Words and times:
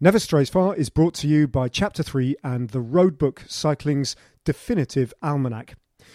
Never 0.00 0.20
Strays 0.20 0.48
Far 0.48 0.76
is 0.76 0.90
brought 0.90 1.14
to 1.14 1.26
you 1.26 1.48
by 1.48 1.66
Chapter 1.66 2.04
3 2.04 2.36
and 2.44 2.70
the 2.70 2.78
Roadbook 2.78 3.50
Cycling's 3.50 4.14
definitive 4.44 5.12
almanac. 5.24 5.74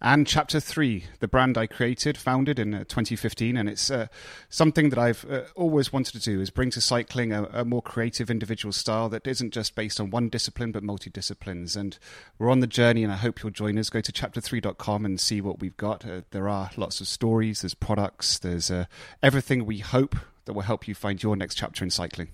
and 0.02 0.26
Chapter 0.26 0.62
3, 0.62 1.06
the 1.20 1.28
brand 1.28 1.58
I 1.58 1.68
created, 1.68 2.18
founded 2.18 2.58
in 2.58 2.74
uh, 2.74 2.80
2015. 2.80 3.58
And 3.58 3.68
it's 3.68 3.92
uh, 3.92 4.08
something 4.48 4.90
that 4.90 5.00
I've 5.00 5.26
uh, 5.30 5.42
always 5.56 5.92
wanted 5.92 6.14
to 6.14 6.20
do 6.20 6.40
is 6.40 6.50
bring 6.50 6.70
to 6.72 6.82
cycling 6.82 7.34
a, 7.34 7.44
a, 7.52 7.66
more 7.66 7.82
creative 7.82 8.32
individual 8.32 8.72
style 8.72 9.10
that 9.10 9.28
isn't 9.28 9.54
just 9.54 9.76
based 9.76 10.00
on 10.00 10.10
one 10.10 10.30
discipline, 10.30 10.72
but 10.72 10.84
multi-disciplines. 10.84 11.76
And 11.76 11.98
we're 12.38 12.50
on 12.50 12.62
the 12.62 12.68
journey, 12.68 13.04
and 13.04 13.12
I 13.12 13.18
hope 13.18 13.44
you'll 13.44 13.52
join 13.52 13.78
us. 13.78 13.90
Go 13.90 14.00
to 14.00 14.12
chapter3.com 14.12 15.06
and 15.06 15.20
see 15.20 15.42
what 15.42 15.60
we've 15.60 15.78
got. 15.78 16.06
Uh, 16.06 16.22
there 16.32 16.48
are 16.48 16.72
lots 16.78 17.02
of 17.02 17.08
stories, 17.08 17.62
there's 17.62 17.74
products, 17.74 18.40
there's 18.40 18.72
uh, 18.72 18.86
everything 19.22 19.66
we 19.66 19.80
hope 19.80 20.16
that 20.46 20.54
will 20.54 20.62
help 20.62 20.88
you 20.88 20.96
find 20.96 21.22
your 21.22 21.36
next 21.36 21.56
chapter 21.56 21.84
in 21.84 21.90
cycling. 21.90 22.30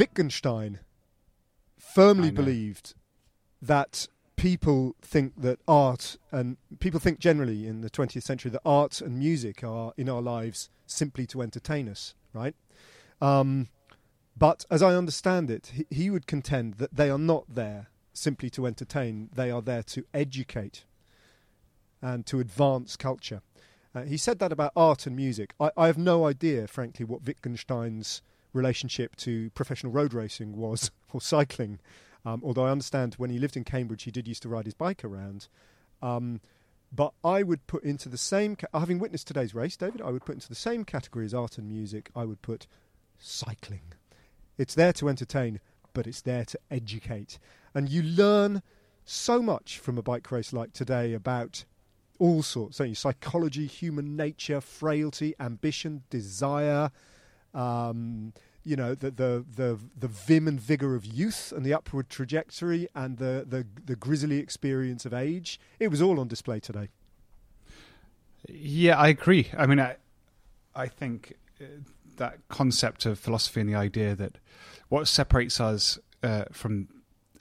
Wittgenstein 0.00 0.80
firmly 1.76 2.30
believed 2.30 2.94
that 3.60 4.08
people 4.36 4.96
think 5.02 5.34
that 5.36 5.60
art 5.68 6.16
and 6.32 6.56
people 6.78 6.98
think 6.98 7.18
generally 7.18 7.66
in 7.66 7.82
the 7.82 7.90
20th 7.90 8.22
century 8.22 8.50
that 8.50 8.62
art 8.64 9.02
and 9.02 9.18
music 9.18 9.62
are 9.62 9.92
in 9.98 10.08
our 10.08 10.22
lives 10.22 10.70
simply 10.86 11.26
to 11.26 11.42
entertain 11.42 11.86
us, 11.86 12.14
right? 12.32 12.54
Um, 13.20 13.68
but 14.34 14.64
as 14.70 14.82
I 14.82 14.94
understand 14.94 15.50
it, 15.50 15.72
he, 15.74 15.86
he 15.90 16.08
would 16.08 16.26
contend 16.26 16.74
that 16.74 16.96
they 16.96 17.10
are 17.10 17.18
not 17.18 17.44
there 17.54 17.88
simply 18.14 18.48
to 18.50 18.66
entertain, 18.66 19.28
they 19.34 19.50
are 19.50 19.60
there 19.60 19.82
to 19.82 20.06
educate 20.14 20.84
and 22.00 22.24
to 22.24 22.40
advance 22.40 22.96
culture. 22.96 23.42
Uh, 23.94 24.04
he 24.04 24.16
said 24.16 24.38
that 24.38 24.50
about 24.50 24.72
art 24.74 25.06
and 25.06 25.14
music. 25.14 25.52
I, 25.60 25.70
I 25.76 25.88
have 25.88 25.98
no 25.98 26.24
idea, 26.24 26.66
frankly, 26.66 27.04
what 27.04 27.26
Wittgenstein's 27.26 28.22
relationship 28.52 29.16
to 29.16 29.50
professional 29.50 29.92
road 29.92 30.12
racing 30.12 30.56
was, 30.56 30.90
or 31.12 31.20
cycling. 31.20 31.78
Um, 32.24 32.42
although 32.44 32.66
I 32.66 32.70
understand 32.70 33.14
when 33.14 33.30
he 33.30 33.38
lived 33.38 33.56
in 33.56 33.64
Cambridge, 33.64 34.02
he 34.02 34.10
did 34.10 34.28
used 34.28 34.42
to 34.42 34.48
ride 34.48 34.66
his 34.66 34.74
bike 34.74 35.04
around. 35.04 35.48
Um, 36.02 36.40
but 36.92 37.12
I 37.24 37.42
would 37.42 37.66
put 37.66 37.84
into 37.84 38.08
the 38.08 38.18
same, 38.18 38.56
ca- 38.56 38.66
having 38.78 38.98
witnessed 38.98 39.26
today's 39.26 39.54
race, 39.54 39.76
David, 39.76 40.02
I 40.02 40.10
would 40.10 40.24
put 40.24 40.34
into 40.34 40.48
the 40.48 40.54
same 40.54 40.84
category 40.84 41.24
as 41.24 41.34
art 41.34 41.56
and 41.56 41.68
music. 41.68 42.10
I 42.16 42.24
would 42.24 42.42
put 42.42 42.66
cycling. 43.18 43.92
It's 44.58 44.74
there 44.74 44.92
to 44.94 45.08
entertain, 45.08 45.60
but 45.92 46.06
it's 46.06 46.20
there 46.20 46.44
to 46.44 46.58
educate. 46.70 47.38
And 47.74 47.88
you 47.88 48.02
learn 48.02 48.62
so 49.04 49.40
much 49.40 49.78
from 49.78 49.98
a 49.98 50.02
bike 50.02 50.30
race 50.30 50.52
like 50.52 50.72
today 50.72 51.12
about 51.14 51.64
all 52.18 52.42
sorts, 52.42 52.76
so 52.76 52.92
psychology, 52.92 53.66
human 53.66 54.14
nature, 54.14 54.60
frailty, 54.60 55.34
ambition, 55.40 56.02
desire, 56.10 56.90
um, 57.54 58.34
you 58.64 58.76
know 58.76 58.94
the, 58.94 59.10
the 59.10 59.44
the 59.56 59.78
the 59.98 60.08
vim 60.08 60.46
and 60.46 60.60
vigor 60.60 60.94
of 60.94 61.04
youth 61.04 61.52
and 61.54 61.64
the 61.64 61.72
upward 61.72 62.08
trajectory 62.08 62.88
and 62.94 63.18
the, 63.18 63.44
the 63.48 63.66
the 63.84 63.96
grisly 63.96 64.38
experience 64.38 65.04
of 65.04 65.14
age. 65.14 65.58
It 65.78 65.88
was 65.88 66.02
all 66.02 66.20
on 66.20 66.28
display 66.28 66.60
today. 66.60 66.88
Yeah, 68.48 68.98
I 68.98 69.08
agree. 69.08 69.48
I 69.56 69.66
mean, 69.66 69.80
I 69.80 69.96
I 70.74 70.88
think 70.88 71.34
uh, 71.60 71.64
that 72.16 72.38
concept 72.48 73.06
of 73.06 73.18
philosophy 73.18 73.60
and 73.60 73.70
the 73.70 73.74
idea 73.74 74.14
that 74.14 74.38
what 74.88 75.08
separates 75.08 75.60
us 75.60 75.98
uh, 76.22 76.44
from 76.52 76.88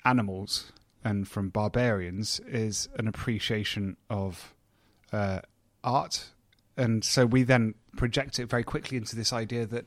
animals 0.06 0.72
and 1.04 1.28
from 1.28 1.50
barbarians 1.50 2.40
is 2.48 2.88
an 2.98 3.08
appreciation 3.08 3.98
of 4.10 4.54
uh, 5.12 5.40
art 5.84 6.30
and 6.80 7.04
so 7.04 7.26
we 7.26 7.44
then 7.44 7.76
project 7.98 8.40
it 8.40 8.46
very 8.46 8.64
quickly 8.64 8.98
into 8.98 9.16
this 9.16 9.34
idea 9.34 9.66
that 9.66 9.86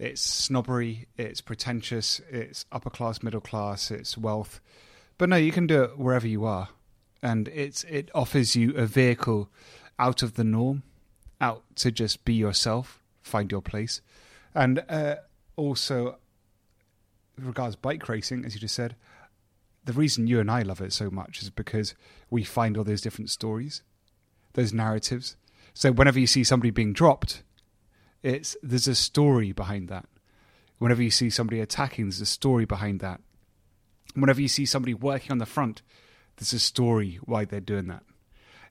it's 0.00 0.22
snobbery, 0.22 1.06
it's 1.18 1.42
pretentious, 1.42 2.22
it's 2.30 2.64
upper 2.72 2.88
class, 2.88 3.22
middle 3.22 3.42
class, 3.42 3.90
it's 3.90 4.16
wealth. 4.16 4.60
But 5.18 5.28
no, 5.28 5.36
you 5.36 5.52
can 5.52 5.66
do 5.66 5.82
it 5.82 5.98
wherever 5.98 6.26
you 6.26 6.46
are, 6.46 6.70
and 7.22 7.48
it's 7.48 7.84
it 7.84 8.10
offers 8.14 8.56
you 8.56 8.74
a 8.76 8.86
vehicle 8.86 9.50
out 9.98 10.22
of 10.22 10.34
the 10.34 10.44
norm, 10.44 10.84
out 11.38 11.62
to 11.76 11.92
just 11.92 12.24
be 12.24 12.32
yourself, 12.32 13.02
find 13.20 13.52
your 13.52 13.60
place, 13.60 14.00
and 14.54 14.82
uh, 14.88 15.16
also 15.56 16.16
regards 17.38 17.76
bike 17.76 18.08
racing, 18.08 18.46
as 18.46 18.54
you 18.54 18.60
just 18.60 18.74
said, 18.74 18.96
the 19.84 19.92
reason 19.92 20.26
you 20.26 20.40
and 20.40 20.50
I 20.50 20.62
love 20.62 20.80
it 20.80 20.94
so 20.94 21.10
much 21.10 21.42
is 21.42 21.50
because 21.50 21.94
we 22.30 22.42
find 22.42 22.78
all 22.78 22.84
those 22.84 23.02
different 23.02 23.28
stories, 23.28 23.82
those 24.54 24.72
narratives, 24.72 25.36
so 25.74 25.92
whenever 25.92 26.18
you 26.18 26.26
see 26.26 26.42
somebody 26.42 26.70
being 26.70 26.94
dropped, 26.94 27.42
it's 28.22 28.56
there's 28.62 28.88
a 28.88 28.94
story 28.94 29.52
behind 29.52 29.88
that. 29.88 30.06
Whenever 30.78 31.02
you 31.02 31.10
see 31.10 31.30
somebody 31.30 31.60
attacking, 31.60 32.06
there's 32.06 32.20
a 32.20 32.26
story 32.26 32.64
behind 32.64 33.00
that. 33.00 33.20
Whenever 34.14 34.40
you 34.40 34.48
see 34.48 34.66
somebody 34.66 34.94
working 34.94 35.30
on 35.30 35.38
the 35.38 35.46
front, 35.46 35.82
there's 36.36 36.52
a 36.52 36.58
story 36.58 37.18
why 37.24 37.44
they're 37.44 37.60
doing 37.60 37.86
that. 37.88 38.02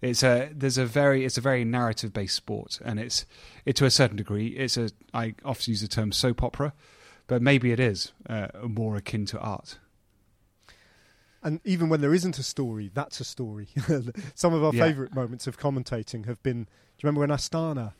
It's 0.01 0.23
a 0.23 0.49
there's 0.53 0.77
a 0.77 0.85
very 0.85 1.25
it's 1.25 1.37
a 1.37 1.41
very 1.41 1.65
narrative 1.65 2.13
based 2.13 2.35
sport, 2.35 2.79
and 2.83 2.99
it's 2.99 3.25
it 3.65 3.75
to 3.77 3.85
a 3.85 3.91
certain 3.91 4.17
degree. 4.17 4.47
It's 4.47 4.77
a 4.77 4.91
I 5.13 5.35
often 5.43 5.71
use 5.71 5.81
the 5.81 5.87
term 5.87 6.11
soap 6.11 6.41
opera, 6.41 6.73
but 7.27 7.41
maybe 7.41 7.71
it 7.71 7.79
is 7.79 8.13
uh, 8.29 8.47
more 8.63 8.95
akin 8.95 9.25
to 9.27 9.39
art. 9.39 9.77
And 11.41 11.61
even 11.63 11.87
when 11.89 12.01
there 12.01 12.13
isn't 12.13 12.37
a 12.37 12.43
story, 12.43 12.91
that's 12.93 13.19
a 13.21 13.23
story. 13.23 13.69
Some 14.35 14.53
of 14.53 14.63
our 14.63 14.73
yeah. 14.73 14.85
favourite 14.85 15.15
moments 15.15 15.47
of 15.47 15.57
commentating 15.57 16.25
have 16.25 16.41
been 16.43 16.63
Do 16.63 16.69
you 17.01 17.07
remember 17.07 17.21
when 17.21 17.29
Astana 17.29 17.93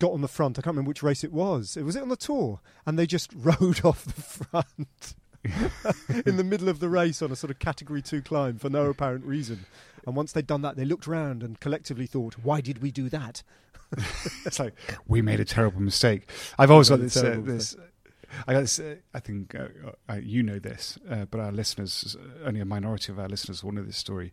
got 0.00 0.12
on 0.12 0.20
the 0.20 0.28
front? 0.28 0.58
I 0.58 0.62
can't 0.62 0.74
remember 0.74 0.88
which 0.88 1.04
race 1.04 1.22
it 1.22 1.32
was. 1.32 1.76
It 1.76 1.84
was 1.84 1.94
it 1.94 2.02
on 2.02 2.08
the 2.08 2.16
tour, 2.16 2.60
and 2.84 2.98
they 2.98 3.06
just 3.06 3.32
rode 3.36 3.84
off 3.84 4.04
the 4.04 4.20
front 4.20 5.14
in 6.26 6.36
the 6.36 6.44
middle 6.44 6.68
of 6.68 6.80
the 6.80 6.88
race 6.88 7.22
on 7.22 7.30
a 7.30 7.36
sort 7.36 7.52
of 7.52 7.60
category 7.60 8.02
two 8.02 8.20
climb 8.20 8.58
for 8.58 8.68
no 8.68 8.86
apparent 8.86 9.24
reason. 9.24 9.64
And 10.06 10.16
once 10.16 10.32
they'd 10.32 10.46
done 10.46 10.62
that, 10.62 10.76
they 10.76 10.84
looked 10.84 11.06
around 11.06 11.42
and 11.44 11.60
collectively 11.60 12.06
thought, 12.06 12.34
"Why 12.42 12.60
did 12.60 12.82
we 12.82 12.90
do 12.90 13.08
that?" 13.10 13.44
it's 14.44 14.58
like 14.58 14.74
we 15.06 15.22
made 15.22 15.40
a 15.40 15.44
terrible 15.44 15.80
mistake. 15.80 16.28
I've 16.58 16.70
always 16.70 16.88
got 16.88 17.00
this. 17.00 17.16
Uh, 17.16 17.40
this 17.42 17.76
I, 18.46 18.54
uh, 18.54 18.64
I 19.14 19.20
think 19.20 19.54
uh, 19.54 19.68
uh, 20.08 20.14
you 20.22 20.42
know 20.42 20.58
this, 20.58 20.98
uh, 21.08 21.24
but 21.24 21.40
our 21.40 21.52
listeners, 21.52 22.16
only 22.44 22.60
a 22.60 22.64
minority 22.64 23.12
of 23.12 23.18
our 23.18 23.28
listeners 23.28 23.64
will 23.64 23.72
know 23.72 23.82
this 23.82 23.96
story. 23.96 24.32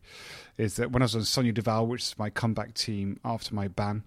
Is 0.58 0.76
that 0.76 0.92
when 0.92 1.02
I 1.02 1.06
was 1.06 1.16
on 1.16 1.22
Saunier 1.22 1.54
Duval, 1.54 1.88
which 1.88 2.04
is 2.04 2.18
my 2.18 2.30
comeback 2.30 2.74
team 2.74 3.20
after 3.26 3.56
my 3.56 3.68
ban, 3.68 4.04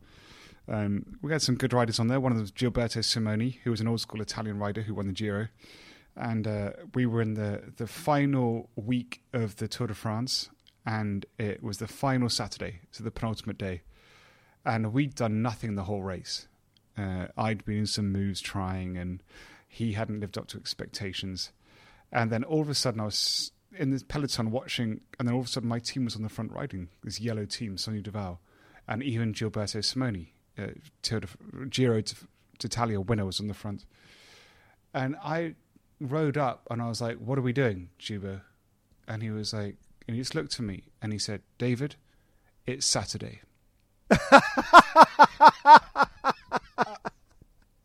um, 0.70 1.04
we 1.20 1.32
had 1.32 1.42
some 1.42 1.56
good 1.56 1.72
riders 1.72 1.98
on 1.98 2.06
there. 2.06 2.20
One 2.20 2.32
of 2.32 2.38
them 2.38 2.44
was 2.44 2.52
Gilberto 2.52 3.00
Simoni, 3.00 3.58
who 3.64 3.72
was 3.72 3.80
an 3.80 3.88
old 3.88 4.00
school 4.00 4.22
Italian 4.22 4.58
rider 4.58 4.82
who 4.82 4.94
won 4.94 5.08
the 5.08 5.12
Giro. 5.12 5.48
And 6.16 6.46
uh, 6.46 6.70
we 6.94 7.06
were 7.06 7.20
in 7.20 7.34
the, 7.34 7.72
the 7.76 7.86
final 7.86 8.70
week 8.76 9.22
of 9.32 9.56
the 9.56 9.66
Tour 9.66 9.88
de 9.88 9.94
France, 9.94 10.48
and 10.86 11.26
it 11.38 11.62
was 11.62 11.78
the 11.78 11.88
final 11.88 12.28
Saturday, 12.28 12.80
so 12.92 13.02
the 13.02 13.10
penultimate 13.10 13.58
day. 13.58 13.82
And 14.64 14.92
we'd 14.92 15.14
done 15.14 15.42
nothing 15.42 15.74
the 15.74 15.84
whole 15.84 16.02
race. 16.02 16.46
Uh, 16.96 17.26
I'd 17.36 17.64
been 17.64 17.78
in 17.78 17.86
some 17.86 18.12
moves 18.12 18.40
trying, 18.40 18.96
and 18.96 19.22
he 19.66 19.92
hadn't 19.92 20.20
lived 20.20 20.38
up 20.38 20.46
to 20.48 20.58
expectations. 20.58 21.50
And 22.12 22.30
then 22.30 22.44
all 22.44 22.60
of 22.60 22.68
a 22.68 22.74
sudden, 22.74 23.00
I 23.00 23.06
was 23.06 23.50
in 23.76 23.90
the 23.90 24.04
peloton 24.04 24.50
watching, 24.50 25.00
and 25.18 25.26
then 25.26 25.34
all 25.34 25.40
of 25.40 25.46
a 25.46 25.50
sudden, 25.50 25.68
my 25.68 25.78
team 25.80 26.04
was 26.04 26.16
on 26.16 26.22
the 26.22 26.28
front 26.28 26.52
riding 26.52 26.90
this 27.02 27.20
yellow 27.20 27.44
team, 27.44 27.76
Saunier 27.76 28.02
Duval, 28.02 28.40
and 28.86 29.02
even 29.02 29.32
Gilberto 29.32 29.78
Simoni. 29.78 30.28
Uh, 30.58 30.68
Tour 31.02 31.20
Giro 31.68 32.02
d'Italia 32.58 33.00
winner 33.00 33.24
was 33.24 33.40
on 33.40 33.48
the 33.48 33.54
front, 33.54 33.84
and 34.92 35.16
I 35.22 35.54
rode 36.00 36.36
up 36.36 36.66
and 36.70 36.82
I 36.82 36.88
was 36.88 37.00
like, 37.00 37.18
"What 37.18 37.38
are 37.38 37.42
we 37.42 37.52
doing, 37.52 37.90
Gibo?" 37.98 38.40
And 39.06 39.22
he 39.22 39.30
was 39.30 39.52
like, 39.52 39.76
and 40.06 40.16
he 40.16 40.20
just 40.20 40.34
looked 40.34 40.54
at 40.54 40.66
me 40.66 40.84
and 41.00 41.12
he 41.12 41.18
said, 41.18 41.42
"David, 41.58 41.96
it's 42.66 42.86
Saturday." 42.86 43.42
and 44.10 44.20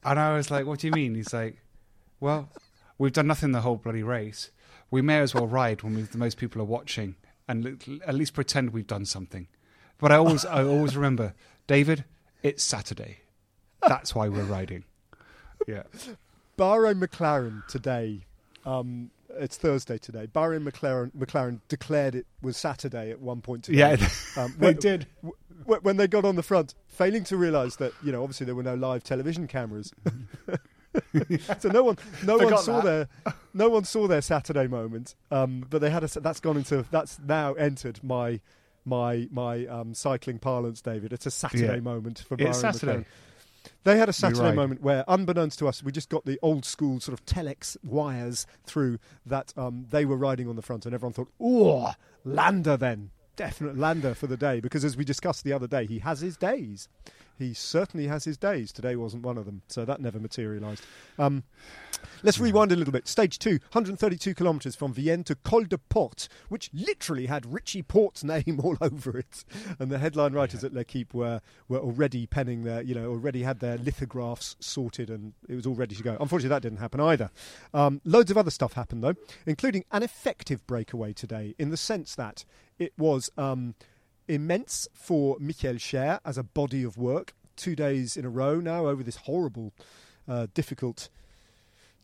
I 0.03 0.35
was 0.35 0.50
like, 0.50 0.65
"What 0.65 0.79
do 0.79 0.88
you 0.88 0.94
mean?" 0.94 1.15
He's 1.15 1.33
like, 1.33 1.57
"Well, 2.19 2.50
we've 2.97 3.13
done 3.13 3.27
nothing 3.27 3.51
the 3.51 3.62
whole 3.62 3.77
bloody 3.77 4.03
race. 4.03 4.51
We 4.89 5.01
may 5.01 5.19
as 5.19 5.33
well 5.33 5.47
ride 5.47 5.83
when 5.83 6.07
the 6.12 6.17
most 6.17 6.38
people 6.38 6.62
are 6.62 6.65
watching 6.65 7.15
and 7.47 8.01
at 8.07 8.15
least 8.15 8.33
pretend 8.33 8.71
we've 8.71 8.88
done 8.88 9.06
something." 9.06 9.47
But 9.97 10.12
I 10.12 10.15
always, 10.15 10.45
I 10.45 10.63
always 10.63 10.95
remember, 10.95 11.33
David, 11.67 12.06
it's 12.45 12.63
Saturday. 12.63 13.18
That's 13.88 14.13
why 14.13 14.30
we're 14.30 14.44
riding. 14.44 14.83
Yeah. 15.68 15.83
Bahrain 16.57 17.03
McLaren 17.03 17.65
today. 17.68 18.21
Um, 18.65 19.09
it's 19.30 19.57
Thursday 19.57 19.97
today. 19.97 20.27
Bahrain 20.27 20.68
McLaren, 20.68 21.12
McLaren 21.18 21.59
declared 21.68 22.13
it 22.13 22.27
was 22.42 22.56
Saturday 22.56 23.09
at 23.09 23.19
one 23.19 23.42
point 23.42 23.63
today. 23.63 23.80
Yeah, 23.80 24.07
um, 24.38 24.56
they 24.59 24.68
when, 24.68 24.77
did. 24.77 25.07
when 25.65 25.97
they 25.97 26.07
got 26.07 26.24
on 26.24 26.36
the 26.36 26.44
front, 26.44 26.75
failing 26.88 27.24
to 27.25 27.38
realise 27.38 27.75
that 27.77 27.92
you 28.03 28.12
know 28.12 28.21
obviously 28.21 28.45
there 28.45 28.56
were 28.56 28.63
no 28.63 28.75
live 28.75 29.03
television 29.03 29.48
cameras. 29.48 29.91
so 31.59 31.69
no 31.69 31.83
one, 31.83 31.98
no 32.24 32.38
one 32.38 32.57
saw 32.59 32.80
that. 32.81 33.09
their, 33.25 33.33
no 33.53 33.69
one 33.69 33.83
saw 33.83 34.07
their 34.07 34.21
Saturday 34.21 34.68
moment. 34.68 35.15
Um, 35.31 35.65
but 35.69 35.81
they 35.81 35.89
had 35.89 36.03
a. 36.03 36.19
That's 36.19 36.39
gone 36.39 36.57
into. 36.57 36.86
That's 36.91 37.19
now 37.19 37.53
entered 37.56 38.01
my 38.03 38.39
my 38.85 39.27
my 39.31 39.65
um, 39.65 39.93
cycling 39.93 40.39
parlance, 40.39 40.81
David. 40.81 41.13
It's 41.13 41.25
a 41.25 41.31
Saturday 41.31 41.75
yeah. 41.75 41.79
moment 41.79 42.23
for 42.27 42.37
Bahrain 42.37 42.55
Saturday. 42.55 42.97
McLaren. 42.97 43.05
They 43.83 43.97
had 43.97 44.09
a 44.09 44.13
Saturday 44.13 44.41
right. 44.41 44.55
moment 44.55 44.81
where, 44.81 45.03
unbeknownst 45.07 45.59
to 45.59 45.67
us, 45.67 45.81
we 45.81 45.91
just 45.91 46.09
got 46.09 46.25
the 46.25 46.39
old 46.41 46.65
school 46.65 46.99
sort 46.99 47.19
of 47.19 47.25
telex 47.25 47.75
wires 47.83 48.45
through 48.63 48.99
that 49.25 49.53
um, 49.57 49.87
they 49.89 50.05
were 50.05 50.17
riding 50.17 50.47
on 50.47 50.55
the 50.55 50.61
front, 50.61 50.85
and 50.85 50.93
everyone 50.93 51.13
thought, 51.13 51.31
"Oh, 51.39 51.93
Landa 52.23 52.77
then." 52.77 53.11
Definite 53.37 53.77
Landa 53.77 54.15
for 54.15 54.27
the 54.27 54.37
day 54.37 54.61
because, 54.61 54.85
as 54.85 54.95
we 54.95 55.03
discussed 55.03 55.43
the 55.43 55.51
other 55.51 55.67
day, 55.67 55.85
he 55.85 55.99
has 55.99 56.21
his 56.21 56.38
days 56.38 56.88
he 57.38 57.53
certainly 57.53 58.07
has 58.07 58.23
his 58.23 58.38
days. 58.38 58.71
Today 58.71 58.95
wasn't 58.95 59.23
one 59.23 59.38
of 59.38 59.45
them, 59.45 59.61
so 59.67 59.85
that 59.85 59.99
never 59.99 60.19
materialised. 60.19 60.83
Um, 61.19 61.43
let's 62.23 62.39
rewind 62.39 62.71
a 62.71 62.75
little 62.75 62.91
bit. 62.91 63.07
Stage 63.07 63.39
two, 63.39 63.59
132 63.71 64.33
kilometres 64.33 64.75
from 64.75 64.93
Vienne 64.93 65.23
to 65.25 65.35
Col 65.35 65.63
de 65.63 65.77
Porte, 65.77 66.27
which 66.49 66.69
literally 66.73 67.27
had 67.27 67.45
Richie 67.45 67.81
Porte's 67.81 68.23
name 68.23 68.59
all 68.63 68.77
over 68.81 69.17
it. 69.17 69.45
And 69.79 69.91
the 69.91 69.99
headline 69.99 70.33
writers 70.33 70.63
yeah. 70.63 70.67
at 70.67 70.73
L'Equipe 70.73 71.13
were, 71.13 71.41
were 71.67 71.79
already 71.79 72.25
penning 72.25 72.63
their, 72.63 72.81
you 72.81 72.95
know, 72.95 73.09
already 73.09 73.43
had 73.43 73.59
their 73.59 73.77
lithographs 73.77 74.55
sorted 74.59 75.09
and 75.09 75.33
it 75.47 75.55
was 75.55 75.65
all 75.65 75.75
ready 75.75 75.95
to 75.95 76.03
go. 76.03 76.17
Unfortunately, 76.19 76.49
that 76.49 76.61
didn't 76.61 76.79
happen 76.79 76.99
either. 76.99 77.29
Um, 77.73 78.01
loads 78.03 78.31
of 78.31 78.37
other 78.37 78.51
stuff 78.51 78.73
happened, 78.73 79.03
though, 79.03 79.15
including 79.45 79.85
an 79.91 80.03
effective 80.03 80.65
breakaway 80.67 81.13
today 81.13 81.55
in 81.57 81.69
the 81.69 81.77
sense 81.77 82.15
that 82.15 82.45
it 82.79 82.93
was. 82.97 83.29
Um, 83.37 83.75
immense 84.27 84.87
for 84.93 85.37
Michael 85.39 85.75
Schär 85.75 86.19
as 86.25 86.37
a 86.37 86.43
body 86.43 86.83
of 86.83 86.97
work. 86.97 87.33
Two 87.55 87.75
days 87.75 88.17
in 88.17 88.25
a 88.25 88.29
row 88.29 88.59
now 88.59 88.87
over 88.87 89.03
this 89.03 89.17
horrible, 89.17 89.73
uh, 90.27 90.47
difficult 90.53 91.09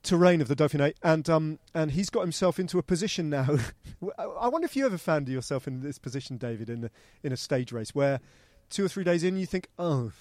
terrain 0.04 0.42
of 0.42 0.48
the 0.48 0.56
Dauphiné, 0.56 0.94
and 1.04 1.30
um, 1.30 1.60
and 1.74 1.92
he's 1.92 2.10
got 2.10 2.22
himself 2.22 2.60
into 2.60 2.78
a 2.78 2.84
position 2.84 3.30
now. 3.30 3.58
I 4.18 4.48
wonder 4.48 4.66
if 4.66 4.76
you 4.76 4.86
ever 4.86 4.98
found 4.98 5.30
yourself 5.30 5.68
in 5.68 5.82
this 5.82 5.98
position, 5.98 6.38
David, 6.38 6.70
in 6.70 6.86
a, 6.86 6.90
in 7.24 7.32
a 7.32 7.38
stage 7.38 7.72
race 7.72 7.94
where 7.94 8.20
two 8.70 8.86
or 8.86 8.88
three 8.88 9.04
days 9.04 9.24
in 9.24 9.38
you 9.38 9.46
think, 9.46 9.68
oh, 9.78 10.12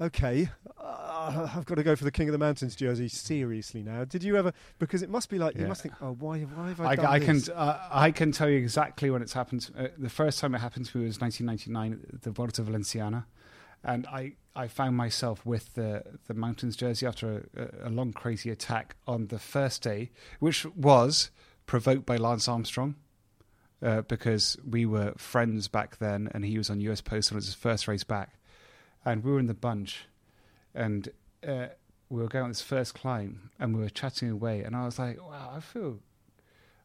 okay, 0.00 0.48
uh, 0.78 1.48
I've 1.54 1.66
got 1.66 1.74
to 1.74 1.82
go 1.82 1.94
for 1.94 2.04
the 2.04 2.10
King 2.10 2.28
of 2.28 2.32
the 2.32 2.38
Mountains 2.38 2.74
jersey 2.74 3.08
seriously 3.08 3.82
now. 3.82 4.04
Did 4.04 4.24
you 4.24 4.36
ever? 4.36 4.52
Because 4.78 5.02
it 5.02 5.10
must 5.10 5.28
be 5.28 5.38
like 5.38 5.54
yeah. 5.54 5.62
you 5.62 5.68
must 5.68 5.82
think, 5.82 5.94
oh, 6.00 6.16
why, 6.18 6.40
why 6.40 6.68
have 6.68 6.80
I, 6.80 6.86
I 6.86 6.96
done 6.96 7.06
I 7.06 7.18
this? 7.18 7.46
can, 7.46 7.56
uh, 7.56 7.88
I 7.90 8.10
can 8.10 8.32
tell 8.32 8.48
you 8.48 8.56
exactly 8.56 9.10
when 9.10 9.22
it's 9.22 9.34
happened. 9.34 9.70
Uh, 9.76 9.88
the 9.98 10.08
first 10.08 10.40
time 10.40 10.54
it 10.54 10.58
happened 10.58 10.86
to 10.86 10.98
me 10.98 11.06
was 11.06 11.20
1999 11.20 12.14
at 12.14 12.22
the 12.22 12.30
Volta 12.30 12.62
Valenciana, 12.62 13.26
and 13.82 14.06
I, 14.06 14.34
I 14.54 14.68
found 14.68 14.96
myself 14.96 15.44
with 15.46 15.74
the 15.74 16.02
the 16.26 16.34
Mountains 16.34 16.76
jersey 16.76 17.06
after 17.06 17.48
a, 17.56 17.88
a 17.88 17.90
long 17.90 18.12
crazy 18.12 18.50
attack 18.50 18.96
on 19.06 19.28
the 19.28 19.38
first 19.38 19.82
day, 19.82 20.10
which 20.38 20.66
was 20.66 21.30
provoked 21.66 22.06
by 22.06 22.16
Lance 22.16 22.48
Armstrong. 22.48 22.96
Uh, 23.82 24.02
because 24.02 24.58
we 24.68 24.84
were 24.84 25.14
friends 25.16 25.66
back 25.66 25.96
then, 25.96 26.28
and 26.34 26.44
he 26.44 26.58
was 26.58 26.68
on 26.68 26.82
US 26.82 27.00
Post, 27.00 27.30
and 27.30 27.36
it 27.36 27.38
was 27.38 27.46
his 27.46 27.54
first 27.54 27.88
race 27.88 28.04
back. 28.04 28.34
And 29.06 29.24
we 29.24 29.32
were 29.32 29.38
in 29.38 29.46
the 29.46 29.54
bunch, 29.54 30.04
and 30.74 31.08
uh, 31.48 31.68
we 32.10 32.20
were 32.20 32.28
going 32.28 32.44
on 32.44 32.50
this 32.50 32.60
first 32.60 32.92
climb, 32.92 33.50
and 33.58 33.74
we 33.74 33.80
were 33.80 33.88
chatting 33.88 34.28
away, 34.28 34.62
and 34.62 34.76
I 34.76 34.84
was 34.84 34.98
like, 34.98 35.18
"Wow, 35.18 35.52
I 35.56 35.60
feel, 35.60 36.00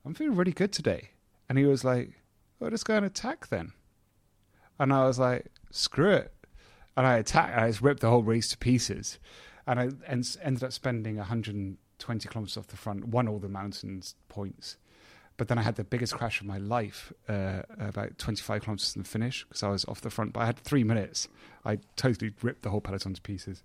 I'm 0.06 0.13
feeling 0.13 0.38
really 0.38 0.53
good 0.53 0.71
today," 0.71 1.09
and 1.50 1.57
he 1.57 1.65
was 1.65 1.83
like, 1.83 2.13
"Well, 2.59 2.69
just 2.69 2.86
go 2.86 2.95
and 2.95 3.06
attack 3.06 3.47
then," 3.47 3.74
and 4.80 4.94
I 4.94 5.06
was 5.06 5.19
like, 5.19 5.47
"Screw 5.71 6.12
it," 6.12 6.33
and 6.97 7.06
I 7.06 7.18
attacked, 7.18 7.57
I 7.57 7.68
just 7.68 7.81
ripped 7.81 8.01
the 8.01 8.09
whole 8.09 8.24
race 8.24 8.50
to 8.50 8.57
pieces, 8.57 9.19
and 9.68 9.80
I 9.80 9.89
en- 10.07 10.24
ended 10.42 10.63
up 10.63 10.71
spending 10.71 11.18
120 11.18 12.27
kilometers 12.30 12.57
off 12.57 12.68
the 12.68 12.77
front, 12.77 13.07
won 13.07 13.27
all 13.27 13.39
the 13.39 13.50
mountains 13.50 14.15
points. 14.30 14.77
But 15.38 15.50
then 15.50 15.57
I 15.57 15.63
had 15.63 15.75
the 15.75 15.83
biggest 15.83 16.13
crash 16.13 16.39
of 16.39 16.47
my 16.47 16.57
life 16.57 17.12
uh, 17.27 17.63
about 17.77 18.18
25 18.18 18.62
kilometers 18.62 18.94
from 18.94 19.03
the 19.03 19.09
finish 19.09 19.44
because 19.44 19.63
I 19.63 19.69
was 19.69 19.83
off 19.86 20.00
the 20.00 20.09
front. 20.09 20.31
But 20.31 20.42
I 20.42 20.45
had 20.45 20.57
three 20.57 20.86
minutes. 20.86 21.27
I 21.65 21.80
totally 21.97 22.31
ripped 22.42 22.62
the 22.62 22.69
whole 22.69 22.80
peloton 22.80 23.13
to 23.15 23.21
pieces. 23.21 23.62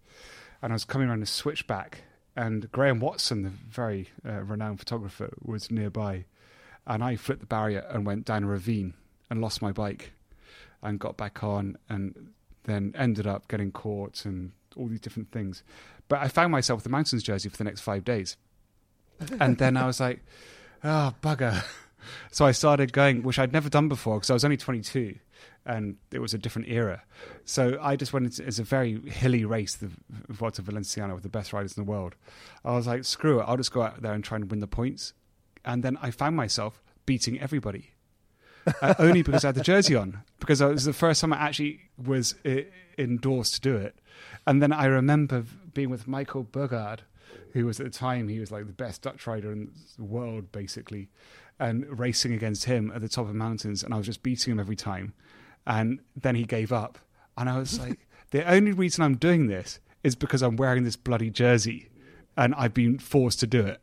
And 0.62 0.72
I 0.72 0.74
was 0.74 0.84
coming 0.84 1.08
around 1.08 1.22
a 1.22 1.26
switchback, 1.26 2.02
and 2.34 2.70
Graham 2.72 2.98
Watson, 2.98 3.42
the 3.42 3.50
very 3.50 4.08
uh, 4.28 4.42
renowned 4.42 4.80
photographer, 4.80 5.32
was 5.40 5.70
nearby. 5.70 6.24
And 6.86 7.04
I 7.04 7.14
flipped 7.16 7.40
the 7.40 7.46
barrier 7.46 7.86
and 7.88 8.04
went 8.04 8.24
down 8.24 8.44
a 8.44 8.46
ravine 8.48 8.94
and 9.30 9.40
lost 9.40 9.62
my 9.62 9.70
bike 9.70 10.12
and 10.82 10.98
got 10.98 11.16
back 11.16 11.44
on 11.44 11.76
and 11.88 12.32
then 12.70 12.94
ended 12.96 13.26
up 13.26 13.48
getting 13.48 13.72
caught 13.72 14.24
and 14.24 14.52
all 14.76 14.86
these 14.86 15.00
different 15.00 15.32
things. 15.32 15.62
But 16.08 16.20
I 16.20 16.28
found 16.28 16.52
myself 16.52 16.78
with 16.78 16.84
the 16.84 16.90
mountains 16.90 17.22
jersey 17.22 17.48
for 17.48 17.56
the 17.56 17.64
next 17.64 17.80
five 17.80 18.04
days. 18.04 18.36
and 19.40 19.58
then 19.58 19.76
I 19.76 19.86
was 19.86 20.00
like, 20.00 20.20
oh, 20.84 21.14
bugger. 21.22 21.64
So 22.30 22.46
I 22.46 22.52
started 22.52 22.94
going, 22.94 23.22
which 23.22 23.38
I'd 23.38 23.52
never 23.52 23.68
done 23.68 23.88
before 23.88 24.16
because 24.16 24.30
I 24.30 24.32
was 24.32 24.42
only 24.42 24.56
22 24.56 25.16
and 25.66 25.96
it 26.10 26.18
was 26.18 26.32
a 26.32 26.38
different 26.38 26.68
era. 26.68 27.02
So 27.44 27.78
I 27.80 27.96
just 27.96 28.12
went 28.12 28.26
into, 28.26 28.46
it's 28.46 28.58
a 28.58 28.64
very 28.64 29.00
hilly 29.08 29.44
race, 29.44 29.74
the 29.74 29.90
Volta 30.28 30.62
Valenciana 30.62 31.14
with 31.14 31.22
the 31.22 31.28
best 31.28 31.52
riders 31.52 31.76
in 31.76 31.84
the 31.84 31.90
world. 31.90 32.14
I 32.64 32.72
was 32.72 32.86
like, 32.86 33.04
screw 33.04 33.40
it, 33.40 33.44
I'll 33.44 33.56
just 33.56 33.72
go 33.72 33.82
out 33.82 34.00
there 34.02 34.12
and 34.12 34.24
try 34.24 34.36
and 34.36 34.50
win 34.50 34.60
the 34.60 34.66
points. 34.66 35.12
And 35.64 35.82
then 35.82 35.98
I 36.00 36.10
found 36.10 36.36
myself 36.36 36.82
beating 37.06 37.38
everybody. 37.38 37.90
uh, 38.82 38.94
only 38.98 39.22
because 39.22 39.44
I 39.44 39.48
had 39.48 39.54
the 39.54 39.62
jersey 39.62 39.94
on, 39.94 40.22
because 40.38 40.60
it 40.60 40.66
was 40.66 40.84
the 40.84 40.92
first 40.92 41.20
time 41.20 41.32
I 41.32 41.38
actually 41.38 41.80
was 41.96 42.34
uh, 42.44 42.62
endorsed 42.98 43.54
to 43.54 43.60
do 43.60 43.76
it. 43.76 43.96
And 44.46 44.62
then 44.62 44.72
I 44.72 44.86
remember 44.86 45.44
being 45.74 45.90
with 45.90 46.08
Michael 46.08 46.44
Boogerd, 46.44 47.00
who 47.52 47.66
was 47.66 47.80
at 47.80 47.86
the 47.86 47.98
time 47.98 48.28
he 48.28 48.40
was 48.40 48.50
like 48.50 48.66
the 48.66 48.72
best 48.72 49.02
Dutch 49.02 49.26
rider 49.26 49.52
in 49.52 49.72
the 49.96 50.04
world, 50.04 50.52
basically, 50.52 51.08
and 51.58 51.98
racing 51.98 52.32
against 52.32 52.64
him 52.64 52.92
at 52.94 53.00
the 53.00 53.08
top 53.08 53.28
of 53.28 53.34
mountains, 53.34 53.82
and 53.82 53.92
I 53.92 53.96
was 53.96 54.06
just 54.06 54.22
beating 54.22 54.52
him 54.52 54.60
every 54.60 54.76
time. 54.76 55.14
And 55.66 56.00
then 56.16 56.34
he 56.34 56.44
gave 56.44 56.72
up, 56.72 56.98
and 57.36 57.48
I 57.48 57.58
was 57.58 57.78
like, 57.78 57.98
the 58.30 58.50
only 58.50 58.72
reason 58.72 59.04
I'm 59.04 59.16
doing 59.16 59.46
this 59.46 59.78
is 60.02 60.14
because 60.14 60.42
I'm 60.42 60.56
wearing 60.56 60.84
this 60.84 60.96
bloody 60.96 61.30
jersey, 61.30 61.90
and 62.36 62.54
I've 62.54 62.74
been 62.74 62.98
forced 62.98 63.40
to 63.40 63.46
do 63.46 63.60
it. 63.60 63.82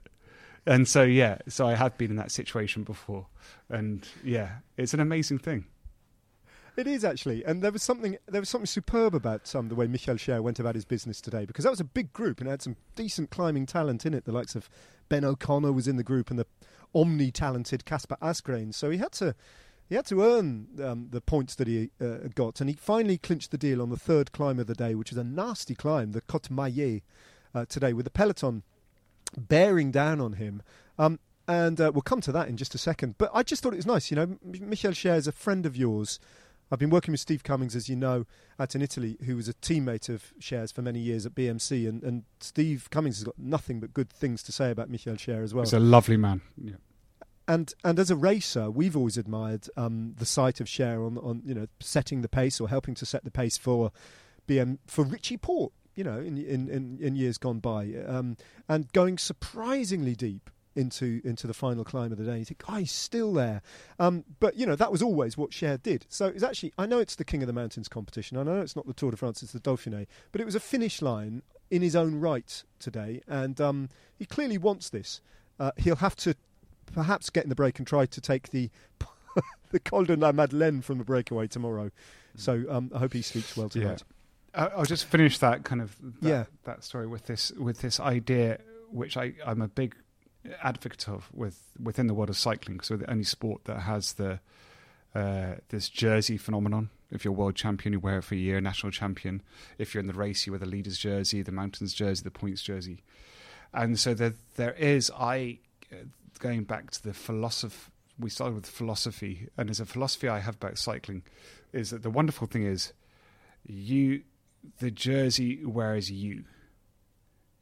And 0.67 0.85
so 0.85 1.03
yeah, 1.03 1.37
so 1.47 1.65
I 1.65 1.75
have 1.75 1.97
been 1.97 2.11
in 2.11 2.17
that 2.17 2.29
situation 2.29 2.83
before, 2.83 3.27
and 3.69 4.05
yeah, 4.21 4.57
it's 4.75 4.93
an 4.93 4.99
amazing 4.99 5.39
thing. 5.39 5.65
It 6.75 6.87
is 6.87 7.05
actually, 7.05 7.45
and 7.45 7.63
there 7.63 7.71
was 7.71 7.81
something 7.81 8.17
there 8.27 8.41
was 8.41 8.49
something 8.49 8.65
superb 8.65 9.15
about 9.15 9.55
um, 9.55 9.69
the 9.69 9.75
way 9.75 9.87
Michael 9.87 10.15
Schär 10.15 10.43
went 10.43 10.59
about 10.59 10.75
his 10.75 10.83
business 10.83 11.21
today 11.21 11.45
because 11.45 11.63
that 11.63 11.71
was 11.71 11.79
a 11.79 11.85
big 11.85 12.11
group 12.11 12.41
and 12.41 12.49
had 12.49 12.61
some 12.61 12.75
decent 12.97 13.29
climbing 13.29 13.65
talent 13.65 14.05
in 14.05 14.13
it. 14.13 14.25
The 14.25 14.33
likes 14.33 14.55
of 14.55 14.69
Ben 15.07 15.23
O'Connor 15.23 15.71
was 15.71 15.87
in 15.87 15.95
the 15.95 16.03
group 16.03 16.29
and 16.29 16.37
the 16.37 16.45
omni-talented 16.93 17.85
Kasper 17.85 18.17
Asgreen. 18.21 18.73
So 18.73 18.89
he 18.89 18.97
had 18.97 19.13
to 19.13 19.35
he 19.87 19.95
had 19.95 20.05
to 20.07 20.21
earn 20.21 20.67
um, 20.83 21.07
the 21.11 21.21
points 21.21 21.55
that 21.55 21.69
he 21.69 21.91
uh, 22.01 22.27
got, 22.35 22.59
and 22.59 22.69
he 22.69 22.75
finally 22.75 23.17
clinched 23.17 23.51
the 23.51 23.57
deal 23.57 23.81
on 23.81 23.89
the 23.89 23.95
third 23.95 24.33
climb 24.33 24.59
of 24.59 24.67
the 24.67 24.75
day, 24.75 24.95
which 24.95 25.13
is 25.13 25.17
a 25.17 25.23
nasty 25.23 25.75
climb, 25.75 26.11
the 26.11 26.21
Côte 26.21 26.49
Maillet, 26.49 27.03
uh, 27.55 27.63
today, 27.69 27.93
with 27.93 28.03
the 28.03 28.11
peloton 28.11 28.63
bearing 29.35 29.91
down 29.91 30.21
on 30.21 30.33
him. 30.33 30.61
Um, 30.99 31.19
and 31.47 31.79
uh, 31.79 31.91
we'll 31.93 32.01
come 32.01 32.21
to 32.21 32.31
that 32.33 32.49
in 32.49 32.57
just 32.57 32.75
a 32.75 32.77
second. 32.77 33.15
But 33.17 33.31
I 33.33 33.43
just 33.43 33.63
thought 33.63 33.73
it 33.73 33.77
was 33.77 33.85
nice. 33.85 34.11
You 34.11 34.15
know, 34.15 34.37
Michael 34.43 34.91
Schär 34.91 35.15
is 35.15 35.27
a 35.27 35.31
friend 35.31 35.65
of 35.65 35.77
yours. 35.77 36.19
I've 36.69 36.79
been 36.79 36.89
working 36.89 37.13
with 37.13 37.21
Steve 37.21 37.43
Cummings, 37.43 37.75
as 37.75 37.87
you 37.87 37.95
know, 37.95 38.25
out 38.59 38.75
in 38.75 38.81
Italy, 38.81 39.17
who 39.25 39.37
was 39.37 39.47
a 39.47 39.53
teammate 39.53 40.09
of 40.09 40.33
Schär's 40.41 40.71
for 40.71 40.81
many 40.81 40.99
years 40.99 41.25
at 41.25 41.33
BMC. 41.33 41.87
And, 41.87 42.03
and 42.03 42.23
Steve 42.41 42.89
Cummings 42.91 43.17
has 43.17 43.23
got 43.23 43.39
nothing 43.39 43.79
but 43.79 43.93
good 43.93 44.09
things 44.09 44.43
to 44.43 44.51
say 44.51 44.71
about 44.71 44.89
Michael 44.89 45.13
Schär 45.13 45.43
as 45.43 45.53
well. 45.53 45.63
He's 45.63 45.73
a 45.73 45.79
lovely 45.79 46.17
man. 46.17 46.41
Yeah. 46.61 46.75
And 47.47 47.73
and 47.85 47.97
as 47.97 48.11
a 48.11 48.17
racer, 48.17 48.69
we've 48.69 48.97
always 48.97 49.17
admired 49.17 49.69
um, 49.77 50.15
the 50.17 50.25
sight 50.25 50.59
of 50.59 50.67
Schär 50.67 51.05
on 51.05 51.17
on 51.19 51.43
you 51.45 51.53
know 51.53 51.67
setting 51.79 52.21
the 52.21 52.27
pace 52.27 52.59
or 52.59 52.67
helping 52.67 52.93
to 52.95 53.05
set 53.05 53.23
the 53.23 53.31
pace 53.31 53.57
for 53.57 53.93
BM 54.49 54.79
for 54.85 55.05
Richie 55.05 55.37
Porte. 55.37 55.71
You 55.97 56.05
know, 56.05 56.19
in 56.19 56.37
in 56.37 56.69
in, 56.69 56.97
in 57.01 57.15
years 57.17 57.37
gone 57.37 57.59
by, 57.59 57.93
um, 58.07 58.37
and 58.69 58.89
going 58.93 59.17
surprisingly 59.17 60.15
deep 60.15 60.49
into 60.77 61.19
into 61.23 61.47
the 61.47 61.53
final 61.53 61.83
climb 61.83 62.11
of 62.11 62.17
the 62.17 62.23
day. 62.23 62.37
You 62.37 62.45
think, 62.45 62.63
oh, 62.69 62.75
he's 62.75 62.91
still 62.91 63.33
there. 63.33 63.61
Um, 63.99 64.23
but 64.39 64.55
you 64.55 64.65
know 64.65 64.75
that 64.75 64.91
was 64.91 65.01
always 65.01 65.35
what 65.35 65.51
Schär 65.51 65.81
did. 65.81 66.05
So 66.07 66.27
it's 66.27 66.43
actually 66.43 66.71
I 66.77 66.85
know 66.85 66.99
it's 66.99 67.15
the 67.15 67.25
King 67.25 67.41
of 67.43 67.47
the 67.47 67.53
Mountains 67.53 67.89
competition. 67.89 68.37
I 68.37 68.43
know 68.43 68.61
it's 68.61 68.75
not 68.75 68.85
the 68.85 68.93
Tour 68.93 69.11
de 69.11 69.17
France, 69.17 69.43
it's 69.43 69.51
the 69.51 69.59
Dauphiné, 69.59 70.07
but 70.31 70.39
it 70.39 70.45
was 70.45 70.55
a 70.55 70.59
finish 70.59 71.01
line 71.01 71.41
in 71.69 71.81
his 71.81 71.95
own 71.95 72.19
right 72.19 72.63
today, 72.79 73.21
and 73.27 73.59
um, 73.59 73.89
he 74.17 74.25
clearly 74.25 74.57
wants 74.57 74.89
this. 74.89 75.19
Uh, 75.59 75.71
he'll 75.77 75.97
have 75.97 76.15
to 76.15 76.35
perhaps 76.93 77.29
get 77.29 77.43
in 77.43 77.49
the 77.49 77.55
break 77.55 77.79
and 77.79 77.87
try 77.87 78.05
to 78.05 78.21
take 78.21 78.51
the 78.51 78.69
the 79.71 79.79
Col 79.79 80.05
de 80.05 80.15
la 80.15 80.31
Madeleine 80.31 80.81
from 80.81 80.99
the 80.99 81.03
breakaway 81.03 81.47
tomorrow. 81.47 81.91
So 82.35 82.65
um, 82.69 82.91
I 82.93 82.99
hope 82.99 83.13
he 83.13 83.23
sleeps 83.23 83.57
well 83.57 83.67
tonight. 83.67 84.03
Yeah. 84.07 84.16
I'll 84.57 84.85
just 84.85 85.05
finish 85.05 85.37
that 85.39 85.63
kind 85.63 85.81
of 85.81 85.95
that, 86.21 86.29
yeah. 86.29 86.43
that 86.63 86.83
story 86.83 87.07
with 87.07 87.25
this 87.25 87.51
with 87.51 87.81
this 87.81 87.99
idea, 87.99 88.59
which 88.89 89.17
I, 89.17 89.33
I'm 89.45 89.61
a 89.61 89.67
big 89.67 89.95
advocate 90.63 91.07
of 91.07 91.29
with 91.33 91.71
within 91.81 92.07
the 92.07 92.13
world 92.13 92.29
of 92.29 92.37
cycling. 92.37 92.79
So 92.81 92.97
the 92.97 93.09
only 93.09 93.23
sport 93.23 93.65
that 93.65 93.81
has 93.81 94.13
the 94.13 94.39
uh, 95.15 95.55
this 95.69 95.89
jersey 95.89 96.37
phenomenon. 96.37 96.89
If 97.09 97.23
you're 97.23 97.33
world 97.33 97.55
champion, 97.55 97.93
you 97.93 97.99
wear 97.99 98.17
it 98.17 98.23
for 98.23 98.35
a 98.35 98.37
year. 98.37 98.59
National 98.59 98.91
champion. 98.91 99.41
If 99.77 99.93
you're 99.93 100.01
in 100.01 100.07
the 100.07 100.13
race, 100.13 100.45
you 100.45 100.51
wear 100.51 100.59
the 100.59 100.65
leader's 100.65 100.97
jersey, 100.97 101.41
the 101.41 101.51
mountains 101.51 101.93
jersey, 101.93 102.23
the 102.23 102.31
points 102.31 102.61
jersey. 102.61 103.03
And 103.73 103.99
so 103.99 104.13
there, 104.13 104.33
there 104.55 104.73
is. 104.73 105.11
I 105.17 105.59
uh, 105.91 106.05
going 106.39 106.63
back 106.63 106.91
to 106.91 107.03
the 107.03 107.13
philosophy. 107.13 107.91
We 108.19 108.31
started 108.31 108.55
with 108.55 108.65
philosophy, 108.65 109.47
and 109.57 109.69
as 109.69 109.79
a 109.79 109.85
philosophy 109.85 110.27
I 110.27 110.39
have 110.39 110.55
about 110.55 110.79
cycling, 110.79 111.21
is 111.71 111.91
that 111.91 112.01
the 112.01 112.09
wonderful 112.09 112.47
thing 112.47 112.63
is, 112.63 112.93
you, 113.63 114.23
the 114.79 114.91
jersey 114.91 115.65
wears 115.65 116.11
you. 116.11 116.43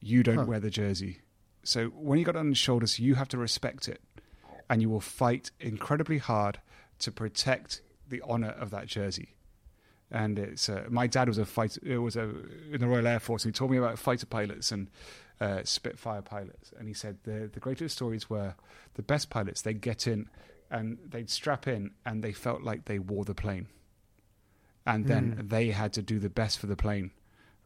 You 0.00 0.22
don't 0.22 0.36
huh. 0.36 0.44
wear 0.44 0.60
the 0.60 0.70
jersey. 0.70 1.20
So 1.62 1.86
when 1.86 2.18
you 2.18 2.24
got 2.24 2.36
it 2.36 2.38
on 2.38 2.46
your 2.46 2.54
shoulders, 2.54 2.98
you 2.98 3.16
have 3.16 3.28
to 3.28 3.38
respect 3.38 3.88
it, 3.88 4.00
and 4.70 4.80
you 4.80 4.88
will 4.88 5.00
fight 5.00 5.50
incredibly 5.58 6.18
hard 6.18 6.60
to 7.00 7.10
protect 7.10 7.82
the 8.08 8.22
honor 8.26 8.50
of 8.50 8.70
that 8.70 8.86
jersey. 8.86 9.34
And 10.10 10.38
it's 10.38 10.68
uh, 10.68 10.84
my 10.88 11.08
dad 11.08 11.26
was 11.26 11.38
a 11.38 11.44
fighter. 11.44 11.80
It 11.84 11.98
was 11.98 12.14
a 12.14 12.30
in 12.70 12.80
the 12.80 12.86
Royal 12.86 13.06
Air 13.06 13.18
Force. 13.18 13.44
And 13.44 13.52
he 13.52 13.58
told 13.58 13.72
me 13.72 13.76
about 13.76 13.98
fighter 13.98 14.26
pilots 14.26 14.70
and 14.70 14.88
uh, 15.40 15.62
Spitfire 15.64 16.22
pilots, 16.22 16.72
and 16.78 16.86
he 16.86 16.94
said 16.94 17.18
the 17.24 17.50
the 17.52 17.60
greatest 17.60 17.96
stories 17.96 18.30
were 18.30 18.54
the 18.94 19.02
best 19.02 19.30
pilots. 19.30 19.62
They'd 19.62 19.80
get 19.80 20.06
in 20.06 20.28
and 20.70 20.98
they'd 21.06 21.30
strap 21.30 21.66
in, 21.66 21.92
and 22.04 22.22
they 22.22 22.32
felt 22.32 22.62
like 22.62 22.84
they 22.84 22.98
wore 22.98 23.24
the 23.24 23.34
plane, 23.34 23.66
and 24.86 25.06
then 25.06 25.36
mm. 25.36 25.48
they 25.48 25.70
had 25.70 25.92
to 25.94 26.02
do 26.02 26.18
the 26.18 26.30
best 26.30 26.58
for 26.58 26.66
the 26.66 26.76
plane 26.76 27.10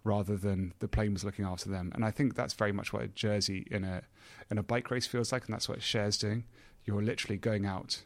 rather 0.02 0.36
than 0.36 0.72
the 0.78 0.88
plane 0.88 1.12
was 1.12 1.24
looking 1.24 1.44
after 1.44 1.68
them. 1.68 1.92
And 1.94 2.04
I 2.04 2.10
think 2.10 2.34
that's 2.34 2.54
very 2.54 2.72
much 2.72 2.92
what 2.92 3.02
a 3.02 3.08
jersey 3.08 3.66
in 3.70 3.84
a 3.84 4.02
in 4.50 4.58
a 4.58 4.62
bike 4.62 4.90
race 4.90 5.06
feels 5.06 5.32
like, 5.32 5.44
and 5.44 5.54
that's 5.54 5.68
what 5.68 5.80
Schär's 5.80 6.18
doing. 6.18 6.44
You're 6.84 7.02
literally 7.02 7.36
going 7.36 7.66
out. 7.66 8.02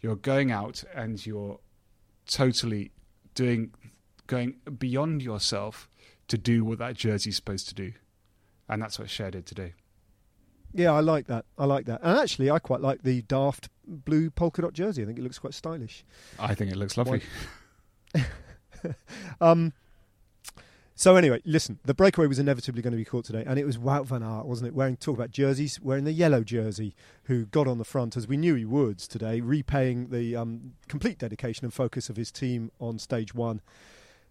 You're 0.00 0.16
going 0.16 0.50
out 0.50 0.84
and 0.94 1.24
you're 1.26 1.58
totally 2.26 2.92
doing 3.34 3.72
going 4.28 4.54
beyond 4.78 5.22
yourself 5.22 5.88
to 6.28 6.38
do 6.38 6.64
what 6.64 6.78
that 6.78 6.94
jersey's 6.94 7.36
supposed 7.36 7.68
to 7.68 7.74
do. 7.74 7.92
And 8.68 8.80
that's 8.80 8.98
what 9.00 9.08
Schär 9.08 9.32
did 9.32 9.46
today. 9.46 9.74
Yeah, 10.72 10.92
I 10.92 11.00
like 11.00 11.26
that. 11.26 11.46
I 11.58 11.64
like 11.64 11.86
that. 11.86 12.00
And 12.04 12.16
actually, 12.16 12.48
I 12.48 12.60
quite 12.60 12.80
like 12.80 13.02
the 13.02 13.22
daft 13.22 13.68
blue 13.84 14.30
polka 14.30 14.62
dot 14.62 14.72
jersey. 14.72 15.02
I 15.02 15.06
think 15.06 15.18
it 15.18 15.22
looks 15.22 15.40
quite 15.40 15.54
stylish. 15.54 16.04
I 16.38 16.54
think 16.54 16.70
it 16.70 16.76
looks 16.76 16.96
lovely. 16.96 17.22
um, 19.40 19.72
so 21.00 21.16
anyway, 21.16 21.40
listen, 21.46 21.78
the 21.84 21.94
breakaway 21.94 22.26
was 22.26 22.38
inevitably 22.38 22.82
going 22.82 22.92
to 22.92 22.98
be 22.98 23.06
caught 23.06 23.24
today, 23.24 23.42
and 23.46 23.58
it 23.58 23.64
was 23.64 23.78
Wout 23.78 24.04
van 24.04 24.22
Aert, 24.22 24.44
wasn't 24.44 24.68
it? 24.68 24.74
Wearing 24.74 24.98
talk 24.98 25.16
about 25.16 25.30
jerseys, 25.30 25.80
wearing 25.80 26.04
the 26.04 26.12
yellow 26.12 26.44
jersey, 26.44 26.94
who 27.24 27.46
got 27.46 27.66
on 27.66 27.78
the 27.78 27.86
front 27.86 28.18
as 28.18 28.28
we 28.28 28.36
knew 28.36 28.54
he 28.54 28.66
would 28.66 28.98
today, 28.98 29.40
repaying 29.40 30.10
the 30.10 30.36
um, 30.36 30.74
complete 30.88 31.18
dedication 31.18 31.64
and 31.64 31.72
focus 31.72 32.10
of 32.10 32.16
his 32.16 32.30
team 32.30 32.70
on 32.80 32.98
stage 32.98 33.34
one. 33.34 33.62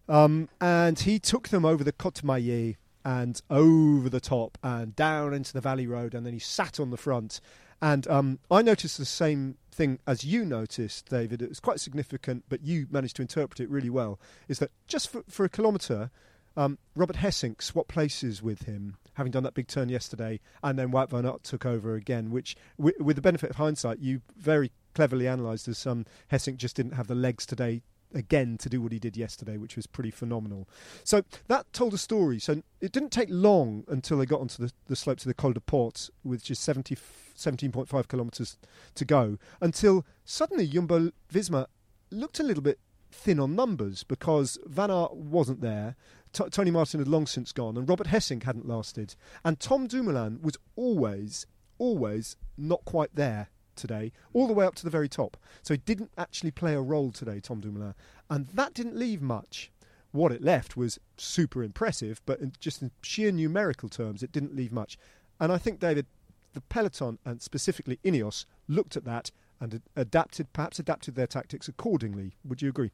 Um, 0.07 0.47
and 0.61 0.99
he 0.99 1.17
took 1.17 1.49
them 1.49 1.65
over 1.65 1.83
the 1.83 1.91
Côte 1.91 2.23
Maillet 2.23 2.77
and 3.03 3.41
over 3.49 4.07
the 4.07 4.19
top 4.19 4.59
and 4.61 4.95
down 4.95 5.33
into 5.33 5.53
the 5.53 5.61
Valley 5.61 5.87
Road, 5.87 6.13
and 6.13 6.23
then 6.23 6.33
he 6.33 6.39
sat 6.39 6.79
on 6.79 6.91
the 6.91 6.97
front. 6.97 7.41
And 7.81 8.07
um, 8.07 8.39
I 8.51 8.61
noticed 8.61 8.99
the 8.99 9.05
same 9.05 9.57
thing 9.79 9.97
as 10.05 10.25
you 10.25 10.43
noticed, 10.43 11.09
David. 11.09 11.41
It 11.41 11.47
was 11.47 11.61
quite 11.61 11.79
significant, 11.79 12.43
but 12.49 12.61
you 12.61 12.85
managed 12.91 13.15
to 13.15 13.21
interpret 13.21 13.61
it 13.61 13.69
really 13.69 13.89
well. 13.89 14.19
Is 14.49 14.59
that 14.59 14.71
just 14.87 15.09
for, 15.09 15.23
for 15.29 15.45
a 15.45 15.49
kilometre? 15.49 16.11
Um, 16.57 16.77
Robert 16.95 17.15
Gesink 17.15 17.61
swapped 17.61 17.87
places 17.87 18.43
with 18.43 18.63
him, 18.63 18.97
having 19.13 19.31
done 19.31 19.43
that 19.43 19.53
big 19.53 19.67
turn 19.67 19.87
yesterday, 19.87 20.41
and 20.61 20.77
then 20.77 20.91
Wout 20.91 21.09
van 21.09 21.25
Aert 21.25 21.43
took 21.43 21.65
over 21.65 21.95
again, 21.95 22.29
which, 22.29 22.57
w- 22.77 22.95
with 23.01 23.15
the 23.15 23.21
benefit 23.21 23.51
of 23.51 23.55
hindsight, 23.55 23.99
you 23.99 24.21
very 24.35 24.69
cleverly 24.93 25.27
analysed 25.27 25.69
as 25.69 25.87
um, 25.87 26.05
Gesink 26.29 26.57
just 26.57 26.75
didn't 26.75 26.95
have 26.95 27.07
the 27.07 27.15
legs 27.15 27.45
today 27.45 27.81
again 28.13 28.57
to 28.57 28.67
do 28.67 28.81
what 28.81 28.91
he 28.91 28.99
did 28.99 29.15
yesterday, 29.15 29.55
which 29.55 29.77
was 29.77 29.87
pretty 29.87 30.11
phenomenal. 30.11 30.67
So 31.05 31.23
that 31.47 31.71
told 31.71 31.93
a 31.93 31.97
story. 31.97 32.39
So 32.39 32.63
it 32.81 32.91
didn't 32.91 33.11
take 33.11 33.29
long 33.31 33.85
until 33.87 34.17
they 34.17 34.25
got 34.25 34.41
onto 34.41 34.61
the, 34.65 34.73
the 34.87 34.97
slope 34.97 35.19
to 35.19 35.27
the 35.27 35.33
Col 35.33 35.53
de 35.53 35.61
Porte, 35.61 36.09
with 36.25 36.43
just 36.43 36.63
70, 36.63 36.97
17.5 37.39 38.07
kilometres 38.07 38.57
to 38.95 39.05
go, 39.05 39.37
until 39.61 40.05
suddenly 40.25 40.67
Jumbo 40.67 41.11
Visma 41.31 41.67
looked 42.11 42.39
a 42.39 42.43
little 42.43 42.63
bit 42.63 42.79
thin 43.11 43.39
on 43.39 43.55
numbers 43.55 44.03
because 44.03 44.57
Van 44.65 44.91
Aert 44.91 45.15
wasn't 45.15 45.61
there. 45.61 45.95
T- 46.33 46.49
Tony 46.49 46.71
Martin 46.71 46.99
had 46.99 47.07
long 47.07 47.25
since 47.25 47.51
gone, 47.51 47.77
and 47.77 47.89
Robert 47.89 48.07
Gesink 48.07 48.43
hadn't 48.43 48.67
lasted. 48.67 49.15
And 49.43 49.59
Tom 49.59 49.87
Dumoulin 49.87 50.39
was 50.41 50.57
always, 50.75 51.45
always 51.77 52.35
not 52.57 52.85
quite 52.85 53.15
there 53.15 53.49
today, 53.75 54.11
all 54.33 54.47
the 54.47 54.53
way 54.53 54.65
up 54.65 54.75
to 54.75 54.83
the 54.83 54.89
very 54.89 55.09
top. 55.09 55.37
So 55.63 55.73
he 55.73 55.79
didn't 55.79 56.11
actually 56.17 56.51
play 56.51 56.73
a 56.73 56.81
role 56.81 57.11
today, 57.11 57.39
Tom 57.39 57.61
Dumoulin. 57.61 57.95
And 58.29 58.47
that 58.47 58.73
didn't 58.73 58.97
leave 58.97 59.21
much. 59.21 59.71
What 60.11 60.31
it 60.31 60.43
left 60.43 60.75
was 60.75 60.99
super 61.17 61.63
impressive, 61.63 62.21
but 62.25 62.39
in 62.39 62.53
just 62.59 62.81
in 62.81 62.91
sheer 63.01 63.31
numerical 63.31 63.89
terms, 63.89 64.23
it 64.23 64.31
didn't 64.31 64.55
leave 64.55 64.71
much. 64.71 64.97
And 65.39 65.51
I 65.51 65.57
think, 65.57 65.79
David, 65.79 66.05
the 66.53 66.61
peloton, 66.61 67.19
and 67.25 67.41
specifically 67.41 67.99
Ineos, 68.03 68.45
looked 68.67 68.97
at 68.97 69.05
that 69.05 69.31
and 69.59 69.81
adapted, 69.95 70.51
perhaps 70.53 70.79
adapted 70.79 71.15
their 71.15 71.27
tactics 71.27 71.67
accordingly. 71.67 72.35
Would 72.45 72.61
you 72.61 72.69
agree? 72.69 72.91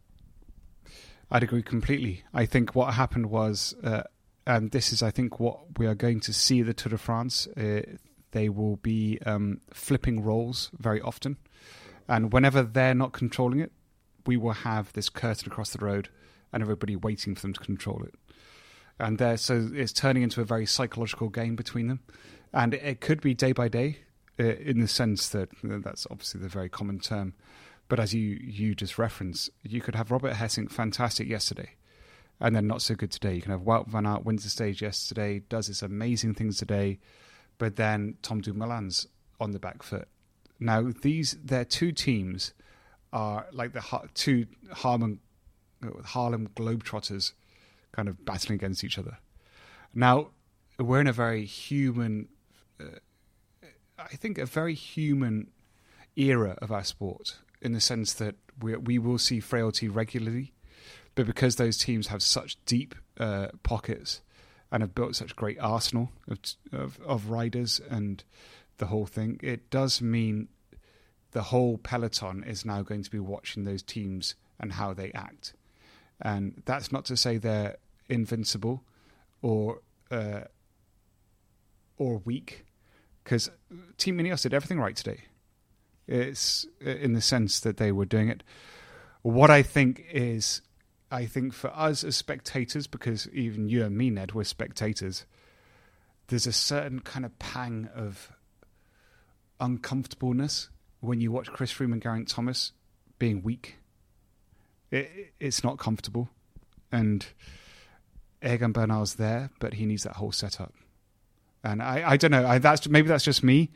I'd 1.32 1.44
agree 1.44 1.64
completely. 1.64 2.24
I 2.34 2.46
think 2.46 2.76
what 2.76 2.94
happened 2.94 3.28
was, 3.28 3.76
uh, 3.84 4.04
and 4.46 4.72
this 4.72 4.94
is, 4.94 5.02
I 5.02 5.12
think, 5.12 5.40
what 5.40 5.78
we 5.78 5.88
are 5.88 5.96
going 5.96 6.20
to 6.22 6.34
see 6.34 6.62
the 6.62 6.74
Tour 6.74 6.92
de 6.92 6.98
France. 6.98 7.48
Uh, 7.48 7.82
they 8.32 8.50
will 8.50 8.76
be 8.78 9.20
um, 9.26 9.62
flipping 9.72 10.24
roles 10.24 10.70
very 10.78 11.02
often, 11.02 11.38
and 12.08 12.34
whenever 12.34 12.62
they're 12.62 12.94
not 12.94 13.14
controlling 13.14 13.60
it, 13.60 13.72
we 14.26 14.38
will 14.38 14.54
have 14.54 14.92
this 14.94 15.10
curtain 15.10 15.52
across 15.52 15.70
the 15.72 15.84
road, 15.84 16.10
and 16.52 16.62
everybody 16.62 16.96
waiting 16.96 17.36
for 17.36 17.42
them 17.42 17.54
to 17.54 17.60
control 17.60 18.04
it. 18.04 18.16
And 19.00 19.18
there, 19.18 19.38
so 19.38 19.70
it's 19.74 19.92
turning 19.92 20.24
into 20.24 20.42
a 20.42 20.46
very 20.46 20.66
psychological 20.66 21.30
game 21.30 21.56
between 21.56 21.88
them, 21.88 22.02
and 22.56 22.74
it, 22.74 23.02
could 23.02 23.22
be 23.22 23.36
day 23.36 23.52
by 23.52 23.68
day, 23.68 24.00
uh, 24.40 24.44
in 24.44 24.80
the 24.80 24.88
sense 24.88 25.30
that 25.30 25.50
that's 25.62 26.08
obviously 26.10 26.42
the 26.42 26.50
very 26.50 26.70
common 26.70 27.00
term 27.00 27.36
but 27.88 28.00
as 28.00 28.14
you 28.14 28.40
you 28.42 28.74
just 28.74 28.98
referenced, 28.98 29.50
you 29.64 29.82
could 29.82 29.96
have 29.96 30.12
Robert 30.12 30.34
Gesink 30.34 30.72
fantastic 30.72 31.28
yesterday, 31.28 31.72
and 32.40 32.56
then 32.56 32.68
not 32.68 32.82
so 32.82 32.96
good 32.96 33.12
today. 33.12 33.36
You 33.36 33.42
can 33.42 33.52
have 33.52 33.62
Wout 33.62 33.88
van 33.88 34.08
Aert 34.08 34.26
wins 34.26 34.44
the 34.44 34.50
stage 34.50 34.82
yesterday, 34.82 35.40
does 35.50 35.68
this 35.68 35.82
amazing 35.82 36.34
things 36.34 36.58
today, 36.58 37.00
but 37.58 37.76
then 37.76 38.16
Tom 38.22 38.42
Dumoulin's 38.42 39.08
on 39.40 39.52
the 39.52 39.60
back 39.60 39.84
foot. 39.84 40.08
Now 40.60 40.92
these 41.02 41.38
their 41.44 41.66
two 41.66 41.92
teams 41.92 42.54
are 43.14 43.46
like 43.52 43.74
the 43.74 43.84
two 44.14 44.48
Harlem 44.72 45.20
Harlem 46.06 46.48
Globetrotters, 46.56 47.34
kind 47.92 48.08
of 48.08 48.26
battling 48.26 48.56
against 48.56 48.84
each 48.84 48.98
other. 48.98 49.20
Now 49.94 50.30
we're 50.80 51.02
in 51.02 51.08
a 51.08 51.14
very 51.14 51.46
human, 51.46 52.30
I 52.80 54.16
think, 54.16 54.38
a 54.38 54.46
very 54.46 54.74
human 54.74 55.48
era 56.16 56.58
of 56.62 56.72
our 56.72 56.84
sport 56.84 57.40
in 57.62 57.74
the 57.74 57.82
sense 57.82 58.14
that 58.14 58.36
we 58.62 58.76
we 58.78 59.00
will 59.00 59.18
see 59.18 59.40
frailty 59.40 59.88
regularly, 59.88 60.54
but 61.16 61.26
because 61.26 61.56
those 61.56 61.78
teams 61.78 62.08
have 62.08 62.22
such 62.22 62.64
deep 62.66 62.96
uh, 63.20 63.48
pockets 63.64 64.22
and 64.72 64.82
have 64.82 64.96
built 64.96 65.16
such 65.16 65.36
great 65.36 65.60
arsenal 65.60 66.12
of, 66.28 66.40
of, 66.72 67.00
of 67.06 67.30
riders 67.30 67.80
and 67.90 68.24
the 68.78 68.88
whole 68.88 69.06
thing, 69.06 69.40
it 69.42 69.70
does 69.70 70.02
mean 70.02 70.50
the 71.32 71.44
whole 71.44 71.78
peloton 71.78 72.44
is 72.44 72.66
now 72.66 72.82
going 72.82 73.04
to 73.04 73.12
be 73.12 73.20
watching 73.20 73.64
those 73.64 73.84
teams 73.84 74.36
and 74.60 74.74
how 74.74 74.94
they 74.94 75.12
act, 75.14 75.54
and 76.22 76.62
that's 76.66 76.92
not 76.92 77.06
to 77.06 77.18
say 77.18 77.38
they're 77.38 77.78
invincible 78.10 78.84
or 79.42 79.82
uh, 80.12 80.42
or 81.98 82.18
weak, 82.26 82.65
because 83.26 83.50
Team 83.98 84.20
Ineos 84.20 84.44
did 84.44 84.54
everything 84.54 84.80
right 84.80 84.96
today. 84.96 85.24
It's 86.08 86.66
uh, 86.86 86.92
in 86.92 87.14
the 87.14 87.22
sense 87.22 87.60
that 87.62 87.78
they 87.78 87.92
were 87.92 88.06
doing 88.06 88.30
it. 88.30 88.44
What 89.24 89.50
I 89.50 89.64
think 89.64 90.06
is 90.12 90.62
I 91.12 91.26
think 91.26 91.54
for 91.54 91.76
us 91.76 92.04
as 92.04 92.16
spectators, 92.16 92.88
because 92.88 93.28
even 93.30 93.68
you 93.68 93.84
and 93.84 93.98
me, 93.98 94.12
Ned, 94.12 94.34
we're 94.34 94.44
spectators, 94.44 95.26
there's 96.28 96.48
a 96.48 96.54
certain 96.54 97.00
kind 97.00 97.26
of 97.26 97.38
pang 97.40 97.90
of 97.96 98.32
uncomfortableness 99.60 100.70
when 101.00 101.20
you 101.20 101.32
watch 101.32 101.52
Chris 101.52 101.74
Froome 101.74 101.94
and 101.94 102.02
Geraint 102.02 102.28
Thomas 102.28 102.74
being 103.18 103.42
weak. 103.42 103.78
It, 104.92 105.34
it's 105.40 105.64
not 105.64 105.80
comfortable. 105.80 106.30
And 106.92 107.26
Egan 108.44 108.72
Bernal's 108.72 109.16
there, 109.16 109.50
but 109.60 109.76
he 109.76 109.86
needs 109.86 110.04
that 110.04 110.18
whole 110.18 110.32
setup. 110.32 110.74
And 111.66 111.82
I, 111.82 112.12
I 112.12 112.18
don't 112.18 112.30
know. 112.30 112.46
I, 112.46 112.60
that's 112.60 112.88
maybe 112.88 113.08
that's 113.08 113.24
just 113.26 113.44
me, 113.44 113.72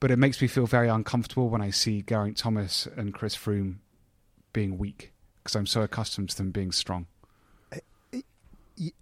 but 0.00 0.10
it 0.10 0.16
makes 0.16 0.40
me 0.40 0.48
feel 0.48 0.66
very 0.66 0.88
uncomfortable 0.88 1.50
when 1.50 1.60
I 1.60 1.68
see 1.68 2.00
Geraint 2.00 2.38
Thomas 2.38 2.88
and 2.96 3.12
Chris 3.12 3.36
Froome 3.36 3.76
being 4.54 4.78
weak 4.78 5.12
because 5.42 5.54
I'm 5.54 5.66
so 5.66 5.82
accustomed 5.82 6.30
to 6.30 6.36
them 6.38 6.50
being 6.50 6.72
strong. 6.72 7.06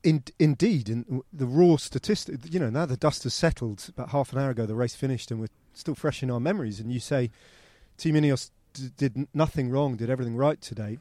In, 0.03 0.25
indeed, 0.41 0.89
in 0.89 1.23
the 1.33 1.47
raw 1.47 1.77
statistic, 1.77 2.41
you 2.53 2.59
know, 2.59 2.69
now 2.69 2.85
the 2.85 2.97
dust 2.97 3.23
has 3.23 3.33
settled. 3.35 3.89
About 3.91 4.09
half 4.09 4.33
an 4.33 4.41
hour 4.41 4.51
ago, 4.51 4.67
the 4.67 4.75
race 4.75 4.97
finished, 4.97 5.31
and 5.31 5.39
we're 5.39 5.47
still 5.73 5.95
fresh 5.95 6.21
in 6.21 6.33
our 6.33 6.41
memories. 6.41 6.81
And 6.81 6.93
you 6.93 6.99
say, 6.99 7.31
Team 7.97 8.17
Ineos 8.17 8.51
d- 8.73 8.91
did 8.97 9.29
nothing 9.33 9.71
wrong, 9.71 9.95
did 9.95 10.11
everything 10.11 10.35
right 10.35 10.61
today. 10.61 10.99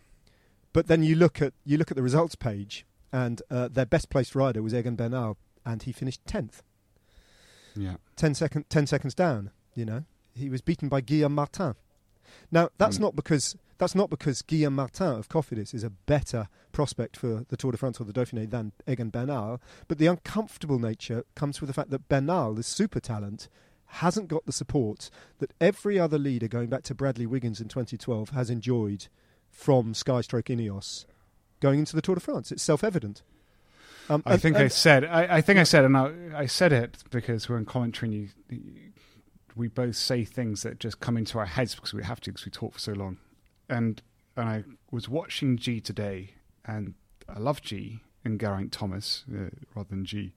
But 0.74 0.86
then 0.86 1.02
you 1.02 1.16
look 1.16 1.42
at 1.42 1.54
you 1.66 1.80
look 1.80 1.90
at 1.90 1.98
the 1.98 2.04
results 2.04 2.36
page, 2.36 2.86
and 3.12 3.42
uh, 3.50 3.68
their 3.68 3.88
best 3.88 4.12
placed 4.12 4.36
rider 4.36 4.62
was 4.62 4.76
Egan 4.76 4.96
Bernal, 4.96 5.38
and 5.66 5.82
he 5.82 5.92
finished 5.92 6.24
tenth. 6.28 6.62
Yeah, 7.78 7.96
10, 8.16 8.36
second, 8.36 8.70
10 8.70 8.88
seconds 8.88 9.14
down. 9.14 9.52
You 9.76 9.86
know, 9.86 10.04
he 10.34 10.50
was 10.50 10.62
beaten 10.62 10.90
by 10.90 11.02
Guillaume 11.02 11.36
Martin. 11.36 11.76
Now 12.52 12.70
that's 12.78 12.98
mm. 12.98 13.02
not 13.02 13.16
because 13.16 13.56
that's 13.78 13.96
not 13.96 14.10
because 14.10 14.42
Guillaume 14.42 14.76
Martin 14.76 15.20
of 15.20 15.30
Cofidis 15.30 15.74
is 15.74 15.84
a 15.84 15.90
better 15.90 16.48
prospect 16.72 17.16
for 17.16 17.46
the 17.50 17.58
Tour 17.58 17.72
de 17.72 17.78
France 17.78 18.00
or 18.00 18.06
the 18.06 18.14
Dauphiné 18.14 18.50
than 18.50 18.72
Egan 18.88 19.10
Bernal, 19.10 19.62
but 19.88 19.98
the 19.98 20.08
uncomfortable 20.08 20.80
nature 20.80 21.24
comes 21.36 21.62
with 21.62 21.68
the 21.68 21.74
fact 21.74 21.92
that 21.92 22.10
Bernal, 22.10 22.54
the 22.54 22.64
super 22.64 23.00
talent, 23.00 23.50
hasn't 23.86 24.28
got 24.28 24.46
the 24.46 24.52
support 24.52 25.10
that 25.40 25.54
every 25.62 26.00
other 26.00 26.18
leader 26.18 26.48
going 26.48 26.68
back 26.70 26.84
to 26.84 26.96
Bradley 26.96 27.26
Wiggins 27.26 27.62
in 27.62 27.68
2012 27.68 28.32
has 28.32 28.50
enjoyed 28.50 29.08
from 29.50 29.94
Sky 29.94 30.22
Stroke 30.22 30.46
Ineos 30.46 31.06
going 31.60 31.80
into 31.80 31.96
the 31.96 32.02
Tour 32.02 32.16
de 32.16 32.22
France. 32.22 32.52
It's 32.52 32.64
self-evident. 32.64 33.22
Um, 34.10 34.24
I 34.26 34.38
think 34.38 34.56
and 34.56 34.66
I 34.66 34.68
said. 34.70 35.06
I, 35.06 35.38
I, 35.38 35.42
think 35.42 35.60
I 35.60 35.64
said, 35.64 35.84
and 35.84 35.98
I, 35.98 36.12
I, 36.36 36.46
said 36.46 36.72
it 36.72 37.04
because 37.12 37.50
we're 37.50 37.58
in 37.58 37.66
commentary. 37.66 38.08
And 38.10 38.22
you, 38.22 38.30
you, 38.50 38.74
we 39.56 39.68
both 39.68 39.96
say 39.96 40.24
things 40.24 40.64
that 40.64 40.80
just 40.80 41.00
come 41.00 41.18
into 41.18 41.38
our 41.40 41.46
heads 41.46 41.76
because 41.76 41.94
we 41.94 42.04
have 42.04 42.22
to 42.22 42.32
because 42.32 42.46
we 42.46 42.52
talk 42.52 42.74
for 42.74 42.80
so 42.80 42.94
long 42.94 43.18
and 43.70 44.02
and 44.36 44.50
I 44.50 44.64
was 44.92 45.10
watching 45.10 45.58
G 45.58 45.82
today, 45.82 46.36
and 46.64 46.94
I 47.28 47.40
love 47.40 47.62
G 47.62 48.02
and 48.24 48.40
Geraint 48.40 48.72
Thomas 48.72 49.26
uh, 49.34 49.50
rather 49.76 49.90
than 49.90 50.06
G, 50.06 50.34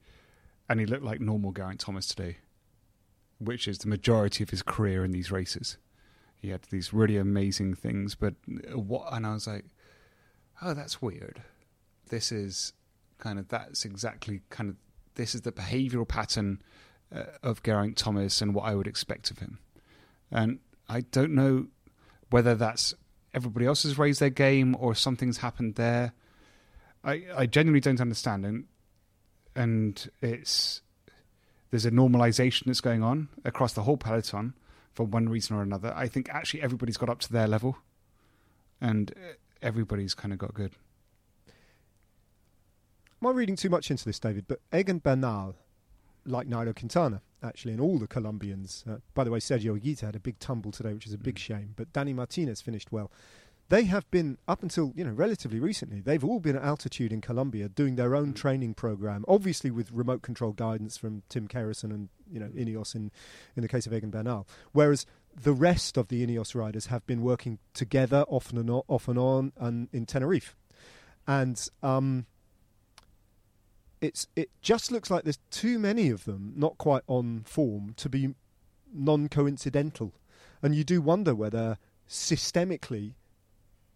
and 0.68 0.80
he 0.80 0.86
looked 0.86 1.04
like 1.04 1.20
normal 1.20 1.52
Geraint 1.52 1.80
Thomas 1.80 2.06
today, 2.06 2.38
which 3.38 3.68
is 3.68 3.78
the 3.78 3.88
majority 3.88 4.42
of 4.42 4.50
his 4.50 4.62
career 4.62 5.04
in 5.04 5.12
these 5.12 5.30
races. 5.30 5.76
He 6.36 6.48
had 6.48 6.62
these 6.70 6.94
really 6.94 7.18
amazing 7.18 7.74
things, 7.74 8.14
but 8.14 8.34
what? 8.72 9.12
And 9.12 9.26
I 9.26 9.34
was 9.34 9.46
like, 9.46 9.66
oh, 10.62 10.72
that's 10.72 11.02
weird. 11.02 11.42
This 12.08 12.32
is 12.32 12.72
kind 13.20 13.38
of 13.38 13.48
that's 13.48 13.84
exactly 13.84 14.40
kind 14.50 14.70
of 14.70 14.76
this 15.14 15.34
is 15.34 15.42
the 15.42 15.52
behavioural 15.52 16.08
pattern 16.08 16.60
uh, 17.14 17.24
of 17.42 17.62
Geraint 17.62 17.96
Thomas 17.96 18.40
and 18.40 18.54
what 18.54 18.62
I 18.62 18.74
would 18.74 18.86
expect 18.86 19.30
of 19.30 19.38
him, 19.38 19.58
and 20.30 20.58
I 20.88 21.02
don't 21.02 21.34
know 21.34 21.66
whether 22.30 22.54
that's 22.54 22.94
everybody 23.34 23.66
else 23.66 23.82
has 23.84 23.98
raised 23.98 24.20
their 24.20 24.30
game 24.30 24.76
or 24.78 24.94
something's 24.94 25.38
happened 25.38 25.76
there. 25.76 26.12
I 27.04 27.24
I 27.36 27.46
genuinely 27.46 27.80
don't 27.80 28.00
understand, 28.00 28.44
and 28.44 28.64
and 29.54 30.10
it's 30.20 30.82
there's 31.70 31.86
a 31.86 31.90
normalization 31.90 32.66
that's 32.66 32.80
going 32.80 33.02
on 33.02 33.28
across 33.44 33.72
the 33.72 33.82
whole 33.82 33.96
peloton 33.96 34.54
for 34.92 35.04
one 35.04 35.28
reason 35.28 35.56
or 35.56 35.62
another. 35.62 35.92
I 35.94 36.08
think 36.08 36.28
actually 36.28 36.62
everybody's 36.62 36.96
got 36.96 37.08
up 37.08 37.20
to 37.20 37.32
their 37.32 37.46
level, 37.46 37.76
and 38.80 39.14
everybody's 39.62 40.14
kind 40.14 40.32
of 40.32 40.38
got 40.38 40.54
good. 40.54 40.72
Am 43.22 43.28
I 43.28 43.32
reading 43.32 43.56
too 43.56 43.68
much 43.68 43.90
into 43.90 44.06
this, 44.06 44.18
David? 44.18 44.46
But 44.48 44.60
Egan 44.74 44.98
Bernal, 44.98 45.54
like 46.24 46.48
Nairo 46.48 46.74
Quintana, 46.74 47.20
actually, 47.42 47.72
and 47.72 47.80
all 47.80 47.98
the 47.98 48.06
Colombians. 48.06 48.82
Uh, 48.88 48.96
by 49.12 49.24
the 49.24 49.30
way, 49.30 49.40
Sergio 49.40 49.78
Higuita 49.78 50.00
had 50.00 50.16
a 50.16 50.20
big 50.20 50.38
tumble 50.38 50.72
today, 50.72 50.94
which 50.94 51.06
is 51.06 51.12
a 51.12 51.18
big 51.18 51.34
mm. 51.34 51.38
shame. 51.38 51.74
But 51.76 51.92
Danny 51.92 52.14
Martinez 52.14 52.62
finished 52.62 52.90
well. 52.90 53.10
They 53.68 53.84
have 53.84 54.10
been 54.10 54.38
up 54.48 54.62
until 54.62 54.94
you 54.96 55.04
know 55.04 55.12
relatively 55.12 55.60
recently. 55.60 56.00
They've 56.00 56.24
all 56.24 56.40
been 56.40 56.56
at 56.56 56.62
altitude 56.62 57.12
in 57.12 57.20
Colombia, 57.20 57.68
doing 57.68 57.96
their 57.96 58.16
own 58.16 58.32
mm. 58.32 58.36
training 58.36 58.72
program, 58.72 59.26
obviously 59.28 59.70
with 59.70 59.92
remote 59.92 60.22
control 60.22 60.52
guidance 60.52 60.96
from 60.96 61.22
Tim 61.28 61.46
Kerrison 61.46 61.90
and 61.90 62.08
you 62.32 62.40
know 62.40 62.48
Ineos 62.48 62.94
in 62.94 63.10
in 63.54 63.60
the 63.60 63.68
case 63.68 63.86
of 63.86 63.92
Egan 63.92 64.10
Bernal. 64.10 64.48
Whereas 64.72 65.04
the 65.36 65.52
rest 65.52 65.98
of 65.98 66.08
the 66.08 66.26
Ineos 66.26 66.54
riders 66.54 66.86
have 66.86 67.06
been 67.06 67.20
working 67.20 67.58
together, 67.74 68.24
off 68.28 68.50
and 68.50 68.70
on, 68.70 68.82
off 68.88 69.08
and 69.08 69.18
on, 69.18 69.52
and 69.58 69.88
in 69.92 70.06
Tenerife, 70.06 70.56
and 71.26 71.68
um, 71.82 72.26
it's 74.00 74.26
it 74.36 74.50
just 74.62 74.90
looks 74.90 75.10
like 75.10 75.24
there's 75.24 75.38
too 75.50 75.78
many 75.78 76.10
of 76.10 76.24
them 76.24 76.52
not 76.56 76.78
quite 76.78 77.02
on 77.06 77.42
form 77.44 77.94
to 77.96 78.08
be 78.08 78.34
non-coincidental, 78.92 80.12
and 80.62 80.74
you 80.74 80.84
do 80.84 81.00
wonder 81.00 81.34
whether 81.34 81.78
systemically 82.08 83.14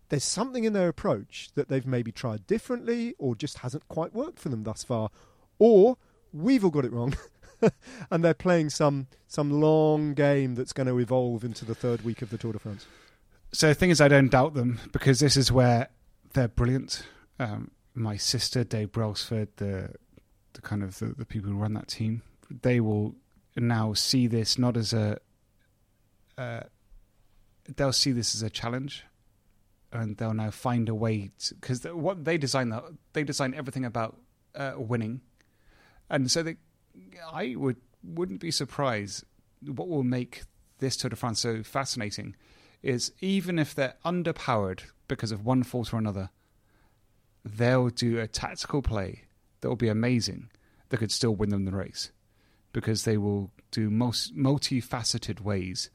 there's 0.08 0.24
something 0.24 0.64
in 0.64 0.72
their 0.72 0.88
approach 0.88 1.50
that 1.54 1.68
they've 1.68 1.86
maybe 1.86 2.12
tried 2.12 2.46
differently 2.46 3.14
or 3.18 3.34
just 3.34 3.58
hasn't 3.58 3.88
quite 3.88 4.14
worked 4.14 4.38
for 4.38 4.48
them 4.48 4.62
thus 4.62 4.84
far, 4.84 5.10
or 5.58 5.96
we've 6.32 6.64
all 6.64 6.70
got 6.70 6.84
it 6.84 6.92
wrong. 6.92 7.14
and 8.10 8.22
they're 8.22 8.34
playing 8.34 8.70
some 8.70 9.06
some 9.26 9.50
long 9.50 10.14
game 10.14 10.54
that's 10.54 10.72
going 10.72 10.86
to 10.86 10.98
evolve 10.98 11.44
into 11.44 11.64
the 11.64 11.74
third 11.74 12.04
week 12.04 12.22
of 12.22 12.30
the 12.30 12.38
Tour 12.38 12.52
de 12.52 12.58
France. 12.58 12.86
So 13.52 13.68
the 13.68 13.74
thing 13.74 13.90
is, 13.90 14.00
I 14.00 14.08
don't 14.08 14.30
doubt 14.30 14.54
them 14.54 14.80
because 14.92 15.20
this 15.20 15.36
is 15.36 15.50
where 15.50 15.88
they're 16.32 16.48
brilliant. 16.48 17.06
Um, 17.38 17.70
my 17.94 18.16
sister 18.16 18.64
Dave 18.64 18.92
Brailsford, 18.92 19.48
the 19.56 19.90
the 20.54 20.62
kind 20.62 20.82
of 20.82 20.98
the, 20.98 21.06
the, 21.06 21.24
people 21.24 21.50
who 21.50 21.56
run 21.56 21.74
that 21.74 21.88
team, 21.88 22.22
they 22.62 22.78
will 22.78 23.16
now 23.56 23.92
see 23.92 24.28
this 24.28 24.56
not 24.56 24.76
as 24.76 24.92
a 24.92 25.18
uh, 26.36 26.60
they'll 27.76 27.92
see 27.92 28.12
this 28.12 28.34
as 28.34 28.42
a 28.42 28.50
challenge, 28.50 29.04
and 29.92 30.16
they'll 30.16 30.34
now 30.34 30.50
find 30.50 30.88
a 30.88 30.94
way 30.94 31.30
because 31.60 31.84
what 31.84 32.24
they 32.24 32.36
design 32.36 32.68
that 32.70 32.84
they 33.12 33.24
design 33.24 33.54
everything 33.54 33.84
about 33.84 34.16
uh, 34.54 34.74
winning, 34.76 35.20
and 36.10 36.30
so 36.30 36.42
they, 36.42 36.56
I 37.32 37.54
would 37.56 37.76
wouldn't 38.02 38.40
be 38.40 38.50
surprised. 38.50 39.24
What 39.64 39.88
will 39.88 40.04
make 40.04 40.42
this 40.78 40.96
Tour 40.96 41.10
de 41.10 41.16
France 41.16 41.40
so 41.40 41.62
fascinating 41.62 42.36
is 42.82 43.12
even 43.20 43.58
if 43.58 43.74
they're 43.74 43.94
underpowered 44.04 44.80
because 45.08 45.32
of 45.32 45.44
one 45.44 45.62
fault 45.62 45.94
or 45.94 45.98
another 45.98 46.28
they'll 47.44 47.88
do 47.88 48.18
a 48.18 48.26
tactical 48.26 48.82
play 48.82 49.22
that 49.60 49.68
will 49.68 49.76
be 49.76 49.88
amazing 49.88 50.50
that 50.88 50.98
could 50.98 51.12
still 51.12 51.34
win 51.34 51.50
them 51.50 51.64
the 51.64 51.72
race 51.72 52.10
because 52.72 53.04
they 53.04 53.16
will 53.16 53.50
do 53.70 53.90
most 53.90 54.36
multifaceted 54.36 55.40
ways 55.40 55.90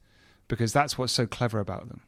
because 0.47 0.73
that's 0.73 0.97
what's 0.97 1.13
so 1.13 1.25
clever 1.25 1.59
about 1.59 1.87
them. 1.87 2.01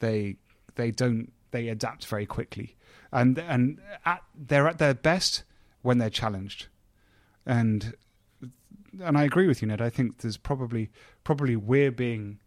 They 0.00 0.36
they 0.74 0.90
don't 0.90 1.32
they 1.50 1.68
adapt 1.68 2.06
very 2.06 2.26
quickly 2.26 2.76
and 3.12 3.38
and 3.38 3.80
at, 4.04 4.22
they're 4.34 4.68
at 4.68 4.78
their 4.78 4.94
best 4.94 5.44
when 5.82 5.98
they're 5.98 6.10
challenged. 6.10 6.68
And 7.44 7.94
and 9.00 9.16
I 9.16 9.24
agree 9.24 9.46
with 9.46 9.62
you 9.62 9.68
Ned. 9.68 9.80
I 9.80 9.90
think 9.90 10.18
there's 10.18 10.36
probably 10.36 10.90
probably 11.24 11.56
we're 11.56 11.92
being 11.92 12.38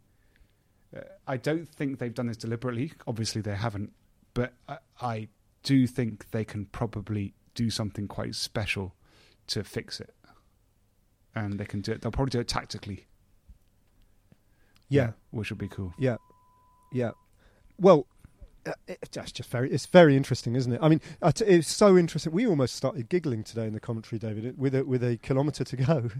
uh, 0.96 1.02
I 1.28 1.38
don't 1.38 1.68
think 1.68 2.00
they've 2.00 2.14
done 2.14 2.28
this 2.28 2.38
deliberately. 2.38 2.94
Obviously 3.08 3.42
they 3.42 3.56
haven't. 3.56 3.94
But 4.34 4.54
I, 4.68 4.78
I 5.02 5.28
do 5.64 5.88
think 5.88 6.32
they 6.32 6.46
can 6.46 6.66
probably 6.66 7.34
do 7.56 7.70
something 7.70 8.08
quite 8.08 8.36
special 8.36 8.96
to 9.48 9.64
fix 9.64 10.00
it, 10.00 10.14
and 11.36 11.60
they 11.60 11.66
can 11.66 11.82
do 11.82 11.92
it. 11.92 12.02
They'll 12.02 12.12
probably 12.12 12.32
do 12.32 12.40
it 12.40 12.48
tactically. 12.48 13.08
Yeah, 14.88 15.02
yeah 15.02 15.12
which 15.32 15.50
would 15.50 15.60
be 15.60 15.68
cool. 15.68 15.94
Yeah, 15.98 16.18
yeah. 16.92 17.12
Well, 17.80 18.08
uh, 18.66 18.74
it's 18.88 19.32
just 19.32 19.50
very 19.50 19.72
it's 19.72 19.86
very 19.86 20.16
interesting, 20.16 20.56
isn't 20.56 20.74
it? 20.74 20.80
I 20.82 20.90
mean, 20.90 21.02
it's 21.22 21.70
so 21.70 21.98
interesting. 21.98 22.32
We 22.34 22.48
almost 22.48 22.76
started 22.76 23.10
giggling 23.10 23.44
today 23.44 23.68
in 23.68 23.74
the 23.74 23.80
commentary, 23.80 24.20
David, 24.20 24.58
with 24.58 24.76
a, 24.76 24.84
with 24.84 25.04
a 25.04 25.18
kilometre 25.18 25.64
to 25.64 25.76
go. 25.76 26.10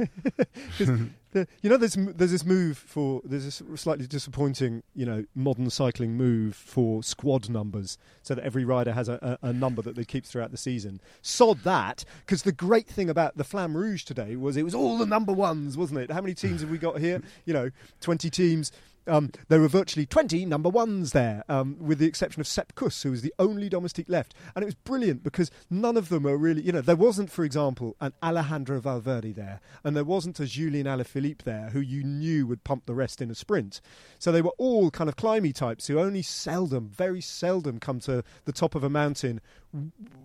The, 1.32 1.46
you 1.62 1.70
know, 1.70 1.76
there's 1.76 1.94
there's 1.94 2.32
this 2.32 2.44
move 2.44 2.76
for 2.76 3.20
there's 3.24 3.44
this 3.44 3.62
slightly 3.80 4.06
disappointing, 4.06 4.82
you 4.96 5.06
know, 5.06 5.24
modern 5.32 5.70
cycling 5.70 6.16
move 6.16 6.56
for 6.56 7.04
squad 7.04 7.48
numbers, 7.48 7.98
so 8.22 8.34
that 8.34 8.44
every 8.44 8.64
rider 8.64 8.92
has 8.92 9.08
a, 9.08 9.38
a, 9.42 9.48
a 9.48 9.52
number 9.52 9.80
that 9.82 9.94
they 9.94 10.04
keep 10.04 10.26
throughout 10.26 10.50
the 10.50 10.56
season. 10.56 11.00
Sod 11.22 11.60
that, 11.60 12.04
because 12.26 12.42
the 12.42 12.50
great 12.50 12.88
thing 12.88 13.08
about 13.08 13.36
the 13.36 13.44
Flamme 13.44 13.76
Rouge 13.76 14.02
today 14.02 14.34
was 14.34 14.56
it 14.56 14.64
was 14.64 14.74
all 14.74 14.98
the 14.98 15.06
number 15.06 15.32
ones, 15.32 15.76
wasn't 15.76 16.00
it? 16.00 16.10
How 16.10 16.20
many 16.20 16.34
teams 16.34 16.62
have 16.62 16.70
we 16.70 16.78
got 16.78 16.98
here? 16.98 17.22
You 17.44 17.54
know, 17.54 17.70
twenty 18.00 18.28
teams. 18.28 18.72
Um, 19.06 19.30
there 19.48 19.60
were 19.60 19.68
virtually 19.68 20.06
20 20.06 20.44
number 20.44 20.68
ones 20.68 21.12
there, 21.12 21.44
um, 21.48 21.76
with 21.80 21.98
the 21.98 22.06
exception 22.06 22.40
of 22.40 22.46
Sepp 22.46 22.74
Kuss, 22.74 23.02
who 23.02 23.10
was 23.10 23.22
the 23.22 23.34
only 23.38 23.68
domestique 23.68 24.08
left. 24.08 24.34
And 24.54 24.62
it 24.62 24.66
was 24.66 24.74
brilliant 24.74 25.22
because 25.22 25.50
none 25.70 25.96
of 25.96 26.08
them 26.08 26.26
are 26.26 26.36
really, 26.36 26.62
you 26.62 26.72
know, 26.72 26.80
there 26.80 26.96
wasn't, 26.96 27.30
for 27.30 27.44
example, 27.44 27.96
an 28.00 28.12
Alejandro 28.22 28.80
Valverde 28.80 29.32
there, 29.32 29.60
and 29.84 29.96
there 29.96 30.04
wasn't 30.04 30.40
a 30.40 30.46
Julian 30.46 30.86
Alaphilippe 30.86 31.42
there 31.42 31.70
who 31.70 31.80
you 31.80 32.04
knew 32.04 32.46
would 32.46 32.64
pump 32.64 32.86
the 32.86 32.94
rest 32.94 33.20
in 33.20 33.30
a 33.30 33.34
sprint. 33.34 33.80
So 34.18 34.30
they 34.30 34.42
were 34.42 34.54
all 34.58 34.90
kind 34.90 35.08
of 35.08 35.16
climby 35.16 35.54
types 35.54 35.86
who 35.86 35.98
only 35.98 36.22
seldom, 36.22 36.88
very 36.88 37.20
seldom 37.20 37.80
come 37.80 38.00
to 38.00 38.22
the 38.44 38.52
top 38.52 38.74
of 38.74 38.84
a 38.84 38.90
mountain 38.90 39.40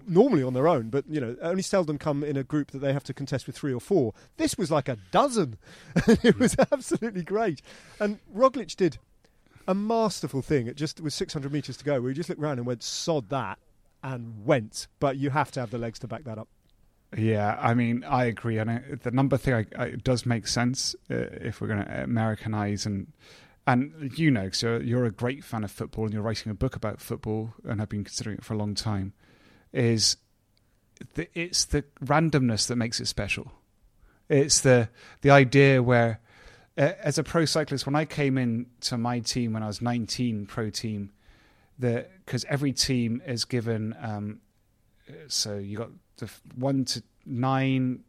normally 0.07 0.43
on 0.43 0.53
their 0.53 0.67
own, 0.67 0.89
but 0.89 1.05
you 1.07 1.21
know, 1.21 1.35
only 1.41 1.61
seldom 1.61 1.97
come 1.97 2.23
in 2.23 2.37
a 2.37 2.43
group 2.43 2.71
that 2.71 2.79
they 2.79 2.93
have 2.93 3.03
to 3.03 3.13
contest 3.13 3.47
with 3.47 3.55
three 3.55 3.73
or 3.73 3.79
four. 3.79 4.13
This 4.37 4.57
was 4.57 4.71
like 4.71 4.89
a 4.89 4.97
dozen. 5.11 5.57
it 6.07 6.39
was 6.39 6.55
absolutely 6.71 7.23
great. 7.23 7.61
And 7.99 8.19
Roglic 8.33 8.75
did 8.75 8.97
a 9.67 9.75
masterful 9.75 10.41
thing. 10.41 10.67
It 10.67 10.75
just 10.75 10.99
was 11.01 11.13
600 11.15 11.51
meters 11.51 11.77
to 11.77 11.85
go, 11.85 12.01
where 12.01 12.09
he 12.09 12.15
just 12.15 12.29
looked 12.29 12.41
around 12.41 12.57
and 12.57 12.65
went, 12.65 12.83
"Sod 12.83 13.29
that," 13.29 13.59
and 14.03 14.45
went. 14.45 14.87
But 14.99 15.17
you 15.17 15.29
have 15.31 15.51
to 15.51 15.59
have 15.59 15.71
the 15.71 15.77
legs 15.77 15.99
to 15.99 16.07
back 16.07 16.23
that 16.23 16.37
up. 16.37 16.47
Yeah, 17.15 17.57
I 17.61 17.73
mean, 17.75 18.03
I 18.03 18.25
agree, 18.25 18.57
and 18.57 18.69
it, 18.69 19.03
the 19.03 19.11
number 19.11 19.37
thing 19.37 19.53
I, 19.53 19.65
I, 19.77 19.85
it 19.85 20.03
does 20.03 20.25
make 20.25 20.47
sense 20.47 20.95
uh, 21.09 21.15
if 21.15 21.61
we're 21.61 21.67
going 21.67 21.85
to 21.85 22.03
Americanize 22.03 22.85
and 22.85 23.13
and 23.67 24.11
you 24.15 24.29
know, 24.29 24.49
so 24.51 24.67
you're, 24.67 24.83
you're 24.83 25.05
a 25.05 25.11
great 25.11 25.43
fan 25.43 25.63
of 25.63 25.71
football 25.71 26.05
and 26.05 26.13
you're 26.13 26.21
writing 26.21 26.51
a 26.51 26.55
book 26.55 26.75
about 26.75 27.01
football 27.01 27.53
and 27.63 27.79
have 27.79 27.89
been 27.89 28.03
considering 28.03 28.37
it 28.37 28.43
for 28.43 28.53
a 28.53 28.57
long 28.57 28.75
time 28.75 29.13
is 29.75 30.17
the, 31.15 31.27
it's 31.37 31.65
the 31.65 31.83
randomness 32.03 32.67
that 32.67 32.77
makes 32.77 32.99
it 32.99 33.07
special. 33.07 33.51
It's 34.29 34.61
the 34.61 34.89
the 35.21 35.29
idea 35.29 35.83
where, 35.83 36.19
uh, 36.77 36.93
as 36.99 37.17
a 37.17 37.23
pro 37.23 37.45
cyclist, 37.45 37.85
when 37.85 37.95
I 37.95 38.05
came 38.05 38.37
in 38.37 38.67
to 38.81 38.97
my 38.97 39.19
team 39.19 39.53
when 39.53 39.61
I 39.61 39.67
was 39.67 39.81
19, 39.81 40.47
pro 40.47 40.69
team, 40.69 41.11
the 41.77 42.07
because 42.25 42.45
every 42.45 42.73
team 42.73 43.21
is 43.27 43.45
given, 43.45 43.95
um, 44.01 44.39
so 45.27 45.57
you 45.57 45.77
got 45.77 45.91
the 46.17 46.31
one 46.55 46.85
to 46.85 47.03
nine, 47.25 48.03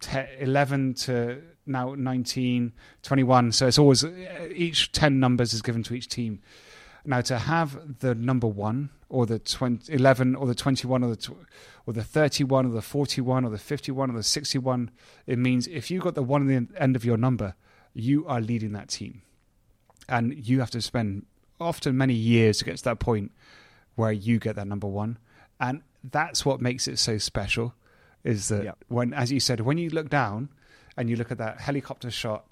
10, 0.00 0.28
11 0.40 0.94
to 0.94 1.40
now 1.66 1.94
19, 1.94 2.72
21. 3.02 3.52
So 3.52 3.66
it's 3.66 3.78
always 3.78 4.04
each 4.52 4.92
10 4.92 5.18
numbers 5.18 5.54
is 5.54 5.62
given 5.62 5.82
to 5.84 5.94
each 5.94 6.08
team. 6.08 6.40
Now 7.06 7.20
to 7.22 7.38
have 7.38 8.00
the 8.00 8.14
number 8.14 8.46
one 8.46 8.90
or 9.08 9.26
the 9.26 9.38
20, 9.38 9.92
11 9.92 10.34
or 10.34 10.46
the 10.46 10.54
21 10.54 11.04
or 11.04 11.10
the, 11.10 11.16
tw- 11.16 11.36
or 11.86 11.92
the 11.92 12.02
31 12.02 12.66
or 12.66 12.70
the 12.70 12.82
41 12.82 13.44
or 13.44 13.50
the 13.50 13.58
51 13.58 14.10
or 14.10 14.14
the 14.14 14.22
61, 14.22 14.90
it 15.26 15.38
means 15.38 15.66
if 15.68 15.90
you 15.90 16.00
got 16.00 16.14
the 16.14 16.22
one 16.22 16.50
at 16.50 16.68
the 16.68 16.80
end 16.80 16.96
of 16.96 17.04
your 17.04 17.16
number, 17.16 17.54
you 17.92 18.26
are 18.26 18.40
leading 18.40 18.72
that 18.72 18.88
team. 18.88 19.22
And 20.08 20.46
you 20.46 20.60
have 20.60 20.70
to 20.70 20.80
spend 20.80 21.26
often 21.60 21.96
many 21.96 22.14
years 22.14 22.58
to 22.58 22.64
get 22.64 22.78
to 22.78 22.84
that 22.84 22.98
point 22.98 23.32
where 23.94 24.12
you 24.12 24.38
get 24.38 24.56
that 24.56 24.66
number 24.66 24.86
one. 24.86 25.18
And 25.60 25.82
that's 26.02 26.44
what 26.44 26.60
makes 26.60 26.88
it 26.88 26.98
so 26.98 27.18
special 27.18 27.74
is 28.24 28.48
that 28.48 28.64
yeah. 28.64 28.72
when, 28.88 29.12
as 29.12 29.30
you 29.30 29.40
said, 29.40 29.60
when 29.60 29.78
you 29.78 29.90
look 29.90 30.08
down 30.08 30.48
and 30.96 31.08
you 31.10 31.16
look 31.16 31.30
at 31.30 31.38
that 31.38 31.60
helicopter 31.60 32.10
shot 32.10 32.46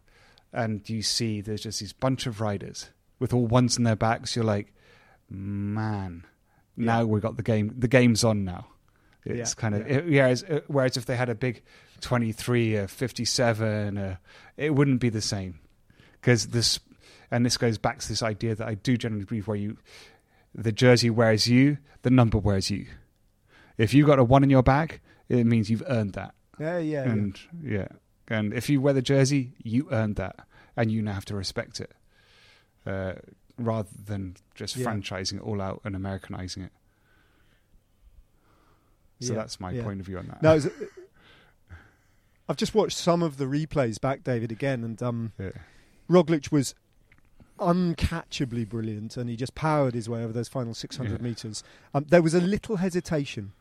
and 0.52 0.88
you 0.88 1.02
see 1.02 1.40
there's 1.40 1.62
just 1.62 1.80
this 1.80 1.92
bunch 1.92 2.26
of 2.26 2.40
riders 2.40 2.90
with 3.22 3.32
all 3.32 3.46
ones 3.46 3.78
in 3.78 3.84
their 3.84 3.96
backs, 3.96 4.34
you're 4.34 4.44
like, 4.44 4.74
man, 5.30 6.24
now 6.76 6.98
yeah. 6.98 7.04
we've 7.04 7.22
got 7.22 7.36
the 7.36 7.42
game. 7.44 7.72
The 7.78 7.86
game's 7.86 8.24
on 8.24 8.44
now. 8.44 8.66
It's 9.24 9.50
yeah, 9.52 9.60
kind 9.60 9.74
of 9.76 9.88
yeah. 9.88 9.96
It, 9.96 10.06
whereas, 10.06 10.42
uh, 10.42 10.60
whereas 10.66 10.96
if 10.96 11.06
they 11.06 11.16
had 11.16 11.28
a 11.28 11.36
big 11.36 11.62
23 12.00 12.76
or 12.76 12.88
57, 12.88 13.96
uh, 13.96 14.16
it 14.56 14.74
wouldn't 14.74 15.00
be 15.00 15.08
the 15.08 15.20
same 15.20 15.60
because 16.20 16.48
this 16.48 16.80
and 17.30 17.46
this 17.46 17.56
goes 17.56 17.78
back 17.78 18.00
to 18.00 18.08
this 18.08 18.24
idea 18.24 18.56
that 18.56 18.66
I 18.66 18.74
do 18.74 18.96
generally 18.96 19.24
believe 19.24 19.46
where 19.46 19.56
you 19.56 19.76
the 20.52 20.72
jersey 20.72 21.08
wears 21.08 21.46
you, 21.46 21.78
the 22.02 22.10
number 22.10 22.38
wears 22.38 22.70
you. 22.70 22.86
If 23.78 23.94
you've 23.94 24.08
got 24.08 24.18
a 24.18 24.24
one 24.24 24.42
in 24.42 24.50
your 24.50 24.64
back, 24.64 25.00
it 25.28 25.46
means 25.46 25.70
you've 25.70 25.84
earned 25.86 26.14
that. 26.14 26.34
Yeah, 26.58 26.78
yeah, 26.78 27.04
and 27.04 27.38
yeah. 27.62 27.88
And 28.26 28.52
if 28.52 28.68
you 28.68 28.80
wear 28.80 28.94
the 28.94 29.00
jersey, 29.00 29.54
you 29.62 29.86
earned 29.92 30.16
that, 30.16 30.40
and 30.76 30.90
you 30.90 31.02
now 31.02 31.12
have 31.12 31.24
to 31.26 31.36
respect 31.36 31.80
it, 31.80 31.92
uh, 32.86 33.14
rather 33.58 33.88
than 34.04 34.36
just 34.54 34.76
yeah. 34.76 34.86
franchising 34.86 35.34
it 35.34 35.42
all 35.42 35.60
out 35.60 35.80
and 35.84 35.94
Americanizing 35.94 36.64
it. 36.64 36.72
So 39.20 39.32
yeah. 39.32 39.38
that's 39.38 39.60
my 39.60 39.70
yeah. 39.70 39.84
point 39.84 40.00
of 40.00 40.06
view 40.06 40.18
on 40.18 40.26
that. 40.26 40.42
No, 40.42 40.58
I've 42.48 42.56
just 42.56 42.74
watched 42.74 42.96
some 42.96 43.22
of 43.22 43.36
the 43.36 43.44
replays 43.44 44.00
back, 44.00 44.24
David, 44.24 44.50
again, 44.50 44.82
and 44.82 45.02
um, 45.02 45.32
Roglic 46.10 46.50
was 46.50 46.74
uncatchably 47.58 48.68
brilliant, 48.68 49.16
and 49.16 49.30
he 49.30 49.36
just 49.36 49.54
powered 49.54 49.94
his 49.94 50.08
way 50.08 50.24
over 50.24 50.32
those 50.32 50.48
final 50.48 50.74
600 50.74 51.22
meters. 51.22 51.62
Um, 51.94 52.04
there 52.08 52.22
was 52.22 52.34
a 52.34 52.40
little 52.40 52.76
hesitation 52.76 53.52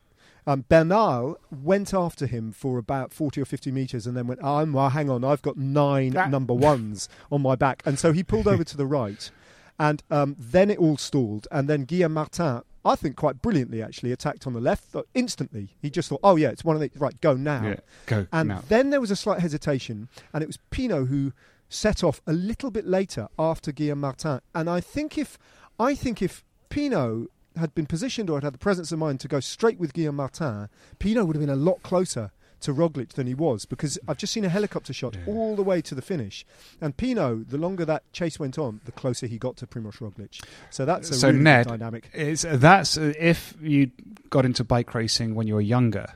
um, 0.46 0.64
Bernal 0.68 1.38
went 1.50 1.94
after 1.94 2.26
him 2.26 2.52
for 2.52 2.78
about 2.78 3.12
40 3.12 3.40
or 3.40 3.44
50 3.44 3.70
metres 3.70 4.06
and 4.06 4.16
then 4.16 4.26
went, 4.26 4.40
oh, 4.42 4.64
well, 4.64 4.88
hang 4.88 5.08
on, 5.08 5.24
I've 5.24 5.42
got 5.42 5.56
nine 5.56 6.10
that- 6.10 6.30
number 6.30 6.54
ones 6.72 7.08
on 7.30 7.42
my 7.42 7.54
back. 7.54 7.82
And 7.86 7.98
so 7.98 8.12
he 8.12 8.22
pulled 8.22 8.48
over 8.48 8.64
to 8.64 8.76
the 8.76 8.86
right. 8.86 9.30
And 9.78 10.02
um, 10.10 10.36
then 10.38 10.70
it 10.70 10.78
all 10.78 10.96
stalled. 10.96 11.48
And 11.50 11.68
then 11.68 11.84
Guillaume 11.84 12.14
Martin, 12.14 12.62
I 12.84 12.96
think 12.96 13.16
quite 13.16 13.40
brilliantly 13.40 13.82
actually, 13.82 14.12
attacked 14.12 14.46
on 14.46 14.52
the 14.52 14.60
left 14.60 14.94
instantly. 15.14 15.70
He 15.80 15.90
just 15.90 16.08
thought, 16.08 16.20
oh, 16.22 16.36
yeah, 16.36 16.48
it's 16.50 16.64
one 16.64 16.76
of 16.76 16.80
the, 16.82 16.90
right, 16.96 17.18
go 17.20 17.34
now. 17.34 17.64
Yeah, 17.64 17.76
go 18.06 18.26
and 18.32 18.48
now. 18.48 18.62
then 18.68 18.90
there 18.90 19.00
was 19.00 19.10
a 19.10 19.16
slight 19.16 19.40
hesitation. 19.40 20.08
And 20.32 20.42
it 20.42 20.46
was 20.46 20.58
Pinot 20.70 21.08
who 21.08 21.32
set 21.68 22.04
off 22.04 22.20
a 22.26 22.32
little 22.32 22.70
bit 22.70 22.86
later 22.86 23.28
after 23.38 23.72
Guillaume 23.72 24.00
Martin. 24.00 24.40
And 24.54 24.68
I 24.68 24.80
think 24.80 25.16
if, 25.16 25.38
I 25.78 25.94
think 25.94 26.20
if 26.20 26.44
Pinot 26.68 27.28
had 27.56 27.74
been 27.74 27.86
positioned 27.86 28.30
or 28.30 28.36
had 28.36 28.44
had 28.44 28.54
the 28.54 28.58
presence 28.58 28.92
of 28.92 28.98
mind 28.98 29.20
to 29.20 29.28
go 29.28 29.40
straight 29.40 29.78
with 29.78 29.92
Guillaume 29.92 30.16
Martin, 30.16 30.68
Pinot 30.98 31.26
would 31.26 31.36
have 31.36 31.40
been 31.40 31.50
a 31.50 31.56
lot 31.56 31.82
closer 31.82 32.30
to 32.62 32.72
Roglic 32.72 33.10
than 33.10 33.26
he 33.26 33.34
was 33.34 33.64
because 33.64 33.98
I've 34.08 34.16
just 34.16 34.32
seen 34.32 34.44
a 34.44 34.48
helicopter 34.48 34.92
shot 34.92 35.16
yeah. 35.16 35.32
all 35.32 35.56
the 35.56 35.62
way 35.62 35.80
to 35.82 35.94
the 35.94 36.02
finish. 36.02 36.46
And 36.80 36.96
Pinot, 36.96 37.50
the 37.50 37.58
longer 37.58 37.84
that 37.84 38.10
chase 38.12 38.38
went 38.38 38.58
on, 38.58 38.80
the 38.84 38.92
closer 38.92 39.26
he 39.26 39.38
got 39.38 39.56
to 39.58 39.66
Primoz 39.66 39.98
Roglic. 39.98 40.42
So 40.70 40.84
that's 40.84 41.10
a 41.10 41.14
so 41.14 41.28
really 41.28 41.40
Ned, 41.40 41.66
dynamic. 41.66 42.10
Is, 42.14 42.46
that's 42.48 42.96
uh, 42.96 43.12
if 43.18 43.54
you 43.60 43.90
got 44.30 44.44
into 44.44 44.64
bike 44.64 44.94
racing 44.94 45.34
when 45.34 45.46
you 45.46 45.54
were 45.54 45.60
younger. 45.60 46.06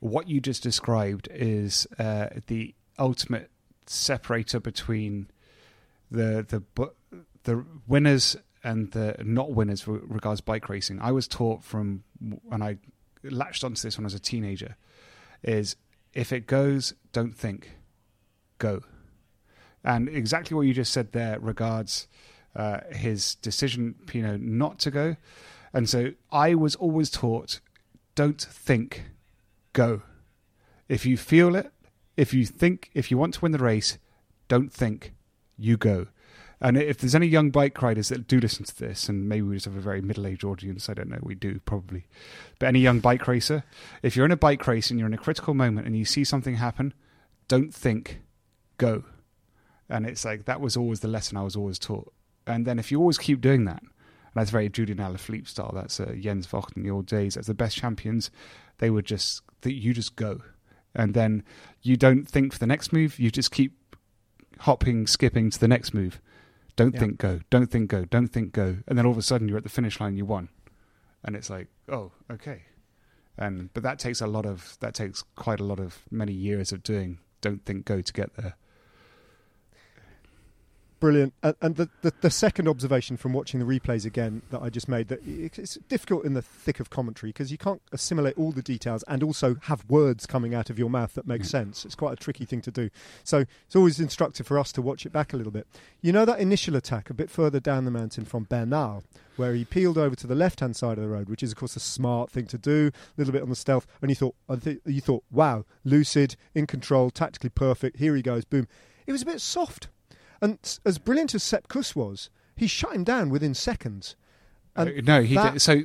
What 0.00 0.28
you 0.28 0.40
just 0.40 0.64
described 0.64 1.28
is 1.30 1.86
uh, 1.98 2.26
the 2.48 2.74
ultimate 2.98 3.50
separator 3.86 4.58
between 4.58 5.28
the 6.10 6.44
the 6.48 6.90
the 7.44 7.64
winners 7.86 8.36
and 8.64 8.90
the 8.92 9.16
not 9.24 9.52
winners 9.52 9.86
regards 9.86 10.40
bike 10.40 10.68
racing. 10.68 11.00
I 11.00 11.12
was 11.12 11.26
taught 11.26 11.64
from, 11.64 12.04
and 12.50 12.62
I 12.62 12.78
latched 13.22 13.64
onto 13.64 13.80
this 13.82 13.96
when 13.96 14.04
I 14.04 14.06
was 14.06 14.14
a 14.14 14.20
teenager, 14.20 14.76
is 15.42 15.76
if 16.14 16.32
it 16.32 16.46
goes, 16.46 16.94
don't 17.12 17.34
think, 17.34 17.72
go. 18.58 18.82
And 19.84 20.08
exactly 20.08 20.54
what 20.54 20.62
you 20.62 20.74
just 20.74 20.92
said 20.92 21.12
there 21.12 21.40
regards 21.40 22.06
uh, 22.54 22.80
his 22.90 23.34
decision, 23.36 23.96
you 24.12 24.22
know, 24.22 24.36
not 24.36 24.78
to 24.80 24.90
go. 24.90 25.16
And 25.72 25.88
so 25.88 26.12
I 26.30 26.54
was 26.54 26.76
always 26.76 27.10
taught, 27.10 27.60
don't 28.14 28.40
think, 28.40 29.04
go. 29.72 30.02
If 30.88 31.06
you 31.06 31.16
feel 31.16 31.56
it, 31.56 31.72
if 32.16 32.34
you 32.34 32.44
think, 32.44 32.90
if 32.94 33.10
you 33.10 33.16
want 33.16 33.34
to 33.34 33.40
win 33.40 33.52
the 33.52 33.58
race, 33.58 33.98
don't 34.48 34.72
think, 34.72 35.14
you 35.56 35.76
go. 35.76 36.08
And 36.62 36.76
if 36.76 36.98
there's 36.98 37.16
any 37.16 37.26
young 37.26 37.50
bike 37.50 37.82
riders 37.82 38.08
that 38.10 38.28
do 38.28 38.38
listen 38.38 38.64
to 38.64 38.78
this, 38.78 39.08
and 39.08 39.28
maybe 39.28 39.42
we 39.42 39.56
just 39.56 39.66
have 39.66 39.76
a 39.76 39.80
very 39.80 40.00
middle 40.00 40.28
aged 40.28 40.44
audience, 40.44 40.88
I 40.88 40.94
don't 40.94 41.08
know, 41.08 41.18
we 41.20 41.34
do 41.34 41.60
probably. 41.64 42.06
But 42.60 42.66
any 42.66 42.78
young 42.78 43.00
bike 43.00 43.26
racer, 43.26 43.64
if 44.00 44.14
you're 44.14 44.24
in 44.24 44.30
a 44.30 44.36
bike 44.36 44.64
race 44.68 44.88
and 44.88 44.98
you're 44.98 45.08
in 45.08 45.14
a 45.14 45.18
critical 45.18 45.54
moment 45.54 45.88
and 45.88 45.96
you 45.96 46.04
see 46.04 46.22
something 46.22 46.54
happen, 46.54 46.94
don't 47.48 47.74
think, 47.74 48.20
go. 48.78 49.02
And 49.88 50.06
it's 50.06 50.24
like 50.24 50.44
that 50.44 50.60
was 50.60 50.76
always 50.76 51.00
the 51.00 51.08
lesson 51.08 51.36
I 51.36 51.42
was 51.42 51.56
always 51.56 51.80
taught. 51.80 52.12
And 52.46 52.64
then 52.64 52.78
if 52.78 52.92
you 52.92 53.00
always 53.00 53.18
keep 53.18 53.40
doing 53.40 53.64
that, 53.64 53.82
and 53.82 54.36
that's 54.36 54.50
very 54.50 54.68
Julian 54.68 54.98
Alaphilippe 54.98 55.48
style, 55.48 55.72
that's 55.74 55.98
uh, 55.98 56.14
Jens 56.16 56.46
Voigt 56.46 56.76
in 56.76 56.84
the 56.84 56.90
old 56.90 57.06
days, 57.06 57.36
as 57.36 57.48
the 57.48 57.54
best 57.54 57.76
champions, 57.76 58.30
they 58.78 58.88
would 58.88 59.04
just, 59.04 59.42
that 59.62 59.74
you 59.74 59.92
just 59.92 60.14
go. 60.14 60.42
And 60.94 61.12
then 61.12 61.42
you 61.82 61.96
don't 61.96 62.24
think 62.24 62.52
for 62.52 62.60
the 62.60 62.68
next 62.68 62.92
move, 62.92 63.18
you 63.18 63.32
just 63.32 63.50
keep 63.50 63.96
hopping, 64.60 65.08
skipping 65.08 65.50
to 65.50 65.58
the 65.58 65.66
next 65.66 65.92
move 65.92 66.20
don't 66.76 66.94
yeah. 66.94 67.00
think 67.00 67.18
go. 67.18 67.40
Don't 67.50 67.70
think 67.70 67.90
go. 67.90 68.04
Don't 68.04 68.28
think 68.28 68.52
go. 68.52 68.78
And 68.86 68.96
then 68.98 69.06
all 69.06 69.12
of 69.12 69.18
a 69.18 69.22
sudden 69.22 69.48
you're 69.48 69.58
at 69.58 69.64
the 69.64 69.70
finish 69.70 70.00
line. 70.00 70.16
You 70.16 70.24
won, 70.24 70.48
and 71.24 71.36
it's 71.36 71.50
like, 71.50 71.68
oh, 71.88 72.12
okay. 72.30 72.62
And 73.38 73.72
but 73.72 73.82
that 73.82 73.98
takes 73.98 74.20
a 74.20 74.26
lot 74.26 74.46
of 74.46 74.76
that 74.80 74.94
takes 74.94 75.22
quite 75.36 75.60
a 75.60 75.64
lot 75.64 75.80
of 75.80 76.02
many 76.10 76.32
years 76.32 76.72
of 76.72 76.82
doing. 76.82 77.18
Don't 77.40 77.64
think 77.64 77.84
go 77.84 78.00
to 78.00 78.12
get 78.12 78.34
there. 78.36 78.56
Brilliant. 81.02 81.34
And, 81.42 81.56
and 81.60 81.74
the, 81.74 81.88
the, 82.02 82.12
the 82.20 82.30
second 82.30 82.68
observation 82.68 83.16
from 83.16 83.32
watching 83.32 83.58
the 83.58 83.66
replays 83.66 84.06
again 84.06 84.40
that 84.50 84.62
I 84.62 84.70
just 84.70 84.88
made 84.88 85.08
that 85.08 85.18
it's 85.26 85.74
difficult 85.88 86.24
in 86.24 86.34
the 86.34 86.42
thick 86.42 86.78
of 86.78 86.90
commentary 86.90 87.30
because 87.30 87.50
you 87.50 87.58
can't 87.58 87.82
assimilate 87.90 88.38
all 88.38 88.52
the 88.52 88.62
details 88.62 89.02
and 89.08 89.20
also 89.24 89.56
have 89.62 89.84
words 89.88 90.26
coming 90.26 90.54
out 90.54 90.70
of 90.70 90.78
your 90.78 90.88
mouth 90.88 91.14
that 91.14 91.26
make 91.26 91.42
mm. 91.42 91.46
sense. 91.46 91.84
It's 91.84 91.96
quite 91.96 92.12
a 92.12 92.16
tricky 92.16 92.44
thing 92.44 92.60
to 92.60 92.70
do. 92.70 92.88
So 93.24 93.44
it's 93.66 93.74
always 93.74 93.98
instructive 93.98 94.46
for 94.46 94.60
us 94.60 94.70
to 94.72 94.82
watch 94.82 95.04
it 95.04 95.12
back 95.12 95.32
a 95.32 95.36
little 95.36 95.50
bit. 95.50 95.66
You 96.02 96.12
know 96.12 96.24
that 96.24 96.38
initial 96.38 96.76
attack 96.76 97.10
a 97.10 97.14
bit 97.14 97.30
further 97.30 97.58
down 97.58 97.84
the 97.84 97.90
mountain 97.90 98.24
from 98.24 98.44
Bernal, 98.44 99.02
where 99.34 99.54
he 99.54 99.64
peeled 99.64 99.98
over 99.98 100.14
to 100.14 100.28
the 100.28 100.36
left-hand 100.36 100.76
side 100.76 100.98
of 100.98 101.02
the 101.02 101.10
road, 101.10 101.28
which 101.28 101.42
is 101.42 101.50
of 101.50 101.58
course 101.58 101.74
a 101.74 101.80
smart 101.80 102.30
thing 102.30 102.46
to 102.46 102.58
do, 102.58 102.92
a 102.94 103.20
little 103.20 103.32
bit 103.32 103.42
on 103.42 103.48
the 103.48 103.56
stealth. 103.56 103.88
And 104.00 104.08
you 104.08 104.14
thought, 104.14 104.36
you 104.86 105.00
thought, 105.00 105.24
wow, 105.32 105.64
lucid, 105.82 106.36
in 106.54 106.68
control, 106.68 107.10
tactically 107.10 107.50
perfect. 107.50 107.96
Here 107.96 108.14
he 108.14 108.22
goes, 108.22 108.44
boom. 108.44 108.68
It 109.04 109.10
was 109.10 109.22
a 109.22 109.26
bit 109.26 109.40
soft 109.40 109.88
and 110.42 110.78
as 110.84 110.98
brilliant 110.98 111.34
as 111.34 111.42
Sepp 111.42 111.68
Kuss 111.68 111.94
was, 111.94 112.28
he 112.56 112.66
shut 112.66 112.92
him 112.94 113.04
down 113.04 113.30
within 113.30 113.54
seconds. 113.54 114.16
And 114.74 114.88
uh, 114.90 114.92
no, 115.04 115.22
he 115.22 115.36
that, 115.36 115.54
did. 115.54 115.62
So, 115.62 115.80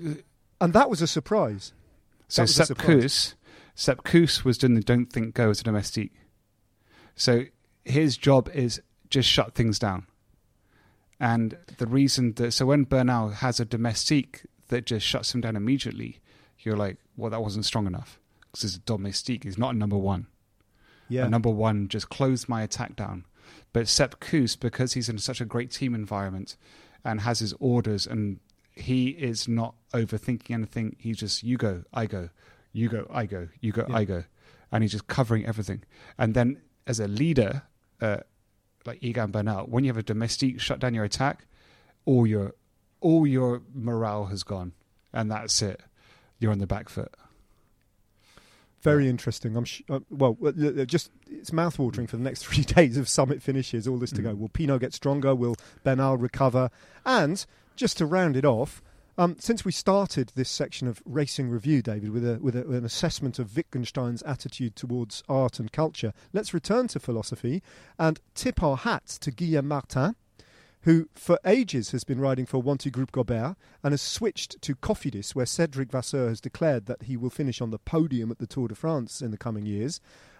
and 0.59 0.73
that 0.73 0.89
was 0.89 1.01
a 1.01 1.07
surprise. 1.07 1.73
So 2.27 2.45
Sepp 2.45 2.77
Kuss, 2.77 3.35
Sepp 3.75 4.03
Kuss 4.03 4.43
was 4.43 4.57
doing 4.57 4.73
the 4.73 4.81
"Don't 4.81 5.05
Think 5.05 5.35
Go" 5.35 5.51
as 5.51 5.61
a 5.61 5.63
domestique. 5.63 6.13
So 7.15 7.45
his 7.85 8.17
job 8.17 8.49
is 8.53 8.81
just 9.09 9.29
shut 9.29 9.53
things 9.53 9.79
down. 9.79 10.07
And 11.19 11.57
the 11.77 11.87
reason 11.87 12.33
that 12.33 12.51
so 12.51 12.65
when 12.65 12.83
Bernal 12.83 13.29
has 13.29 13.59
a 13.59 13.65
domestique 13.65 14.41
that 14.69 14.85
just 14.85 15.05
shuts 15.05 15.33
him 15.33 15.41
down 15.41 15.55
immediately, 15.55 16.19
you're 16.59 16.75
like, 16.75 16.97
well, 17.15 17.29
that 17.29 17.41
wasn't 17.41 17.65
strong 17.65 17.87
enough 17.87 18.19
because 18.51 18.63
it's 18.63 18.75
a 18.75 18.79
domestique. 18.79 19.43
He's 19.43 19.57
not 19.57 19.75
a 19.75 19.77
number 19.77 19.97
one. 19.97 20.27
Yeah, 21.09 21.25
a 21.25 21.29
number 21.29 21.49
one 21.49 21.87
just 21.87 22.09
closed 22.09 22.49
my 22.49 22.63
attack 22.63 22.95
down. 22.95 23.25
But 23.73 23.87
Sepp 23.87 24.19
Kuss, 24.19 24.55
because 24.55 24.93
he's 24.93 25.09
in 25.09 25.17
such 25.17 25.41
a 25.41 25.45
great 25.45 25.71
team 25.71 25.93
environment 25.93 26.57
and 27.03 27.21
has 27.21 27.39
his 27.39 27.53
orders, 27.59 28.07
and 28.07 28.39
he 28.71 29.09
is 29.09 29.47
not 29.47 29.75
overthinking 29.93 30.51
anything. 30.51 30.95
He's 30.99 31.17
just 31.17 31.43
you 31.43 31.57
go, 31.57 31.83
I 31.93 32.05
go, 32.05 32.29
you 32.73 32.89
go, 32.89 33.07
I 33.11 33.25
go, 33.25 33.47
you 33.61 33.71
go, 33.71 33.85
yeah. 33.89 33.95
I 33.95 34.03
go, 34.03 34.23
and 34.71 34.83
he's 34.83 34.91
just 34.91 35.07
covering 35.07 35.45
everything. 35.45 35.83
And 36.17 36.33
then 36.33 36.61
as 36.85 36.99
a 36.99 37.07
leader, 37.07 37.63
uh, 38.01 38.17
like 38.85 39.03
Egan 39.03 39.31
Bernal, 39.31 39.65
when 39.65 39.83
you 39.83 39.89
have 39.89 39.97
a 39.97 40.03
domestique 40.03 40.59
shut 40.59 40.79
down 40.79 40.93
your 40.93 41.03
attack, 41.03 41.45
all 42.05 42.25
your 42.25 42.53
all 42.99 43.27
your 43.27 43.61
morale 43.73 44.25
has 44.25 44.43
gone, 44.43 44.73
and 45.13 45.29
that's 45.29 45.61
it. 45.61 45.81
You're 46.39 46.51
on 46.51 46.59
the 46.59 46.67
back 46.67 46.89
foot. 46.89 47.13
Very 48.87 49.05
yeah. 49.05 49.09
interesting. 49.09 49.55
I'm 49.55 49.65
sh- 49.65 49.81
uh, 49.89 49.99
well, 50.09 50.37
just 50.85 51.11
it's 51.29 51.51
mouthwatering 51.51 52.09
for 52.09 52.17
the 52.17 52.23
next 52.23 52.45
three 52.45 52.63
days 52.63 52.97
of 52.97 53.09
summit 53.09 53.41
finishes. 53.41 53.87
All 53.87 53.97
this 53.97 54.11
to 54.11 54.21
mm. 54.21 54.25
go. 54.25 54.35
Will 54.35 54.49
Pinot 54.49 54.81
get 54.81 54.93
stronger? 54.93 55.35
Will 55.35 55.55
Bernal 55.83 56.17
recover? 56.17 56.69
And 57.05 57.45
just 57.75 57.97
to 57.97 58.05
round 58.05 58.37
it 58.37 58.45
off, 58.45 58.81
um, 59.17 59.35
since 59.39 59.65
we 59.65 59.71
started 59.71 60.31
this 60.35 60.49
section 60.49 60.87
of 60.87 61.01
racing 61.03 61.49
review, 61.49 61.81
David, 61.81 62.11
with, 62.11 62.27
a, 62.27 62.37
with, 62.39 62.55
a, 62.55 62.63
with, 62.63 62.77
an 62.77 62.85
assessment 62.85 63.39
of 63.39 63.55
Wittgenstein's 63.55 64.21
attitude 64.23 64.75
towards 64.75 65.23
art 65.27 65.59
and 65.59 65.71
culture, 65.71 66.13
let's 66.33 66.53
return 66.53 66.87
to 66.89 66.99
philosophy 66.99 67.63
and 67.97 68.19
tip 68.35 68.61
our 68.61 68.77
hats 68.77 69.17
to 69.19 69.31
Guillaume 69.31 69.67
Martin, 69.67 70.15
who 70.81 71.09
for 71.13 71.39
ages 71.45 71.91
has 71.91 72.03
been 72.03 72.19
riding 72.19 72.45
for 72.45 72.61
Wanty 72.61 72.91
Groupe 72.91 73.11
Gobert 73.11 73.55
and 73.83 73.91
has 73.91 74.01
switched 74.01 74.61
to 74.61 74.75
Cofidis, 74.75 75.35
where 75.35 75.45
Cedric 75.45 75.91
Vasseur 75.91 76.29
has 76.29 76.41
declared 76.41 76.85
that 76.85 77.03
he 77.03 77.17
will 77.17 77.29
finish 77.29 77.61
on 77.61 77.71
the 77.71 77.79
podium 77.79 78.31
at 78.31 78.39
the 78.39 78.47
Tour 78.47 78.67
de 78.67 78.75
France 78.75 79.21
in 79.21 79.31
the 79.31 79.37
coming 79.37 79.65
years. 79.65 79.99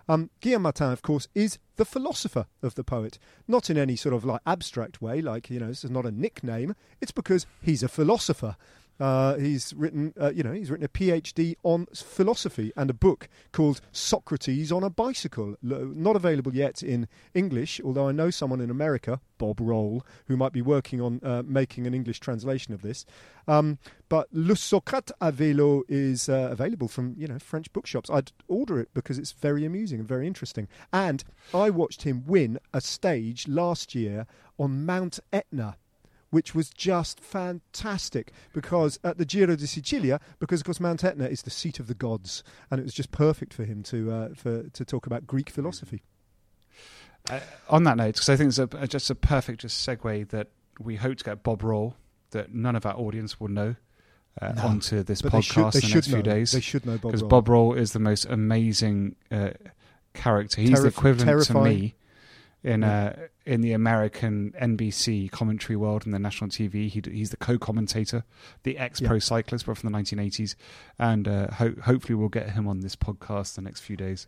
Um, 0.10 0.30
Guillaume 0.40 0.62
Martin, 0.62 0.92
of 0.92 1.02
course, 1.02 1.28
is 1.36 1.60
the 1.76 1.84
philosopher 1.84 2.46
of 2.64 2.76
the 2.76 2.84
poet. 2.84 3.20
Not 3.48 3.70
in 3.70 3.78
any 3.78 3.96
sort 3.96 4.16
of 4.16 4.24
like 4.24 4.42
abstract 4.46 5.02
way, 5.02 5.22
like, 5.22 5.50
you 5.50 5.60
know, 5.60 5.68
this 5.68 5.84
is 5.84 5.92
not 5.92 6.06
a 6.06 6.12
nickname. 6.12 6.76
It's 7.02 7.12
because 7.12 7.46
he's 7.62 7.84
a 7.84 7.90
philosopher. 7.90 8.56
Uh, 9.00 9.36
he's 9.36 9.74
written, 9.74 10.14
uh, 10.20 10.32
you 10.32 10.44
know, 10.44 10.52
he's 10.52 10.72
written 10.72 10.86
a 10.86 10.90
PhD 10.90 11.56
on 11.64 11.86
philosophy 11.94 12.72
and 12.76 12.90
a 12.90 12.94
book 12.94 13.30
called 13.52 13.82
Socrates 13.92 14.72
on 14.72 14.84
a 14.84 14.90
Bicycle. 14.90 15.56
Not 15.62 16.16
available 16.16 16.56
yet 16.56 16.82
in 16.82 17.08
English, 17.34 17.80
although 17.84 18.08
I 18.08 18.12
know 18.12 18.30
someone 18.30 18.62
in 18.62 18.70
America, 18.70 19.20
Bob 19.38 19.60
Roll, 19.60 20.06
who 20.28 20.38
might 20.38 20.54
be 20.54 20.62
working 20.62 21.02
on 21.02 21.20
uh, 21.24 21.44
making 21.46 21.86
an 21.86 21.94
English 21.94 22.20
translation 22.20 22.74
of 22.74 22.82
this. 22.82 23.06
Um, 23.48 23.78
but 24.10 24.28
Le 24.32 24.56
Socrate 24.56 25.12
à 25.22 25.32
vélo 25.32 25.84
is 25.88 26.28
uh, 26.28 26.50
available 26.52 26.88
from 26.88 27.16
you 27.18 27.28
know 27.28 27.40
French 27.40 27.72
bookshops. 27.74 28.10
I'd 28.10 28.32
order 28.48 28.80
it 28.80 28.90
because 28.94 29.18
it's 29.18 29.32
very 29.32 29.66
amusing 29.66 30.00
and 30.00 30.08
very 30.08 30.28
interesting. 30.28 30.68
And 30.92 31.24
I 31.54 31.70
watched 31.70 32.04
him 32.04 32.24
win 32.26 32.60
a 32.74 32.82
stage 32.82 33.48
last 33.48 33.96
year 33.96 34.26
on 34.58 34.86
Mount 34.86 35.20
Etna 35.32 35.78
which 36.30 36.54
was 36.54 36.70
just 36.70 37.20
fantastic 37.20 38.32
because 38.54 39.00
at 39.04 39.18
the 39.18 39.26
Giro 39.26 39.56
di 39.56 39.66
Sicilia, 39.66 40.20
because 40.40 40.62
of 40.62 40.66
course 40.66 40.80
Mount 40.80 41.04
Etna 41.04 41.26
is 41.26 41.44
the 41.44 41.50
seat 41.50 41.80
of 41.80 41.88
the 41.88 41.94
gods, 41.94 42.44
and 42.70 42.80
it 42.80 42.84
was 42.84 42.94
just 42.94 43.12
perfect 43.12 43.54
for 43.54 43.64
him 43.64 43.84
to 43.84 44.12
uh, 44.12 44.30
for 44.36 44.64
to 44.64 44.86
talk 44.86 45.06
about 45.06 45.28
Greek 45.28 45.50
philosophy. 45.50 46.04
Uh, 47.30 47.40
on 47.70 47.84
that 47.84 47.98
note, 47.98 48.14
because 48.16 48.30
I 48.30 48.36
think 48.36 48.50
it's 48.50 48.60
a, 48.60 48.88
just 48.88 49.10
a 49.10 49.16
perfect 49.16 49.62
just 49.62 49.86
segue 49.86 50.30
that 50.30 50.50
we 50.80 50.96
hope 50.96 51.18
to 51.18 51.24
get 51.24 51.44
Bob 51.44 51.64
Roll, 51.64 51.96
that 52.32 52.54
none 52.54 52.76
of 52.76 52.86
our 52.86 52.96
audience 52.96 53.40
will 53.40 53.50
know. 53.50 53.76
Uh, 54.40 54.54
no, 54.54 54.62
onto 54.64 55.02
this 55.02 55.24
podcast 55.24 55.32
they 55.32 55.42
should, 55.42 55.74
they 55.74 55.88
the 55.88 55.96
next 55.96 56.08
few 56.08 56.22
days. 56.22 56.52
They 56.52 56.62
should 56.62 56.86
know 56.86 56.98
Bob 57.00 57.12
because 57.12 57.24
Bob 57.24 57.50
Roll 57.50 57.74
is 57.74 57.94
the 57.94 58.00
most 58.00 58.26
amazing 58.26 59.16
uh, 59.32 59.50
character. 60.14 60.62
He's 60.62 60.72
Terrif- 60.72 60.82
the 60.82 60.88
equivalent 60.88 61.28
terrifying. 61.28 61.76
to 61.76 61.82
me 61.82 61.96
in 62.64 62.84
uh, 62.84 63.28
in 63.46 63.62
the 63.62 63.74
American 63.74 64.54
NBC 64.62 65.32
commentary 65.32 65.76
world 65.76 66.06
and 66.06 66.14
the 66.14 66.20
national 66.20 66.50
TV. 66.50 66.90
He, 66.90 67.02
he's 67.12 67.30
the 67.30 67.38
co-commentator, 67.38 68.24
the 68.64 68.78
ex-pro 68.78 69.16
yeah. 69.16 69.20
cyclist, 69.20 69.66
but 69.66 69.78
from 69.78 69.92
the 69.92 69.98
1980s, 69.98 70.56
and 71.00 71.28
uh, 71.28 71.48
ho- 71.52 71.76
hopefully 71.84 72.16
we'll 72.16 72.30
get 72.30 72.52
him 72.52 72.68
on 72.68 72.82
this 72.82 72.96
podcast 72.96 73.56
the 73.56 73.62
next 73.62 73.82
few 73.82 73.96
days. 73.96 74.28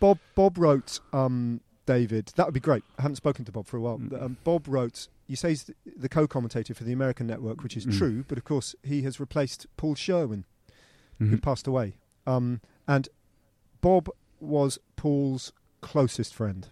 Bob 0.00 0.18
Bob 0.34 0.58
wrote 0.58 1.00
um, 1.12 1.60
David. 1.86 2.32
That 2.36 2.46
would 2.46 2.54
be 2.54 2.60
great. 2.60 2.84
I 2.98 3.02
haven't 3.02 3.16
spoken 3.16 3.44
to 3.46 3.52
Bob 3.52 3.66
for 3.66 3.76
a 3.76 3.80
while. 3.80 3.98
Mm. 3.98 4.22
Um, 4.22 4.36
Bob 4.44 4.68
wrote. 4.68 5.08
You 5.26 5.36
say 5.36 5.50
he's 5.50 5.70
the 5.96 6.10
co-commentator 6.10 6.74
for 6.74 6.84
the 6.84 6.92
American 6.92 7.26
network, 7.26 7.62
which 7.62 7.78
is 7.78 7.86
mm. 7.86 7.96
true, 7.96 8.24
but 8.28 8.36
of 8.36 8.44
course 8.44 8.74
he 8.82 9.02
has 9.02 9.18
replaced 9.18 9.66
Paul 9.78 9.94
Sherwin, 9.94 10.44
mm-hmm. 11.18 11.30
who 11.30 11.38
passed 11.38 11.66
away. 11.66 11.94
Um, 12.26 12.60
and 12.86 13.08
Bob 13.80 14.10
was 14.38 14.78
Paul's 14.96 15.52
closest 15.80 16.34
friend 16.34 16.68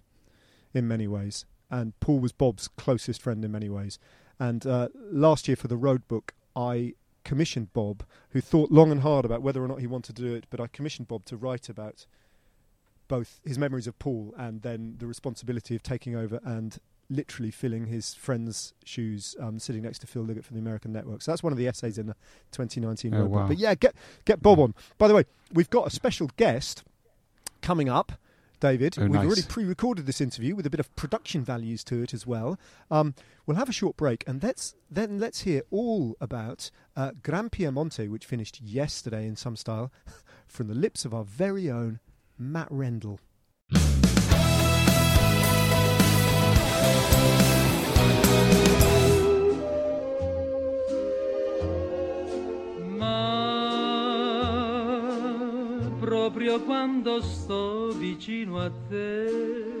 in 0.73 0.87
many 0.87 1.07
ways, 1.07 1.45
and 1.69 1.97
Paul 1.99 2.19
was 2.19 2.31
Bob's 2.31 2.67
closest 2.67 3.21
friend 3.21 3.43
in 3.43 3.51
many 3.51 3.69
ways. 3.69 3.99
And 4.39 4.65
uh, 4.65 4.89
last 4.95 5.47
year 5.47 5.55
for 5.55 5.67
the 5.67 5.77
road 5.77 6.07
book, 6.07 6.33
I 6.55 6.93
commissioned 7.23 7.73
Bob, 7.73 8.03
who 8.31 8.41
thought 8.41 8.71
long 8.71 8.91
and 8.91 9.01
hard 9.01 9.25
about 9.25 9.41
whether 9.41 9.63
or 9.63 9.67
not 9.67 9.79
he 9.79 9.87
wanted 9.87 10.15
to 10.15 10.21
do 10.21 10.33
it, 10.33 10.45
but 10.49 10.59
I 10.59 10.67
commissioned 10.67 11.07
Bob 11.07 11.25
to 11.25 11.37
write 11.37 11.69
about 11.69 12.05
both 13.07 13.39
his 13.45 13.57
memories 13.57 13.87
of 13.87 13.97
Paul 13.99 14.33
and 14.37 14.61
then 14.61 14.95
the 14.97 15.07
responsibility 15.07 15.75
of 15.75 15.83
taking 15.83 16.15
over 16.15 16.39
and 16.43 16.79
literally 17.09 17.51
filling 17.51 17.87
his 17.87 18.13
friend's 18.13 18.73
shoes, 18.83 19.35
um, 19.39 19.59
sitting 19.59 19.83
next 19.83 19.99
to 19.99 20.07
Phil 20.07 20.23
Liggett 20.23 20.45
for 20.45 20.53
the 20.53 20.59
American 20.59 20.91
Network. 20.91 21.21
So 21.21 21.31
that's 21.31 21.43
one 21.43 21.53
of 21.53 21.57
the 21.57 21.67
essays 21.67 21.97
in 21.97 22.07
the 22.07 22.15
2019 22.51 23.13
oh, 23.13 23.25
wow. 23.25 23.47
But 23.47 23.57
yeah, 23.57 23.75
get 23.75 23.95
get 24.25 24.41
Bob 24.41 24.59
on. 24.59 24.73
By 24.97 25.07
the 25.07 25.13
way, 25.13 25.25
we've 25.51 25.69
got 25.69 25.87
a 25.87 25.89
special 25.89 26.29
guest 26.37 26.83
coming 27.61 27.89
up. 27.89 28.13
David. 28.63 28.95
Oh, 28.97 29.01
We've 29.01 29.11
nice. 29.11 29.25
already 29.25 29.41
pre-recorded 29.41 30.05
this 30.05 30.21
interview 30.21 30.55
with 30.55 30.65
a 30.65 30.69
bit 30.69 30.79
of 30.79 30.95
production 30.95 31.43
values 31.43 31.83
to 31.83 32.01
it 32.01 32.13
as 32.13 32.25
well. 32.25 32.57
Um, 32.89 33.13
we'll 33.45 33.57
have 33.57 33.67
a 33.67 33.73
short 33.73 33.97
break, 33.97 34.23
and 34.25 34.41
let's 34.41 34.73
then 34.89 35.19
let's 35.19 35.41
hear 35.41 35.63
all 35.69 36.15
about 36.21 36.71
uh, 36.95 37.11
Gran 37.21 37.49
Piemonte, 37.49 38.09
which 38.09 38.25
finished 38.25 38.61
yesterday 38.61 39.27
in 39.27 39.35
some 39.35 39.57
style, 39.57 39.91
from 40.47 40.69
the 40.69 40.75
lips 40.75 41.03
of 41.03 41.13
our 41.13 41.25
very 41.25 41.69
own 41.69 41.99
Matt 42.39 42.69
Rendle. 42.71 43.19
Quando 56.59 57.21
sto 57.21 57.91
vicino 57.93 58.59
a 58.59 58.71
te. 58.89 59.73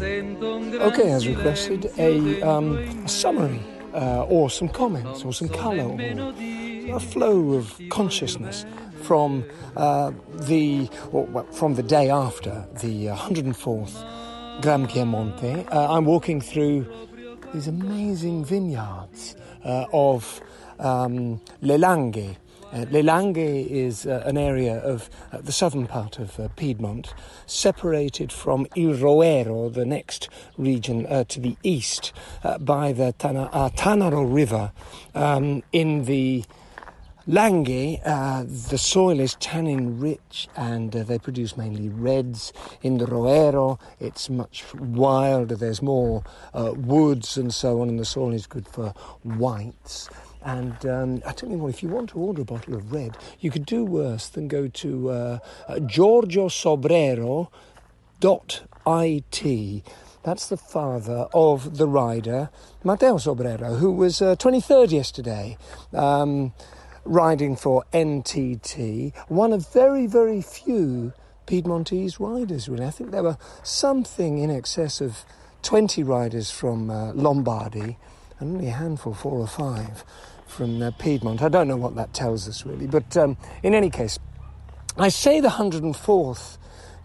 Okay, 0.00 1.10
as 1.10 1.26
requested, 1.26 1.90
a, 1.98 2.40
um, 2.42 2.76
a 3.04 3.08
summary 3.08 3.60
uh, 3.94 4.24
or 4.28 4.48
some 4.50 4.68
comments 4.68 5.24
or 5.24 5.32
some 5.32 5.48
colour 5.48 5.84
or 5.84 6.96
a 6.96 7.00
flow 7.00 7.54
of 7.54 7.80
consciousness 7.90 8.64
from 9.02 9.44
uh, 9.76 10.12
the 10.46 10.88
or, 11.10 11.24
well, 11.26 11.44
from 11.46 11.74
the 11.74 11.82
day 11.82 12.10
after 12.10 12.64
the 12.80 13.06
104th 13.06 14.62
Gran 14.62 14.86
Piemonte. 14.86 15.66
Uh, 15.72 15.92
I'm 15.92 16.04
walking 16.04 16.40
through 16.40 16.86
these 17.52 17.66
amazing 17.66 18.44
vineyards 18.44 19.36
uh, 19.64 19.86
of 19.92 20.40
um, 20.78 21.40
Le 21.62 21.78
Langhe 21.78 22.36
Uh, 22.70 22.84
Le 22.90 23.02
Langhe 23.02 23.66
is 23.66 24.04
uh, 24.04 24.22
an 24.26 24.36
area 24.36 24.76
of 24.80 25.08
uh, 25.32 25.38
the 25.40 25.52
southern 25.52 25.86
part 25.86 26.18
of 26.18 26.38
uh, 26.38 26.48
Piedmont, 26.56 27.14
separated 27.46 28.30
from 28.30 28.66
Il 28.76 28.92
Roero, 28.92 29.72
the 29.72 29.86
next 29.86 30.28
region 30.58 31.06
uh, 31.06 31.24
to 31.24 31.40
the 31.40 31.56
east, 31.62 32.12
uh, 32.44 32.58
by 32.58 32.92
the 32.92 33.12
Tana- 33.12 33.48
Tanaro 33.74 34.22
River 34.22 34.70
um, 35.14 35.62
in 35.72 36.04
the 36.04 36.44
Langhe, 37.26 38.02
uh, 38.04 38.44
the 38.46 38.76
soil 38.78 39.18
is 39.18 39.34
tannin 39.36 39.98
rich 39.98 40.46
and 40.54 40.92
they 40.92 41.18
produce 41.18 41.56
mainly 41.56 41.88
reds. 41.88 42.52
In 42.82 42.98
the 42.98 43.06
Roero, 43.06 43.78
it's 43.98 44.28
much 44.28 44.64
wilder, 44.74 45.56
there's 45.56 45.80
more 45.80 46.22
woods 46.54 47.38
and 47.38 47.52
so 47.52 47.80
on, 47.80 47.88
and 47.88 47.98
the 47.98 48.04
soil 48.04 48.34
is 48.34 48.46
good 48.46 48.68
for 48.68 48.92
whites. 49.24 50.10
And 50.44 50.86
um, 50.86 51.22
I 51.26 51.32
tell 51.32 51.50
you 51.50 51.58
what, 51.58 51.68
if 51.68 51.82
you 51.82 51.88
want 51.88 52.10
to 52.10 52.18
order 52.18 52.42
a 52.42 52.44
bottle 52.44 52.74
of 52.74 52.92
red, 52.92 53.16
you 53.40 53.50
could 53.50 53.66
do 53.66 53.84
worse 53.84 54.28
than 54.28 54.48
go 54.48 54.68
to 54.68 55.10
uh, 55.10 55.38
uh, 55.68 55.78
Giorgio 55.80 56.48
it. 56.48 57.50
That's 60.22 60.48
the 60.48 60.56
father 60.56 61.28
of 61.32 61.78
the 61.78 61.88
rider 61.88 62.50
Matteo 62.84 63.18
Sobrero, 63.18 63.78
who 63.78 63.92
was 63.92 64.20
uh, 64.20 64.36
23rd 64.36 64.92
yesterday. 64.92 65.56
Um, 65.92 66.52
riding 67.04 67.56
for 67.56 67.84
NTT, 67.92 69.16
one 69.28 69.52
of 69.52 69.72
very, 69.72 70.06
very 70.06 70.42
few 70.42 71.12
Piedmontese 71.46 72.20
riders, 72.20 72.68
really. 72.68 72.84
I 72.84 72.90
think 72.90 73.10
there 73.10 73.22
were 73.22 73.38
something 73.62 74.38
in 74.38 74.50
excess 74.50 75.00
of 75.00 75.24
20 75.62 76.02
riders 76.02 76.50
from 76.50 76.90
uh, 76.90 77.12
Lombardy 77.14 77.96
and 78.38 78.56
only 78.56 78.68
a 78.68 78.72
handful, 78.72 79.14
four 79.14 79.38
or 79.38 79.46
five, 79.46 80.04
from 80.46 80.82
uh, 80.82 80.90
Piedmont. 80.92 81.42
I 81.42 81.48
don't 81.48 81.68
know 81.68 81.76
what 81.76 81.94
that 81.96 82.14
tells 82.14 82.48
us, 82.48 82.64
really. 82.64 82.86
But 82.86 83.16
um, 83.16 83.36
in 83.62 83.74
any 83.74 83.90
case, 83.90 84.18
I 84.96 85.08
say 85.08 85.40
the 85.40 85.48
104th 85.48 86.58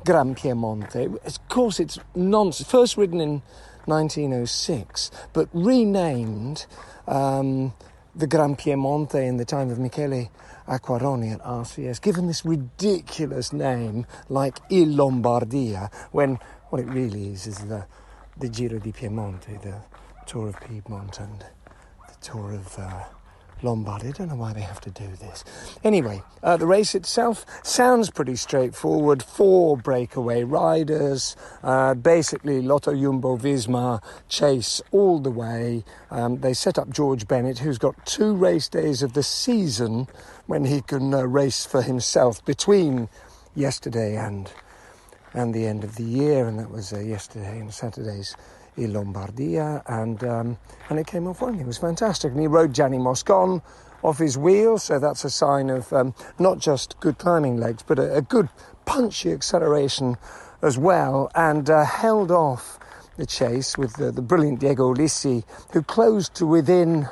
Gran 0.06 0.36
Piemonte. 0.36 1.24
Of 1.26 1.48
course, 1.50 1.80
it's 1.80 2.00
nonsense. 2.16 2.70
First 2.70 2.98
ridden 2.98 3.22
in 3.22 3.42
1906, 3.86 5.12
but 5.34 5.50
renamed. 5.54 6.66
Um, 7.08 7.74
the 8.16 8.28
Gran 8.28 8.56
Piemonte 8.56 9.16
in 9.16 9.38
the 9.38 9.46
time 9.46 9.72
of 9.72 9.80
Michele 9.80 10.30
Acquarone 10.68 11.34
at 11.34 11.42
RCS, 11.42 12.02
given 12.02 12.28
this 12.28 12.46
ridiculous 12.46 13.52
name 13.52 14.06
like 14.30 14.60
Il 14.70 14.88
Lombardia, 14.90 15.92
when 16.12 16.38
what 16.70 16.80
it 16.80 16.88
really 16.88 17.30
is 17.30 17.48
is 17.48 17.58
the, 17.66 17.86
the 18.38 18.50
Giro 18.50 18.80
di 18.80 18.92
Piemonte, 18.92 19.62
the 19.62 19.82
Tour 20.24 20.50
of 20.50 20.60
Piedmont, 20.62 21.20
and 21.20 21.40
the 22.08 22.16
Tour 22.22 22.54
of 22.54 22.78
uh, 22.78 23.04
Lombardy. 23.64 24.10
I 24.10 24.12
don't 24.12 24.28
know 24.28 24.36
why 24.36 24.54
they 24.54 24.62
have 24.62 24.82
to 24.82 24.92
do 24.92 25.08
this. 25.20 25.44
Anyway, 25.84 26.22
uh, 26.44 26.58
the 26.58 26.68
race 26.68 26.96
itself 26.96 27.46
sounds 27.64 28.10
pretty 28.10 28.36
straightforward. 28.36 29.24
Four 29.24 29.78
breakaway 29.78 30.44
riders, 30.44 31.36
uh, 31.64 31.94
basically 31.94 32.62
Lotto 32.62 32.94
Jumbo 32.94 33.38
Visma 33.38 34.04
chase 34.28 34.82
all 34.92 35.20
the 35.20 35.32
way. 35.32 35.84
Um, 36.12 36.42
they 36.42 36.54
set 36.54 36.78
up 36.78 36.90
George 36.90 37.28
Bennett, 37.28 37.60
who's 37.60 37.78
got 37.78 38.06
two 38.06 38.36
race 38.36 38.68
days 38.68 39.02
of 39.02 39.14
the 39.14 39.24
season 39.24 40.08
when 40.46 40.66
he 40.66 40.82
can 40.82 41.14
uh, 41.14 41.22
race 41.24 41.66
for 41.66 41.82
himself 41.82 42.44
between 42.46 43.10
yesterday 43.56 44.18
and 44.18 44.52
and 45.36 45.54
the 45.54 45.66
end 45.66 45.84
of 45.84 45.96
the 45.96 46.04
year, 46.04 46.48
and 46.48 46.60
that 46.60 46.70
was 46.70 46.94
uh, 46.94 47.00
yesterday 47.00 47.60
and 47.60 47.74
Saturday's 47.74 48.36
in 48.78 48.94
Lombardia, 48.94 49.84
and 49.88 50.24
um, 50.24 50.58
and 50.90 51.00
it 51.00 51.08
came 51.08 51.28
off 51.28 51.42
well. 51.42 51.54
He 51.54 51.64
was 51.64 51.78
fantastic, 51.78 52.32
and 52.32 52.42
he 52.42 52.48
rode 52.48 52.74
Gianni 52.74 52.98
Moscon 52.98 53.62
off 54.04 54.18
his 54.18 54.38
wheel, 54.38 54.78
so 54.78 55.00
that's 55.00 55.24
a 55.24 55.30
sign 55.30 55.70
of 55.70 55.92
um, 55.94 56.14
not 56.40 56.60
just 56.60 57.00
good 57.00 57.18
climbing 57.18 57.58
legs, 57.58 57.84
but 57.84 58.00
a, 58.00 58.16
a 58.18 58.22
good 58.22 58.50
punchy 58.86 59.32
acceleration 59.32 60.18
as 60.62 60.78
well, 60.78 61.32
and 61.36 61.70
uh, 61.70 61.86
held 61.86 62.32
off 62.32 62.80
the 63.18 63.26
chase 63.26 63.78
with 63.78 63.94
the, 63.94 64.12
the 64.12 64.22
brilliant 64.22 64.60
Diego 64.60 64.94
Ulissi, 64.94 65.44
who 65.72 65.82
closed 65.84 66.34
to 66.36 66.46
within 66.46 67.08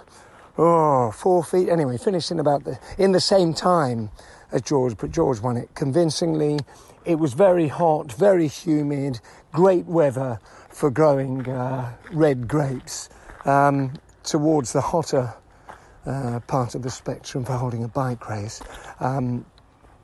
oh 0.58 1.12
four 1.12 1.43
feet. 1.43 1.69
Anyway, 1.69 1.97
finished 1.97 2.32
in 2.32 2.39
about 2.39 2.63
the 2.63 2.80
in 2.97 3.12
the 3.12 3.21
same 3.21 3.54
time 3.54 4.10
as 4.52 4.62
George, 4.63 4.97
but 4.97 5.12
George 5.12 5.39
won 5.39 5.58
it 5.58 5.74
convincingly. 5.76 6.60
It 7.04 7.15
was 7.15 7.34
very 7.34 7.67
hot, 7.67 8.12
very 8.12 8.47
humid, 8.47 9.21
great 9.52 9.86
weather 9.86 10.39
for 10.82 10.89
growing 10.89 11.48
uh, 11.48 11.94
red 12.12 12.48
grapes 12.48 13.08
um, 13.46 13.94
towards 14.24 14.74
the 14.74 14.82
hotter 14.82 15.32
uh, 16.08 16.39
part 16.48 16.74
of 16.74 16.82
the 16.82 16.89
spectrum 16.89 17.46
for 17.46 17.54
holding 17.54 17.84
a 17.84 17.88
bike 17.88 18.28
race. 18.28 18.63
Um, 19.00 19.46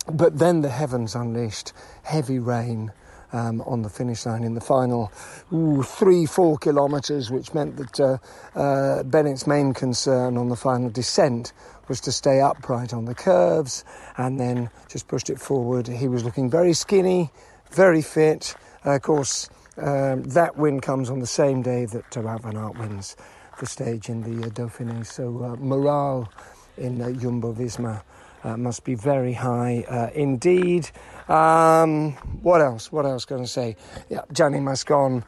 but 0.05 0.37
then 0.37 0.61
the 0.61 0.69
heavens 0.69 1.15
unleashed 1.15 1.73
heavy 2.03 2.37
rain. 2.37 2.91
Um, 3.33 3.59
on 3.63 3.81
the 3.81 3.89
finish 3.89 4.25
line 4.25 4.45
in 4.45 4.53
the 4.53 4.61
final 4.61 5.11
ooh, 5.51 5.83
three, 5.83 6.25
four 6.25 6.57
kilometres, 6.57 7.29
which 7.29 7.53
meant 7.53 7.75
that 7.75 7.99
uh, 7.99 8.17
uh, 8.57 9.03
Bennett's 9.03 9.45
main 9.45 9.73
concern 9.73 10.37
on 10.37 10.47
the 10.47 10.55
final 10.55 10.89
descent 10.89 11.51
was 11.89 11.99
to 11.99 12.13
stay 12.13 12.39
upright 12.39 12.93
on 12.93 13.03
the 13.03 13.13
curves 13.13 13.83
and 14.15 14.39
then 14.39 14.69
just 14.87 15.09
pushed 15.09 15.29
it 15.29 15.41
forward. 15.41 15.87
He 15.87 16.07
was 16.07 16.23
looking 16.23 16.49
very 16.49 16.71
skinny, 16.71 17.29
very 17.69 18.01
fit. 18.01 18.55
Uh, 18.85 18.91
of 18.91 19.01
course, 19.01 19.49
um, 19.77 20.23
that 20.23 20.57
win 20.57 20.79
comes 20.79 21.09
on 21.09 21.19
the 21.19 21.27
same 21.27 21.61
day 21.61 21.85
that 21.85 22.09
Wout 22.11 22.41
van 22.41 22.57
Aert 22.57 22.77
wins 22.77 23.15
the 23.59 23.65
stage 23.65 24.09
in 24.09 24.21
the 24.21 24.47
uh, 24.47 24.49
Dauphiné. 24.49 25.05
So 25.05 25.43
uh, 25.43 25.55
morale 25.57 26.31
in 26.77 27.01
uh, 27.01 27.11
Jumbo 27.11 27.53
Visma 27.53 28.03
uh, 28.43 28.57
must 28.57 28.83
be 28.83 28.95
very 28.95 29.33
high 29.33 29.85
uh, 29.87 30.09
indeed. 30.13 30.89
Um, 31.27 32.13
what 32.41 32.61
else? 32.61 32.91
What 32.91 33.05
else 33.05 33.25
can 33.25 33.41
I 33.41 33.45
say? 33.45 33.75
Yeah, 34.09 34.21
Gianni 34.31 34.59
Moscon, 34.59 35.23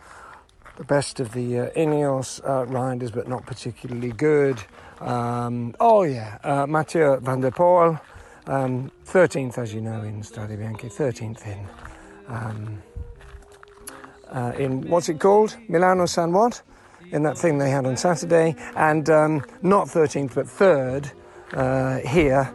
the 0.77 0.83
best 0.83 1.19
of 1.19 1.33
the 1.33 1.59
uh, 1.59 1.69
Ineos 1.71 2.41
riders, 2.71 3.11
but 3.11 3.27
not 3.27 3.45
particularly 3.45 4.11
good. 4.11 4.61
Um, 4.99 5.75
oh 5.79 6.03
yeah, 6.03 6.65
Mathieu 6.67 7.19
van 7.21 7.41
der 7.41 7.51
Poel, 7.51 7.99
um, 8.47 8.91
13th 9.05 9.57
as 9.57 9.73
you 9.73 9.81
know 9.81 10.01
in 10.01 10.21
Strade 10.21 10.57
Bianche, 10.57 10.91
13th 10.91 11.45
in. 11.47 12.81
Uh, 14.31 14.53
in 14.57 14.87
what's 14.89 15.09
it 15.09 15.19
called? 15.19 15.57
Milano 15.67 16.05
San 16.05 16.31
what? 16.31 16.61
In 17.11 17.23
that 17.23 17.37
thing 17.37 17.57
they 17.57 17.69
had 17.69 17.85
on 17.85 17.97
Saturday, 17.97 18.55
and 18.75 19.09
um, 19.09 19.43
not 19.61 19.87
13th 19.87 20.35
but 20.35 20.47
third 20.47 21.11
uh, 21.53 21.97
here. 21.99 22.53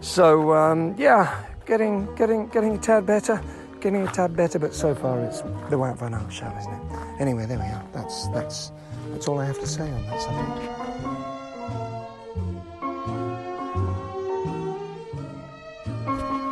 So 0.00 0.52
um, 0.54 0.94
yeah, 0.96 1.44
getting 1.66 2.14
getting 2.14 2.46
getting 2.48 2.76
a 2.76 2.78
tad 2.78 3.06
better, 3.06 3.42
getting 3.80 4.06
a 4.06 4.12
tad 4.12 4.36
better. 4.36 4.58
But 4.58 4.74
so 4.74 4.94
far 4.94 5.20
it's 5.24 5.40
the 5.40 5.76
Wout 5.76 5.98
van 5.98 6.12
show, 6.30 6.52
isn't 6.58 6.72
it? 6.72 7.20
Anyway, 7.20 7.46
there 7.46 7.58
we 7.58 7.64
are. 7.64 7.84
That's 7.92 8.28
that's 8.28 8.72
that's 9.10 9.26
all 9.26 9.40
I 9.40 9.46
have 9.46 9.58
to 9.60 9.66
say 9.66 9.90
on 9.90 10.02
that 10.06 10.20
subject. 10.20 10.85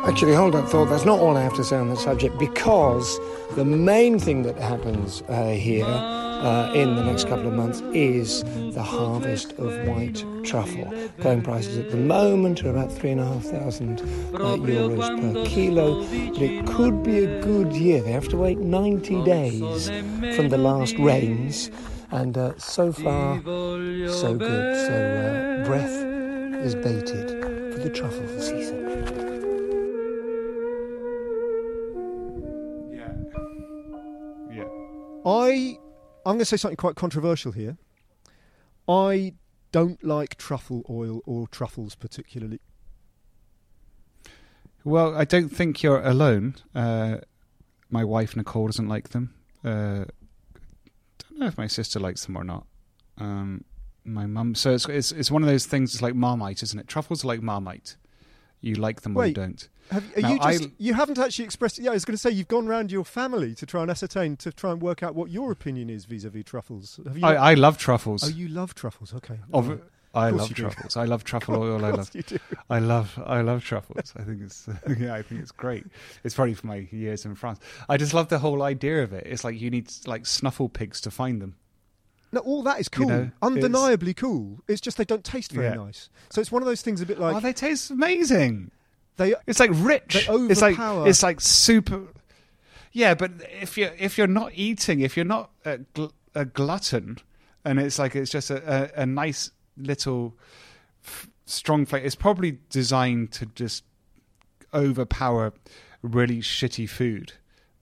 Actually, 0.07 0.35
hold 0.35 0.53
up, 0.53 0.69
thought. 0.69 0.85
That's 0.85 1.03
not 1.03 1.19
all 1.19 1.35
I 1.35 1.41
have 1.41 1.55
to 1.55 1.63
say 1.63 1.77
on 1.77 1.89
that 1.89 1.97
subject 1.97 2.37
because 2.37 3.19
the 3.55 3.65
main 3.65 4.19
thing 4.19 4.43
that 4.43 4.55
happens 4.55 5.23
uh, 5.29 5.49
here 5.49 5.83
uh, 5.83 6.71
in 6.75 6.95
the 6.95 7.03
next 7.03 7.27
couple 7.27 7.47
of 7.47 7.53
months 7.53 7.81
is 7.91 8.43
the 8.73 8.83
harvest 8.83 9.53
of 9.53 9.87
white 9.87 10.23
truffle. 10.43 10.93
Going 11.21 11.41
prices 11.41 11.79
at 11.79 11.89
the 11.89 11.97
moment 11.97 12.63
are 12.63 12.69
about 12.69 12.91
three 12.91 13.11
and 13.11 13.19
a 13.19 13.25
half 13.25 13.45
thousand 13.45 14.01
uh, 14.35 14.57
euros 14.57 15.09
per 15.19 15.43
kilo, 15.49 16.03
but 16.33 16.41
it 16.41 16.67
could 16.67 17.01
be 17.01 17.25
a 17.25 17.41
good 17.41 17.73
year. 17.73 18.01
They 18.03 18.11
have 18.11 18.27
to 18.29 18.37
wait 18.37 18.59
90 18.59 19.23
days 19.23 19.89
from 20.35 20.49
the 20.49 20.59
last 20.59 20.99
rains, 20.99 21.71
and 22.11 22.37
uh, 22.37 22.55
so 22.59 22.91
far, 22.91 23.41
so 23.43 24.35
good. 24.37 24.87
So 24.87 24.93
uh, 24.93 25.65
breath 25.65 26.63
is 26.63 26.75
baited 26.75 27.29
for 27.73 27.79
the 27.79 27.89
truffle 27.89 28.27
season. 28.39 28.84
I 35.25 35.77
I'm 36.25 36.33
going 36.33 36.39
to 36.39 36.45
say 36.45 36.57
something 36.57 36.77
quite 36.77 36.95
controversial 36.95 37.51
here. 37.51 37.77
I 38.87 39.33
don't 39.71 40.03
like 40.03 40.37
truffle 40.37 40.83
oil 40.89 41.21
or 41.25 41.47
truffles 41.47 41.95
particularly. 41.95 42.59
Well, 44.83 45.15
I 45.15 45.25
don't 45.25 45.49
think 45.49 45.81
you're 45.81 46.01
alone. 46.01 46.55
Uh, 46.73 47.17
my 47.89 48.03
wife 48.03 48.35
Nicole 48.35 48.67
doesn't 48.67 48.87
like 48.87 49.09
them. 49.09 49.33
Uh, 49.63 50.05
don't 51.19 51.39
know 51.39 51.47
if 51.47 51.57
my 51.57 51.67
sister 51.67 51.99
likes 51.99 52.25
them 52.25 52.37
or 52.37 52.43
not. 52.43 52.65
Um, 53.17 53.65
my 54.03 54.27
mum. 54.27 54.53
So 54.55 54.73
it's, 54.73 54.87
it's 54.87 55.11
it's 55.11 55.31
one 55.31 55.41
of 55.41 55.49
those 55.49 55.65
things. 55.65 55.93
It's 55.93 56.01
like 56.01 56.15
Marmite, 56.15 56.61
isn't 56.63 56.79
it? 56.79 56.87
Truffles 56.87 57.23
are 57.23 57.27
like 57.27 57.41
Marmite. 57.41 57.97
You 58.65 58.75
like 58.75 59.01
them 59.01 59.15
or 59.15 59.27
you 59.27 59.33
don't. 59.33 59.69
Have, 59.91 60.17
now, 60.17 60.29
you 60.31 60.39
just, 60.39 60.63
I, 60.63 60.71
you 60.79 60.95
haven't 60.95 61.19
actually 61.19 61.45
expressed. 61.45 61.77
Yeah, 61.77 61.91
I 61.91 61.93
was 61.93 62.05
going 62.05 62.15
to 62.15 62.21
say 62.21 62.31
you've 62.31 62.47
gone 62.47 62.67
around 62.67 62.91
your 62.91 63.05
family 63.05 63.53
to 63.55 63.65
try 63.67 63.83
and 63.83 63.91
ascertain 63.91 64.35
to 64.37 64.51
try 64.51 64.71
and 64.71 64.81
work 64.81 65.03
out 65.03 65.13
what 65.13 65.29
your 65.29 65.51
opinion 65.51 65.91
is 65.91 66.05
vis-a-vis 66.05 66.43
truffles. 66.43 66.99
I, 67.21 67.35
I, 67.35 67.53
love 67.53 67.77
truffles. 67.77 68.23
Oh, 68.23 68.27
you 68.27 68.47
love 68.47 68.73
truffles. 68.73 69.13
Okay. 69.13 69.37
Of, 69.53 69.79
I 70.15 70.31
love 70.31 70.49
you 70.49 70.55
do. 70.55 70.61
truffles. 70.63 70.97
I 70.97 71.05
love 71.05 71.23
truffle 71.25 71.55
oil. 71.55 71.85
I 71.85 71.91
love 71.91 72.09
you. 72.15 72.23
I 72.69 72.79
love 72.79 73.21
I 73.23 73.41
love 73.41 73.63
truffles. 73.63 74.13
I 74.17 74.23
think 74.23 74.41
it's 74.41 74.67
yeah, 74.97 75.13
I 75.13 75.21
think 75.21 75.41
it's 75.41 75.51
great. 75.51 75.85
It's 76.23 76.33
probably 76.33 76.55
from 76.55 76.69
my 76.69 76.87
years 76.91 77.25
in 77.25 77.35
France. 77.35 77.59
I 77.87 77.97
just 77.97 78.13
love 78.13 78.29
the 78.29 78.39
whole 78.39 78.63
idea 78.63 79.03
of 79.03 79.13
it. 79.13 79.27
It's 79.27 79.43
like 79.43 79.59
you 79.59 79.69
need 79.69 79.91
like 80.07 80.25
snuffle 80.25 80.69
pigs 80.69 81.01
to 81.01 81.11
find 81.11 81.41
them. 81.41 81.57
No, 82.35 82.41
all 82.41 82.61
that 82.63 82.79
is 82.79 82.87
You 82.93 82.99
cool, 82.99 83.07
know, 83.09 83.21
it's- 83.23 83.31
undeniably 83.41 84.13
cool. 84.13 84.59
It's 84.67 84.79
just 84.81 84.97
they 84.97 85.05
don't 85.05 85.23
taste 85.23 85.51
very 85.51 85.67
Yeah. 85.67 85.73
nice. 85.85 86.09
So 86.29 86.39
it's 86.41 86.51
one 86.51 86.61
of 86.61 86.67
those 86.67 86.81
things 86.83 87.01
a 87.01 87.05
bit 87.05 87.17
oh, 87.17 87.21
like 87.23 87.35
oh, 87.37 87.39
they 87.39 87.53
taste 87.53 87.89
amazing. 87.89 88.71
they. 89.17 89.33
It's 89.47 89.59
like 89.59 89.71
rich. 89.73 90.27
They 90.27 90.33
it's 90.51 90.61
like 90.61 90.75
it's 90.79 91.23
like 91.23 91.41
super. 91.41 92.03
Yeah, 92.91 93.13
but 93.15 93.31
if 93.61 93.77
you 93.77 93.89
if 93.97 94.17
you're 94.17 94.27
not 94.27 94.51
eating, 94.55 94.99
if 95.01 95.15
you're 95.17 95.25
not 95.25 95.49
a, 95.65 95.79
gl- 95.79 96.13
a 96.33 96.45
glutton, 96.45 97.17
and 97.65 97.79
it's 97.79 97.97
like 97.99 98.15
it's 98.15 98.31
just 98.31 98.49
a, 98.51 98.91
a, 98.97 99.01
a 99.01 99.05
nice 99.05 99.51
little 99.77 100.37
f- 101.03 101.27
strong 101.45 101.85
flavor, 101.85 102.05
it's 102.05 102.15
probably 102.15 102.59
designed 102.69 103.31
to 103.33 103.45
just 103.47 103.83
overpower 104.73 105.53
really 106.01 106.39
shitty 106.39 106.89
food. 106.89 107.33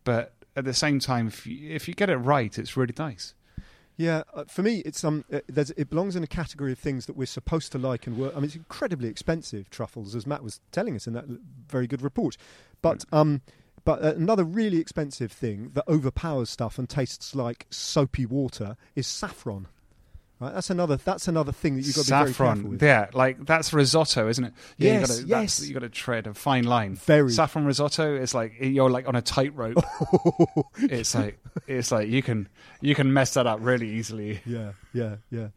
But 0.04 0.34
at 0.56 0.66
the 0.66 0.74
same 0.74 1.00
time, 1.00 1.28
if 1.28 1.46
you, 1.48 1.72
if 1.76 1.88
you 1.88 1.94
get 1.94 2.10
it 2.10 2.18
right, 2.18 2.58
it's 2.58 2.76
really 2.78 2.94
nice. 2.98 3.34
Yeah, 3.96 4.24
uh, 4.34 4.46
for 4.46 4.64
me, 4.64 4.80
it's 4.80 5.04
um, 5.04 5.24
uh, 5.32 5.42
there's, 5.48 5.70
it 5.72 5.90
belongs 5.90 6.16
in 6.16 6.24
a 6.24 6.28
category 6.28 6.72
of 6.72 6.80
things 6.80 7.06
that 7.06 7.16
we're 7.16 7.26
supposed 7.26 7.72
to 7.74 7.78
like 7.78 8.08
and 8.08 8.18
work. 8.18 8.34
I 8.34 8.38
mean, 8.38 8.46
it's 8.46 8.56
incredibly 8.56 9.08
expensive 9.08 9.70
truffles, 9.70 10.16
as 10.16 10.26
Matt 10.26 10.44
was 10.44 10.60
telling 10.72 10.96
us 10.96 11.06
in 11.06 11.14
that 11.14 11.26
l- 11.30 11.38
very 11.68 11.86
good 11.86 12.02
report. 12.02 12.36
But 12.82 13.06
um, 13.12 13.42
but 13.86 14.04
uh, 14.04 14.16
another 14.16 14.44
really 14.44 14.78
expensive 14.78 15.32
thing 15.32 15.72
that 15.74 15.88
overpowers 15.88 16.50
stuff 16.50 16.80
and 16.80 16.90
tastes 16.90 17.36
like 17.36 17.68
soapy 17.70 18.26
water 18.26 18.78
is 18.96 19.06
saffron. 19.06 19.68
Right, 20.44 20.54
that's 20.54 20.70
another 20.70 20.98
that's 20.98 21.28
another 21.28 21.52
thing 21.52 21.76
that 21.76 21.86
you've 21.86 21.96
got 21.96 22.06
to 22.06 22.12
be 22.12 22.34
very 22.34 22.34
careful 22.34 22.70
with. 22.72 22.84
yeah, 22.84 23.10
like 23.14 23.46
that's 23.46 23.72
risotto, 23.74 24.28
isn't 24.30 24.44
it? 24.46 24.54
Yeah, 24.78 24.94
Yes, 25.00 25.10
you 25.22 25.26
gotta, 25.28 25.42
yes. 25.42 25.68
You 25.68 25.74
got 25.74 25.80
to 25.82 25.90
tread 25.90 26.28
a 26.28 26.34
fine 26.34 26.64
line. 26.66 26.96
Very. 26.96 27.32
saffron 27.32 27.66
risotto 27.66 28.16
is 28.16 28.34
like 28.34 28.54
you're 28.60 28.90
like 28.90 29.08
on 29.08 29.16
a 29.16 29.22
tightrope. 29.22 29.78
it's 30.78 31.16
like 31.16 31.40
it's 31.68 31.92
like 31.92 32.10
you 32.10 32.22
can 32.22 32.48
you 32.82 32.96
can 32.96 33.14
mess 33.14 33.34
that 33.36 33.48
up 33.48 33.60
really 33.62 33.90
easily. 33.90 34.42
Yeah, 34.46 34.74
yeah, 34.94 35.16
yeah. 35.32 35.48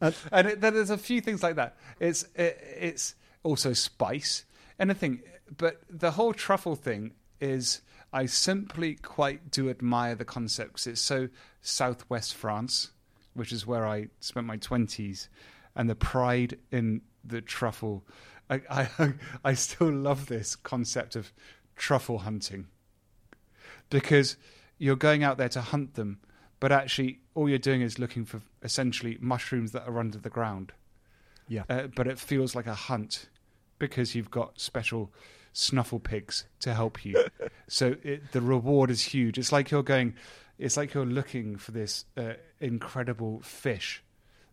And, 0.00 0.14
And 0.32 0.48
it, 0.48 0.60
there's 0.60 0.90
a 0.90 0.98
few 0.98 1.20
things 1.20 1.42
like 1.42 1.56
that. 1.56 1.76
It's 2.00 2.24
it, 2.34 2.58
it's 2.80 3.14
also 3.42 3.72
spice, 3.72 4.44
anything. 4.78 5.22
But 5.56 5.82
the 5.90 6.12
whole 6.12 6.32
truffle 6.32 6.76
thing 6.76 7.12
is, 7.40 7.82
I 8.12 8.26
simply 8.26 8.94
quite 8.94 9.50
do 9.50 9.68
admire 9.68 10.14
the 10.14 10.24
concept 10.24 10.74
'cause 10.74 10.86
it's 10.86 11.00
so 11.00 11.28
southwest 11.60 12.34
France, 12.34 12.90
which 13.34 13.52
is 13.52 13.66
where 13.66 13.86
I 13.86 14.08
spent 14.20 14.46
my 14.46 14.56
twenties, 14.56 15.28
and 15.76 15.88
the 15.88 15.94
pride 15.94 16.58
in 16.70 17.02
the 17.24 17.40
truffle. 17.40 18.04
I, 18.48 18.60
I 18.70 19.14
I 19.44 19.54
still 19.54 19.92
love 19.92 20.26
this 20.26 20.56
concept 20.56 21.16
of 21.16 21.32
truffle 21.76 22.18
hunting 22.18 22.66
because 23.90 24.36
you're 24.78 24.96
going 24.96 25.22
out 25.22 25.38
there 25.38 25.48
to 25.50 25.60
hunt 25.60 25.94
them, 25.94 26.18
but 26.60 26.72
actually 26.72 27.20
all 27.34 27.48
you're 27.48 27.58
doing 27.58 27.80
is 27.80 27.98
looking 27.98 28.24
for 28.24 28.42
essentially 28.62 29.18
mushrooms 29.20 29.72
that 29.72 29.86
are 29.86 29.98
under 29.98 30.18
the 30.18 30.30
ground. 30.30 30.72
yeah, 31.48 31.64
Uh, 31.68 31.86
but 31.94 32.06
it 32.06 32.18
feels 32.18 32.54
like 32.54 32.66
a 32.66 32.74
hunt 32.74 33.28
because 33.78 34.14
you've 34.14 34.30
got 34.30 34.60
special 34.60 35.12
snuffle 35.52 36.00
pigs 36.00 36.46
to 36.60 36.74
help 36.74 37.04
you. 37.04 37.24
so 37.68 37.96
it, 38.02 38.32
the 38.32 38.40
reward 38.40 38.90
is 38.90 39.02
huge. 39.02 39.38
It's 39.38 39.52
like 39.52 39.70
you're 39.70 39.82
going, 39.82 40.14
it's 40.58 40.76
like 40.76 40.94
you're 40.94 41.04
looking 41.06 41.56
for 41.56 41.72
this 41.72 42.04
uh, 42.16 42.34
incredible 42.60 43.40
fish 43.42 44.02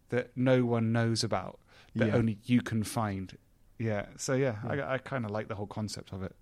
that 0.09 0.31
no 0.35 0.65
one 0.65 0.91
knows 0.91 1.23
about, 1.23 1.59
that 1.95 2.07
Yeah. 2.09 2.15
only 2.15 2.37
you 2.45 2.61
can 2.61 2.83
find. 2.83 3.37
Yeah. 3.79 4.07
So 4.17 4.33
yeah, 4.33 4.57
I, 4.67 4.81
I 4.81 4.97
kind 4.97 5.25
of 5.25 5.31
like 5.31 5.47
the 5.47 5.55
whole 5.55 5.67
concept 5.67 6.11
of 6.13 6.23
it. 6.23 6.35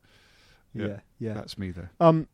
yeah, 0.74 1.00
yeah. 1.20 1.34
That's 1.34 1.58
me 1.58 1.72
though. 1.72 1.88
Um, 2.00 2.28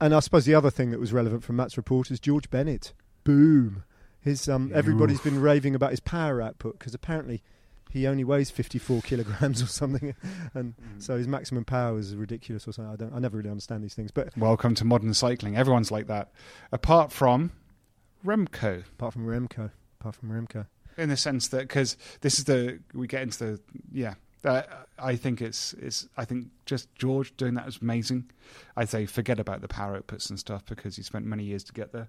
and 0.00 0.14
I 0.14 0.20
suppose 0.20 0.44
the 0.46 0.54
other 0.54 0.70
thing 0.70 0.90
that 0.92 1.00
was 1.00 1.12
relevant 1.12 1.44
from 1.44 1.56
Matt's 1.56 1.76
report 1.76 2.10
is 2.10 2.18
George 2.20 2.48
Bennett. 2.50 2.92
Boom. 3.24 3.84
His 4.20 4.48
um, 4.48 4.70
everybody's 4.74 5.20
been 5.20 5.40
raving 5.40 5.74
about 5.74 5.90
his 5.90 6.00
power 6.00 6.40
output 6.42 6.78
because 6.78 6.94
apparently 6.94 7.42
he 7.90 8.06
only 8.06 8.24
weighs 8.24 8.50
54 8.50 9.02
kilograms 9.04 9.62
or 9.62 9.66
something, 9.66 10.14
and 10.54 10.74
so 10.98 11.16
his 11.16 11.28
maximum 11.28 11.64
power 11.64 11.98
is 11.98 12.14
ridiculous 12.14 12.66
or 12.66 12.72
something. 12.72 12.92
I 12.92 12.96
don't. 12.96 13.14
I 13.14 13.18
never 13.18 13.36
really 13.38 13.50
understand 13.50 13.84
these 13.84 13.94
things, 13.94 14.10
but 14.10 14.36
Welcome 14.36 14.74
to 14.76 14.84
modern 14.84 15.12
cycling. 15.14 15.56
Everyone's 15.56 15.90
like 15.90 16.06
that, 16.06 16.30
apart 16.72 17.12
from 17.12 17.52
Remco. 18.24 18.84
apart 18.92 19.12
from 19.12 19.26
Remco, 19.26 19.70
apart 20.00 20.14
from 20.14 20.30
Remco, 20.30 20.66
in 20.96 21.08
the 21.08 21.16
sense 21.16 21.48
that 21.48 21.62
because 21.62 21.96
this 22.20 22.38
is 22.38 22.44
the 22.44 22.78
we 22.94 23.06
get 23.06 23.22
into 23.22 23.38
the 23.38 23.60
yeah 23.92 24.14
uh, 24.44 24.62
I 24.98 25.16
think 25.16 25.42
it's 25.42 25.74
it's 25.74 26.08
I 26.16 26.24
think 26.24 26.48
just 26.66 26.94
George 26.94 27.36
doing 27.36 27.54
that 27.54 27.66
was 27.66 27.78
amazing. 27.82 28.30
I'd 28.76 28.88
say 28.88 29.06
forget 29.06 29.38
about 29.38 29.60
the 29.60 29.68
power 29.68 30.00
outputs 30.00 30.30
and 30.30 30.38
stuff 30.38 30.64
because 30.66 30.96
he 30.96 31.02
spent 31.02 31.26
many 31.26 31.44
years 31.44 31.64
to 31.64 31.72
get 31.72 31.92
there, 31.92 32.08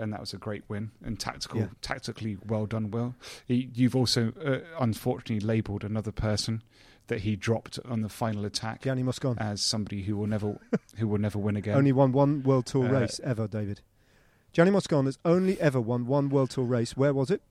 and 0.00 0.12
that 0.12 0.20
was 0.20 0.32
a 0.32 0.38
great 0.38 0.64
win 0.68 0.90
and 1.04 1.18
tactical 1.20 1.60
Yeah. 1.60 1.66
tactically 1.82 2.38
well 2.46 2.66
done. 2.66 2.90
Will 2.90 3.14
he, 3.46 3.68
you've 3.74 3.94
also 3.94 4.32
uh, 4.44 4.58
unfortunately 4.80 5.40
labelled 5.46 5.84
another 5.84 6.12
person 6.12 6.62
that 7.08 7.20
he 7.20 7.36
dropped 7.36 7.78
on 7.84 8.02
the 8.02 8.08
final 8.08 8.44
attack 8.44 8.82
Gianni 8.82 9.02
Moscon 9.02 9.36
as 9.38 9.60
somebody 9.60 10.02
who 10.02 10.16
will 10.16 10.26
never 10.26 10.58
who 10.96 11.06
will 11.08 11.18
never 11.18 11.38
win 11.38 11.56
again. 11.56 11.76
only 11.76 11.92
won 11.92 12.12
one 12.12 12.42
World 12.42 12.66
Tour 12.66 12.86
Uh, 12.88 13.00
race 13.00 13.20
ever. 13.24 13.46
David 13.48 13.80
Gianni 14.52 14.70
Moscon 14.70 15.04
has 15.06 15.18
only 15.24 15.60
ever 15.60 15.80
won 15.80 16.06
one 16.06 16.28
World 16.28 16.50
Tour 16.50 16.64
race. 16.64 16.96
Where 16.96 17.12
was 17.14 17.30
it? 17.30 17.42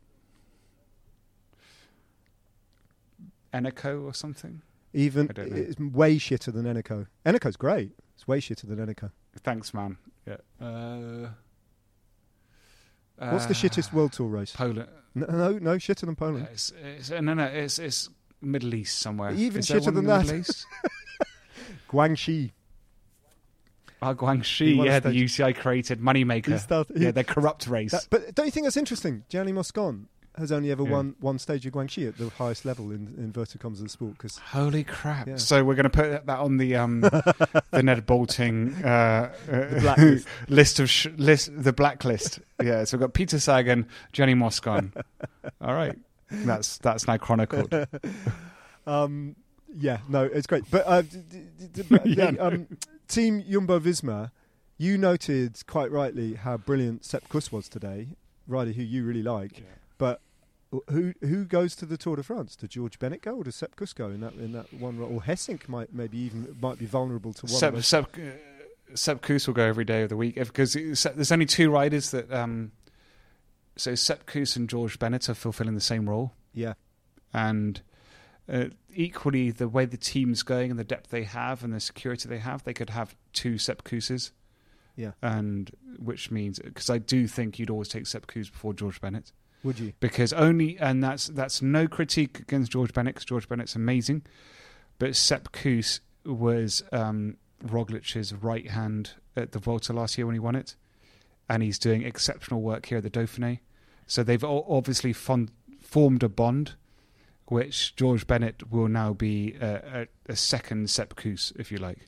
Eneco 3.54 4.04
or 4.06 4.14
something. 4.14 4.62
Even 4.94 5.28
I 5.30 5.34
don't 5.34 5.52
know. 5.52 5.58
it's 5.58 5.80
way 5.80 6.18
shitter 6.18 6.54
than 6.54 6.66
Eneco. 6.66 7.08
Eneco's 7.26 7.58
great. 7.58 7.92
It's 8.16 8.28
way 8.28 8.40
shitter 8.40 8.68
than 8.68 8.78
Eneco. 8.78 9.12
Thanks, 9.44 9.74
man. 9.74 9.98
Yeah. 10.28 10.38
Uh, 10.60 11.30
What's 13.20 13.46
the 13.46 13.52
uh, 13.52 13.56
shittest 13.56 13.92
World 13.94 14.14
Tour 14.14 14.28
race? 14.28 14.52
Poland. 14.52 14.88
No, 15.16 15.26
no, 15.28 15.52
no 15.58 15.76
shitter 15.76 16.06
than 16.06 16.16
Poland. 16.16 16.48
It's, 16.52 16.72
it's, 16.98 17.10
no, 17.10 17.34
no, 17.34 17.44
it's, 17.44 17.80
it's 17.80 18.10
Middle 18.42 18.74
East 18.76 19.00
somewhere. 19.00 19.32
Even 19.32 19.60
Is 19.60 19.68
shitter 19.68 19.94
than 19.94 20.06
that. 20.06 20.26
Middle 20.26 20.40
East? 20.40 20.66
Guangxi. 21.90 22.52
Ah, 24.02 24.14
Guangxi, 24.14 24.86
yeah, 24.86 25.00
the. 25.00 25.10
UCI 25.10 25.56
created 25.56 26.00
moneymaker. 26.00 26.54
He 26.54 26.58
started- 26.58 26.98
he- 26.98 27.04
yeah, 27.06 27.12
they're 27.12 27.24
corrupt 27.26 27.68
race. 27.68 27.92
That, 27.92 28.08
but 28.10 28.34
don't 28.36 28.46
you 28.46 28.52
think 28.52 28.66
that's 28.66 28.78
interesting? 28.78 29.24
Gianni 29.28 29.52
Moscon 29.52 30.08
has 30.38 30.52
only 30.52 30.72
ever 30.72 30.84
Yeah. 30.84 30.90
won 30.92 31.16
one 31.20 31.38
stage 31.40 31.66
of 31.66 31.74
Guangxi 31.74 32.08
at 32.08 32.18
the 32.18 32.30
highest 32.30 32.64
level 32.64 32.92
in 32.92 33.14
inverted 33.18 33.60
commas 33.60 33.80
of 33.80 33.86
the 33.88 33.90
sport. 33.90 34.14
Because 34.14 34.38
Holy 34.38 34.84
crap! 34.84 35.28
Yeah. 35.28 35.36
So 35.38 35.64
we're 35.64 35.76
going 35.76 35.84
to 35.84 35.90
put 35.90 36.26
that 36.26 36.40
on 36.40 36.58
the 36.58 36.76
um, 36.76 37.02
the 37.72 37.82
Ned 37.84 38.06
Boulting 38.06 38.74
uh, 38.84 39.34
uh, 39.52 39.80
blacklist. 39.82 40.28
list 40.48 40.80
of 40.80 40.90
sh- 40.90 41.08
list 41.18 41.50
the 41.56 41.74
blacklist. 41.74 42.40
yeah, 42.64 42.84
so 42.86 42.98
we've 42.98 43.02
got 43.02 43.14
Peter 43.14 43.40
Sagan, 43.40 43.88
Gianni 44.14 44.36
Moscon. 44.36 44.94
All 45.62 45.74
right, 45.74 45.98
that's 46.30 46.78
that's 46.78 47.08
now 47.08 47.18
chronicled. 47.18 47.74
um, 48.88 49.36
yeah, 49.78 50.00
no, 50.08 50.24
it's 50.26 50.48
great. 50.48 50.64
But 50.72 50.84
uh, 50.88 51.02
d- 51.02 51.22
d- 51.30 51.68
d- 51.74 51.84
d- 51.84 52.00
Yeah, 52.06 52.32
the, 52.32 52.46
um, 52.48 52.68
Team 53.08 53.44
Jumbo 53.50 53.80
Visma, 53.80 54.32
you 54.78 54.98
noted 54.98 55.58
quite 55.68 55.92
rightly 55.92 56.36
how 56.36 56.58
brilliant 56.58 57.04
Sepp 57.06 57.28
Kuss 57.30 57.52
was 57.52 57.68
today, 57.70 58.10
rider 58.48 58.72
who 58.72 58.82
you 58.84 59.04
really 59.04 59.24
like. 59.24 59.64
But 59.64 59.79
who 60.90 61.14
who 61.22 61.46
goes 61.46 61.76
to 61.78 61.86
the 61.86 61.98
Tour 61.98 62.16
de 62.18 62.24
France? 62.24 62.56
Does 62.56 62.70
George 62.70 63.00
Bennett 63.00 63.22
go, 63.22 63.36
or 63.36 63.44
does 63.44 63.56
Sepp 63.56 63.76
Kuss 63.76 63.94
go 63.94 64.08
in 64.10 64.22
that 64.22 64.34
in 64.34 64.52
that 64.54 64.72
one? 64.74 65.00
Or 65.00 65.22
Gesink 65.22 65.68
might 65.68 65.94
maybe 65.94 66.18
even 66.20 66.56
might 66.62 66.78
be 66.78 66.86
vulnerable 66.86 67.34
to 67.34 67.46
one. 67.46 67.54
of 67.74 67.86
Sepp, 67.86 68.12
those. 68.12 68.24
Uh, 68.24 68.32
Sepp 68.94 69.22
Kuss 69.22 69.48
will 69.48 69.54
go 69.54 69.64
every 69.64 69.86
day 69.86 70.04
of 70.04 70.10
the 70.10 70.18
week 70.18 70.36
because 70.36 70.74
there's 70.74 71.32
only 71.32 71.46
two 71.46 71.72
riders 71.72 72.12
that. 72.12 72.32
Um, 72.32 72.72
so 73.76 73.96
Sepp 73.96 74.26
Kuss 74.26 74.56
and 74.56 74.70
George 74.70 75.00
Bennett 75.00 75.30
are 75.30 75.34
fulfilling 75.34 75.76
the 75.76 75.82
same 75.82 76.10
role, 76.10 76.34
Yeah, 76.54 76.74
and 77.34 77.82
uh, 78.52 78.66
equally 78.94 79.52
the 79.52 79.70
way 79.70 79.86
the 79.86 79.98
team's 79.98 80.44
going 80.44 80.70
and 80.70 80.80
the 80.80 80.84
depth 80.84 81.12
they 81.12 81.24
have 81.24 81.64
and 81.64 81.74
the 81.74 81.80
security 81.80 82.28
they 82.28 82.40
have, 82.40 82.64
they 82.64 82.74
could 82.74 82.90
have 82.90 83.16
two 83.32 83.58
Sepp 83.58 83.84
Kusses, 83.84 84.32
yeah. 84.96 85.12
and 85.22 85.72
which 85.98 86.30
means 86.30 86.60
because 86.60 86.90
I 86.90 86.98
do 86.98 87.26
think 87.28 87.58
you'd 87.58 87.70
always 87.70 87.88
take 87.88 88.06
Sepp 88.06 88.28
Kuss 88.28 88.50
before 88.50 88.74
George 88.74 89.00
Bennett 89.00 89.32
Would 89.64 89.80
you? 89.80 89.94
because 90.00 90.32
only 90.34 90.78
and 90.80 91.04
that's 91.04 91.28
that's 91.28 91.62
no 91.62 91.88
critique 91.88 92.40
against 92.40 92.72
George 92.72 92.94
Bennett 92.94 93.16
'cause 93.16 93.26
George 93.26 93.48
Bennett's 93.50 93.76
amazing, 93.76 94.24
but 95.00 95.16
Sepp 95.16 95.52
Kuss 95.52 96.00
was 96.26 96.84
um, 96.92 97.38
Roglic's 97.64 98.34
right 98.34 98.70
hand 98.70 99.12
at 99.36 99.52
the 99.52 99.60
Vuelta 99.60 99.94
last 99.94 100.18
year 100.18 100.26
when 100.26 100.36
he 100.36 100.40
won 100.40 100.56
it, 100.56 100.76
and 101.50 101.62
he's 101.64 101.78
doing 101.80 102.04
exceptional 102.04 102.62
work 102.62 102.86
here 102.86 103.00
at 103.00 103.04
the 103.04 103.10
Dauphiné. 103.10 103.60
So 104.08 104.24
they've 104.24 104.44
obviously 104.44 105.14
fond, 105.14 105.52
formed 105.82 106.24
a 106.24 106.30
bond, 106.30 106.76
which 107.48 107.96
George 107.96 108.26
Bennett 108.28 108.72
will 108.72 108.88
now 108.88 109.14
be 109.14 109.56
a, 109.62 110.08
a, 110.28 110.32
a 110.32 110.36
second 110.36 110.90
Sepp 110.90 111.16
Kuss, 111.16 111.52
if 111.58 111.72
you 111.72 111.78
like. 111.80 112.00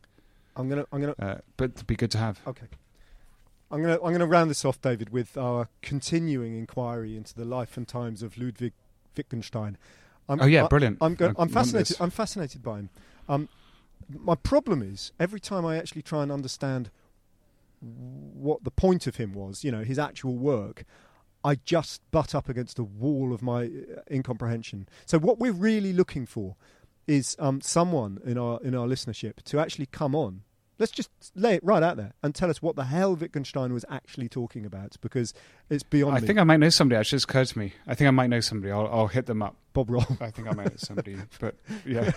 I'm 0.56 0.68
gonna 0.70 0.86
I'm 0.92 1.00
gonna 1.02 1.16
Uh, 1.20 1.38
but 1.58 1.72
it'd 1.72 1.88
be 1.88 1.96
good 1.96 2.12
to 2.12 2.18
have. 2.18 2.40
Okay. 2.48 2.68
I'm 3.72 3.82
going 3.82 3.96
to 3.98 4.04
I'm 4.04 4.10
going 4.10 4.20
to 4.20 4.26
round 4.26 4.50
this 4.50 4.66
off, 4.66 4.82
David, 4.82 5.10
with 5.12 5.38
our 5.38 5.70
continuing 5.82 6.56
inquiry 6.58 7.16
into 7.16 7.34
the 7.34 7.46
life 7.46 7.78
and 7.78 7.88
times 7.88 8.22
of 8.22 8.38
Ludwig 8.38 8.74
Wittgenstein. 9.16 9.78
I'm, 10.30 10.42
Oh, 10.42 10.46
yeah, 10.46 10.66
I- 10.66 10.68
brilliant. 10.68 10.98
I'm, 11.02 11.16
go- 11.16 11.34
I'm 11.38 11.50
fascinated. 11.50 11.98
I'm 12.00 12.10
fascinated 12.12 12.62
by 12.64 12.80
him. 12.80 12.90
Um, 13.30 13.50
my 14.14 14.36
problem 14.36 14.82
is 14.82 15.12
every 15.20 15.40
time 15.40 15.66
I 15.66 15.78
actually 15.78 16.02
try 16.02 16.22
and 16.24 16.32
understand 16.32 16.90
what 17.80 18.64
the 18.64 18.72
point 18.72 19.08
of 19.08 19.16
him 19.16 19.34
was, 19.34 19.64
you 19.64 19.72
know, 19.72 19.84
his 19.84 19.98
actual 19.98 20.36
work, 20.36 20.84
I 21.44 21.56
just 21.56 22.02
butt 22.12 22.36
up 22.36 22.48
against 22.50 22.78
a 22.78 22.84
wall 22.84 23.34
of 23.34 23.42
my 23.42 23.64
uh, 23.66 24.02
incomprehension. 24.12 24.88
So 25.06 25.18
what 25.18 25.40
we're 25.40 25.52
really 25.54 25.92
looking 25.94 26.26
for 26.26 26.56
is 27.08 27.36
um, 27.40 27.62
someone 27.62 28.20
in 28.24 28.38
our 28.38 28.60
in 28.64 28.76
our 28.76 28.86
listenership 28.86 29.42
to 29.46 29.60
actually 29.60 29.88
come 29.88 30.14
on. 30.16 30.42
Let's 30.80 30.92
just 30.92 31.10
lay 31.36 31.56
it 31.56 31.64
right 31.64 31.84
out 31.84 31.98
there 31.98 32.14
and 32.24 32.34
tell 32.34 32.50
us 32.50 32.62
what 32.62 32.76
the 32.76 32.86
hell 32.86 33.16
Wittgenstein 33.16 33.72
was 33.72 33.86
actually 33.90 34.28
talking 34.28 34.66
about, 34.66 34.96
because 35.02 35.34
it's 35.70 35.84
beyond 35.84 36.18
I 36.18 36.20
me. 36.22 36.28
think 36.28 36.40
I 36.40 36.44
might 36.44 36.58
know 36.58 36.70
somebody. 36.70 37.00
Actually, 37.00 37.18
just 37.18 37.26
occurred 37.30 37.48
to 37.48 37.60
me. 37.60 37.74
I 37.86 37.94
think 37.94 38.08
I 38.08 38.12
might 38.12 38.28
know 38.28 38.40
somebody. 38.40 38.72
I'll, 38.72 38.88
I'll 38.88 39.08
hit 39.08 39.28
them 39.28 39.44
up. 39.44 39.56
Bob 39.74 39.90
Roll. 39.92 40.06
I 40.20 40.32
think 40.32 40.48
I 40.48 40.54
might 40.54 40.66
know 40.68 40.78
somebody. 40.78 41.18
But 41.40 41.56
yeah, 41.86 42.12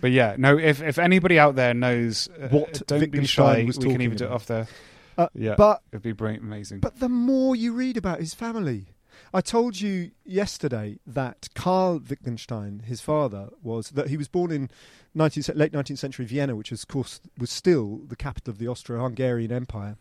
but 0.00 0.10
yeah. 0.12 0.36
No, 0.38 0.56
if 0.58 0.80
if 0.80 0.98
anybody 0.98 1.38
out 1.38 1.56
there 1.56 1.74
knows 1.74 2.28
uh, 2.40 2.48
What 2.48 2.82
don't 2.86 3.00
be 3.00 3.06
Wittgenstein 3.06 3.70
shy. 3.72 3.78
We 3.80 3.92
can 3.92 4.00
even 4.00 4.16
do 4.16 4.24
it 4.26 4.30
off 4.30 4.46
there. 4.46 4.68
Uh, 5.16 5.28
Yeah, 5.34 5.56
But 5.56 5.82
it'd 5.92 6.02
be 6.02 6.12
brilliant, 6.12 6.44
amazing. 6.44 6.78
But 6.78 7.00
the 7.00 7.08
more 7.08 7.56
you 7.56 7.72
read 7.72 7.96
about 7.96 8.20
his 8.20 8.32
family, 8.34 8.86
I 9.32 9.40
told 9.42 9.80
you 9.80 10.12
yesterday 10.24 10.98
that 11.06 11.48
Karl 11.54 12.00
Wittgenstein, 12.00 12.80
his 12.86 13.00
father, 13.00 13.50
was 13.62 13.90
that 13.90 14.08
he 14.08 14.16
was 14.16 14.28
born 14.28 14.50
in 14.50 14.70
19th, 15.16 15.54
late 15.54 15.72
19th 15.72 15.98
century 15.98 16.24
Vienna, 16.24 16.56
which 16.56 16.72
of 16.72 16.86
course 16.88 17.20
was 17.38 17.50
still 17.50 18.00
the 18.08 18.16
capital 18.16 18.52
of 18.52 18.58
the 18.58 18.68
Austro-Hungarian 18.68 19.52
Empire, 19.52 19.96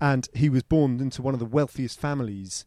and 0.00 0.28
he 0.34 0.50
was 0.50 0.62
born 0.62 1.00
into 1.00 1.22
one 1.22 1.32
of 1.32 1.40
the 1.40 1.46
wealthiest 1.46 1.98
families 1.98 2.66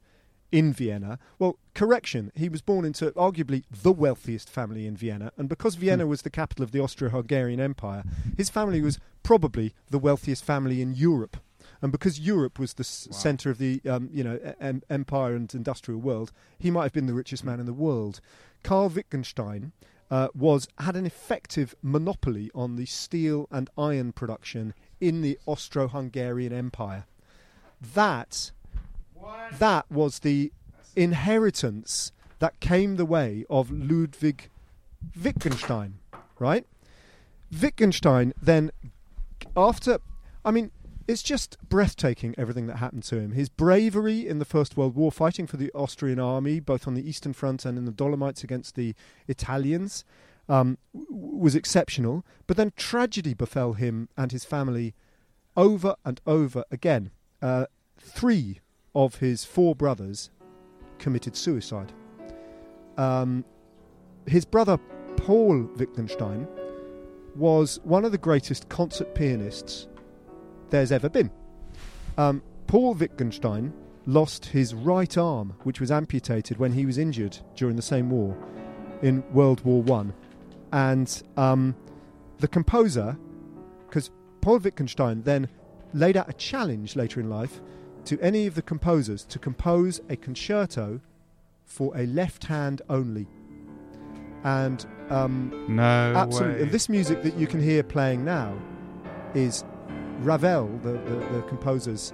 in 0.52 0.74
Vienna. 0.74 1.20
Well, 1.38 1.60
correction, 1.76 2.32
he 2.36 2.50
was 2.50 2.64
born 2.64 2.86
into 2.86 3.12
arguably 3.12 3.64
the 3.70 3.92
wealthiest 3.92 4.50
family 4.50 4.88
in 4.88 4.98
Vienna, 4.98 5.32
and 5.38 5.48
because 5.48 5.76
Vienna 5.76 6.06
hmm. 6.06 6.10
was 6.10 6.24
the 6.24 6.32
capital 6.32 6.64
of 6.64 6.72
the 6.72 6.80
Austro-Hungarian 6.80 7.60
Empire, 7.60 8.04
his 8.36 8.50
family 8.50 8.82
was 8.82 9.00
probably 9.22 9.76
the 9.92 10.00
wealthiest 10.00 10.44
family 10.44 10.82
in 10.82 10.96
Europe. 10.96 11.38
And 11.82 11.92
because 11.92 12.20
Europe 12.20 12.60
was 12.60 12.74
the 12.74 12.82
s 12.82 13.08
Wow. 13.10 13.18
centre 13.18 13.50
of 13.50 13.58
the 13.58 13.82
um, 13.86 14.10
you 14.12 14.24
know 14.24 14.38
em- 14.60 14.84
empire 14.90 15.36
and 15.36 15.54
industrial 15.54 16.00
world, 16.02 16.32
he 16.58 16.72
might 16.72 16.84
have 16.84 16.94
been 16.94 17.06
the 17.08 17.14
richest 17.14 17.44
man 17.44 17.60
in 17.60 17.66
the 17.66 17.74
world. 17.74 18.20
Karl 18.64 18.90
Wittgenstein 18.90 19.72
uh, 20.12 20.28
was 20.36 20.68
had 20.80 20.96
an 20.96 21.06
effective 21.06 21.76
monopoly 21.82 22.52
on 22.54 22.76
the 22.76 22.86
steel 22.86 23.48
and 23.52 23.70
iron 23.78 24.12
production 24.12 24.74
in 25.00 25.22
the 25.22 25.40
Austro-Hungarian 25.46 26.52
Empire. 26.52 27.06
That 27.96 28.52
that 29.60 29.86
was 29.90 30.20
the 30.20 30.52
inheritance 30.96 32.12
that 32.40 32.60
came 32.60 32.96
the 32.96 33.06
way 33.06 33.46
of 33.50 33.72
Ludwig 33.72 34.50
Wittgenstein, 35.22 36.00
right? 36.40 36.66
Wittgenstein 37.62 38.34
then, 38.42 38.72
after, 39.56 40.00
I 40.46 40.52
mean, 40.52 40.72
it's 41.10 41.24
just 41.24 41.58
breathtaking 41.68 42.36
everything 42.38 42.68
that 42.68 42.76
happened 42.76 43.02
to 43.02 43.20
him. 43.20 43.32
His 43.32 43.50
bravery 43.50 44.28
in 44.28 44.38
the 44.38 44.46
First 44.46 44.78
World 44.78 44.96
War, 44.96 45.12
fighting 45.12 45.48
for 45.48 45.58
the 45.58 45.72
Austrian 45.74 46.20
army, 46.20 46.60
both 46.60 46.88
on 46.88 46.94
the 46.94 47.10
Eastern 47.10 47.34
Front 47.34 47.66
and 47.66 47.80
in 47.80 47.86
the 47.86 47.92
Dolomites 47.92 48.44
against 48.44 48.76
the 48.76 48.94
Italians, 49.28 50.06
um, 50.48 50.78
was 51.10 51.56
exceptional. 51.56 52.24
But 52.46 52.58
then 52.58 52.74
tragedy 52.76 53.34
befell 53.34 53.74
him 53.74 54.08
and 54.16 54.32
his 54.32 54.46
family 54.46 54.94
over 55.58 55.96
and 56.06 56.22
over 56.28 56.64
again. 56.70 57.10
Uh, 57.42 57.66
three 57.98 58.60
of 58.94 59.16
his 59.16 59.44
four 59.44 59.74
brothers 59.74 60.30
committed 61.00 61.36
suicide. 61.36 61.92
Um, 63.00 63.44
his 64.28 64.46
brother 64.46 64.78
Paul 65.18 65.68
Wittgenstein 65.76 66.48
was 67.36 67.80
one 67.84 68.06
of 68.06 68.12
the 68.12 68.20
greatest 68.20 68.70
concert 68.70 69.16
pianists 69.16 69.88
there's 70.70 70.92
ever 70.92 71.10
been. 71.10 71.32
Um, 72.18 72.42
Paul 72.68 72.94
Wittgenstein 72.94 73.74
lost 74.06 74.46
his 74.46 74.74
right 74.74 75.18
arm, 75.18 75.54
which 75.64 75.80
was 75.80 75.92
amputated 75.92 76.58
when 76.58 76.74
he 76.74 76.86
was 76.86 76.98
injured 76.98 77.38
during 77.56 77.76
the 77.76 77.82
same 77.82 78.10
war 78.10 78.38
in 79.02 79.24
World 79.34 79.64
War 79.64 79.82
One, 79.82 80.14
and 80.72 81.24
um, 81.38 81.76
the 82.40 82.48
composer, 82.48 83.18
because 83.88 84.12
Paul 84.42 84.60
Wittgenstein 84.60 85.22
then 85.24 85.48
laid 85.94 86.18
out 86.18 86.30
a 86.30 86.34
challenge 86.34 86.96
later 86.96 87.20
in 87.20 87.30
life 87.30 87.62
to 88.06 88.20
any 88.22 88.48
of 88.48 88.56
the 88.56 88.62
composers 88.62 89.26
to 89.26 89.40
compose 89.40 90.02
a 90.10 90.16
concerto 90.16 91.00
for 91.66 91.96
a 91.96 92.06
left 92.08 92.46
hand 92.46 92.82
only. 92.90 93.28
And 94.44 94.86
um, 95.10 95.66
no 95.68 95.84
absolutely, 96.16 96.56
way. 96.56 96.62
and 96.64 96.72
this 96.72 96.90
music 96.90 97.24
that 97.24 97.36
you 97.36 97.46
can 97.46 97.62
hear 97.62 97.84
playing 97.84 98.24
now 98.24 98.58
is 99.34 99.64
Ravel, 100.20 100.68
the, 100.84 100.92
the, 100.92 101.16
the 101.34 101.42
composer's 101.48 102.14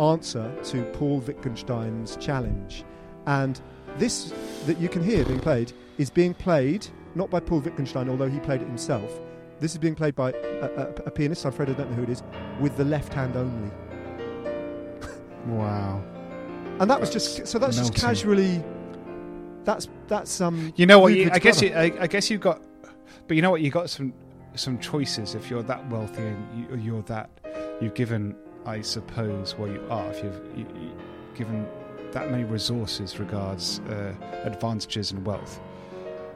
answer 0.00 0.54
to 0.64 0.82
Paul 0.92 1.20
Wittgenstein's 1.20 2.16
challenge. 2.16 2.84
And 3.26 3.60
this 3.96 4.32
that 4.66 4.78
you 4.78 4.88
can 4.88 5.02
hear 5.02 5.24
being 5.24 5.40
played 5.40 5.72
is 5.98 6.10
being 6.10 6.34
played 6.34 6.86
not 7.14 7.30
by 7.30 7.40
Paul 7.40 7.60
Wittgenstein, 7.60 8.08
although 8.08 8.28
he 8.28 8.40
played 8.40 8.60
it 8.60 8.66
himself. 8.66 9.20
This 9.60 9.72
is 9.72 9.78
being 9.78 9.94
played 9.94 10.16
by 10.16 10.32
a, 10.32 10.64
a, 10.64 10.88
a 11.06 11.10
pianist, 11.10 11.44
I'm 11.46 11.52
afraid 11.52 11.70
I 11.70 11.74
don't 11.74 11.90
know 11.90 11.96
who 11.96 12.02
it 12.02 12.08
is, 12.08 12.22
with 12.60 12.76
the 12.76 12.84
left 12.84 13.14
hand 13.14 13.36
only. 13.36 13.70
wow. 15.46 16.02
And 16.80 16.90
that 16.90 17.00
was 17.00 17.10
just 17.10 17.46
so 17.46 17.58
that's 17.58 17.76
just 17.76 17.94
casually. 17.94 18.62
That's 19.62 19.88
that's 20.08 20.40
um. 20.40 20.72
You 20.76 20.86
know 20.86 20.98
what? 20.98 21.12
You, 21.14 21.30
I 21.32 21.38
guess 21.38 21.62
you, 21.62 21.72
I, 21.72 21.92
I 22.00 22.06
guess 22.08 22.30
you've 22.30 22.40
got, 22.40 22.62
but 23.28 23.36
you 23.36 23.42
know 23.42 23.52
what? 23.52 23.60
You 23.60 23.70
got 23.70 23.88
some 23.90 24.12
some 24.54 24.78
choices 24.78 25.34
if 25.34 25.50
you're 25.50 25.62
that 25.62 25.88
wealthy 25.90 26.22
and 26.22 26.68
you, 26.70 26.76
you're 26.76 27.02
that 27.02 27.30
you've 27.80 27.94
given, 27.94 28.36
I 28.66 28.80
suppose, 28.80 29.56
well 29.56 29.70
you 29.70 29.84
are 29.90 30.10
if 30.10 30.22
you've 30.22 30.40
you, 30.56 30.66
you, 30.80 30.92
given 31.34 31.66
that 32.12 32.30
many 32.30 32.44
resources 32.44 33.18
regards 33.18 33.80
uh, 33.80 34.14
advantages 34.44 35.10
and 35.12 35.24
wealth. 35.26 35.60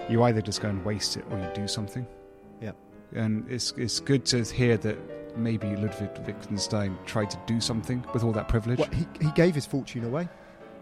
You 0.08 0.22
either 0.24 0.42
just 0.42 0.60
go 0.60 0.68
and 0.68 0.84
waste 0.84 1.16
it 1.16 1.24
or 1.30 1.38
you 1.38 1.48
do 1.54 1.68
something. 1.68 2.06
Yeah. 2.60 2.72
And 3.14 3.48
it's 3.50 3.72
it's 3.76 4.00
good 4.00 4.24
to 4.26 4.42
hear 4.42 4.76
that 4.78 4.98
maybe 5.36 5.76
Ludwig 5.76 6.10
Wittgenstein 6.26 6.98
tried 7.06 7.30
to 7.30 7.38
do 7.46 7.60
something 7.60 8.04
with 8.12 8.24
all 8.24 8.32
that 8.32 8.48
privilege. 8.48 8.78
Well, 8.78 8.90
he 8.90 9.06
he 9.20 9.30
gave 9.32 9.54
his 9.54 9.66
fortune 9.66 10.04
away. 10.04 10.28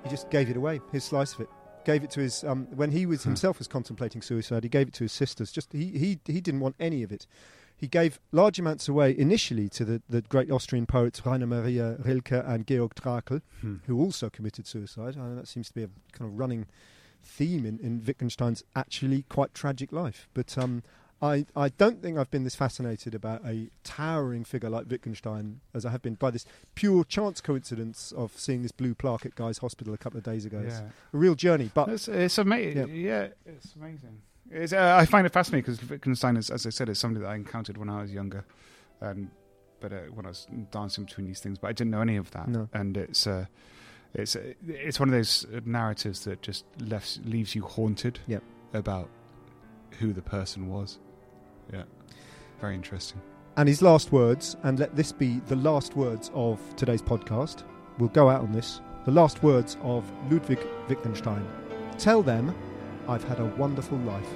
He 0.03 0.11
just 0.11 0.31
gave 0.31 0.49
it 0.49 0.57
away. 0.57 0.81
His 0.93 1.05
slice 1.05 1.35
of 1.35 1.41
it. 1.41 1.49
Gave 1.93 2.03
it 2.05 2.11
to 2.11 2.21
his 2.21 2.43
um, 2.45 2.67
when 2.75 2.91
he 2.91 3.07
was 3.07 3.23
Hmm. 3.23 3.31
himself 3.31 3.59
was 3.59 3.69
contemplating 3.69 4.21
suicide. 4.23 4.65
He 4.65 4.69
gave 4.69 4.89
it 4.89 4.95
to 4.95 5.05
his 5.05 5.13
sisters. 5.13 5.53
Just 5.53 5.73
he 5.73 5.87
he 6.03 6.19
he 6.27 6.41
didn't 6.41 6.61
want 6.61 6.75
any 6.81 7.05
of 7.05 7.13
it. 7.13 7.27
He 7.77 7.87
gave 7.87 8.19
large 8.33 8.59
amounts 8.59 8.89
away 8.89 9.17
initially 9.17 9.69
to 9.69 9.85
the, 9.85 10.03
the 10.09 10.23
great 10.23 10.51
Austrian 10.51 10.87
poets 10.87 11.25
Rainer 11.27 11.47
Maria 11.47 11.97
Rilke 12.05 12.33
and 12.53 12.67
Georg 12.67 12.95
Trakl, 12.95 13.41
Hmm. 13.61 13.77
who 13.87 14.01
also 14.01 14.29
committed 14.31 14.67
suicide. 14.67 15.15
And 15.17 15.39
that 15.39 15.47
seems 15.47 15.69
to 15.69 15.75
be 15.75 15.85
a 15.85 15.91
kind 16.13 16.29
of 16.31 16.39
running 16.39 16.67
theme 17.23 17.65
in, 17.67 17.79
in 17.81 18.03
Wittgenstein's 18.05 18.65
actually 18.75 19.23
quite 19.29 19.53
tragic 19.55 19.93
life. 19.93 20.29
But 20.35 20.57
um, 20.59 20.83
I, 21.23 21.47
I 21.57 21.71
don't 21.71 22.03
think 22.03 22.19
I've 22.19 22.31
been 22.31 22.45
this 22.45 22.55
fascinated 22.55 23.15
about 23.15 23.43
a 23.47 23.71
towering 23.85 24.45
figure 24.45 24.69
like 24.69 24.91
Wittgenstein 24.91 25.61
as 25.73 25.87
I 25.87 25.91
have 25.91 26.03
been 26.03 26.15
by 26.15 26.31
this 26.31 26.45
pure 26.75 27.05
chance 27.05 27.41
coincidence 27.41 28.13
of 28.13 28.39
seeing 28.39 28.61
this 28.63 28.73
blue 28.73 28.95
plaque 28.95 29.25
at 29.25 29.35
Guy's 29.35 29.59
Hospital 29.59 29.95
a 29.95 29.99
couple 29.99 30.19
of 30.19 30.25
days 30.25 30.45
ago. 30.45 30.59
It's 30.65 30.75
Yeah. 30.75 30.89
a 31.15 31.17
real 31.17 31.35
journey. 31.35 31.71
But 31.73 31.89
It's, 31.89 32.07
it's 32.07 32.37
amazing. 32.37 32.89
Yeah. 32.95 32.95
Yeah. 32.95 33.29
it's 33.47 33.75
amazing. 33.75 34.21
It's, 34.51 34.73
uh, 34.75 34.97
I 35.01 35.07
find 35.07 35.27
it 35.27 35.33
fascinating 35.33 35.73
because 35.75 35.89
Wittgenstein, 35.89 36.37
is, 36.37 36.51
as 36.51 36.67
I 36.67 36.71
said, 36.71 36.89
is 36.91 36.99
somebody 36.99 37.25
that 37.25 37.31
I 37.31 37.35
encountered 37.35 37.79
when 37.79 37.89
I 37.89 38.03
was 38.03 38.13
younger, 38.13 38.45
and 39.01 39.31
but 39.81 39.93
uh, 39.93 40.01
when 40.15 40.25
I 40.25 40.29
was 40.29 40.47
dancing 40.71 41.05
between 41.05 41.27
these 41.27 41.41
things, 41.41 41.59
but 41.59 41.69
I 41.69 41.73
didn't 41.73 41.91
know 41.91 42.01
any 42.01 42.17
of 42.17 42.31
that. 42.31 42.47
No. 42.49 42.69
And 42.73 42.97
it's 42.97 43.27
uh, 43.27 43.47
it's 44.15 44.37
uh, 44.37 44.53
it's 44.69 45.01
one 45.01 45.09
of 45.09 45.15
those 45.15 45.47
narratives 45.65 46.25
that 46.27 46.43
just 46.43 46.65
left 46.81 47.19
leaves 47.25 47.55
you 47.57 47.63
haunted. 47.63 48.21
Yep. 48.29 48.43
About 48.73 49.09
who 49.99 50.13
the 50.13 50.23
person 50.23 50.69
was. 50.69 50.99
Yeah. 51.73 51.85
Very 52.61 52.75
interesting. 52.75 53.21
and 53.59 53.69
his 53.69 53.81
last 53.81 54.13
words, 54.13 54.57
and 54.65 54.79
let 54.79 54.95
this 54.95 55.13
be 55.13 55.41
the 55.47 55.57
last 55.57 55.97
words 55.97 56.31
of 56.35 56.61
today's 56.77 57.01
podcast. 57.03 57.65
We'll 57.99 58.11
go 58.11 58.29
out 58.29 58.43
on 58.43 58.53
this. 58.53 58.81
The 59.07 59.11
last 59.13 59.43
words 59.43 59.77
of 59.83 60.05
Ludwig 60.31 60.67
Wittgenstein. 60.89 61.47
Tell 61.99 62.23
them 62.23 62.55
I've 63.09 63.25
had 63.25 63.41
a 63.41 63.47
wonderful 63.57 63.97
life. 63.99 64.29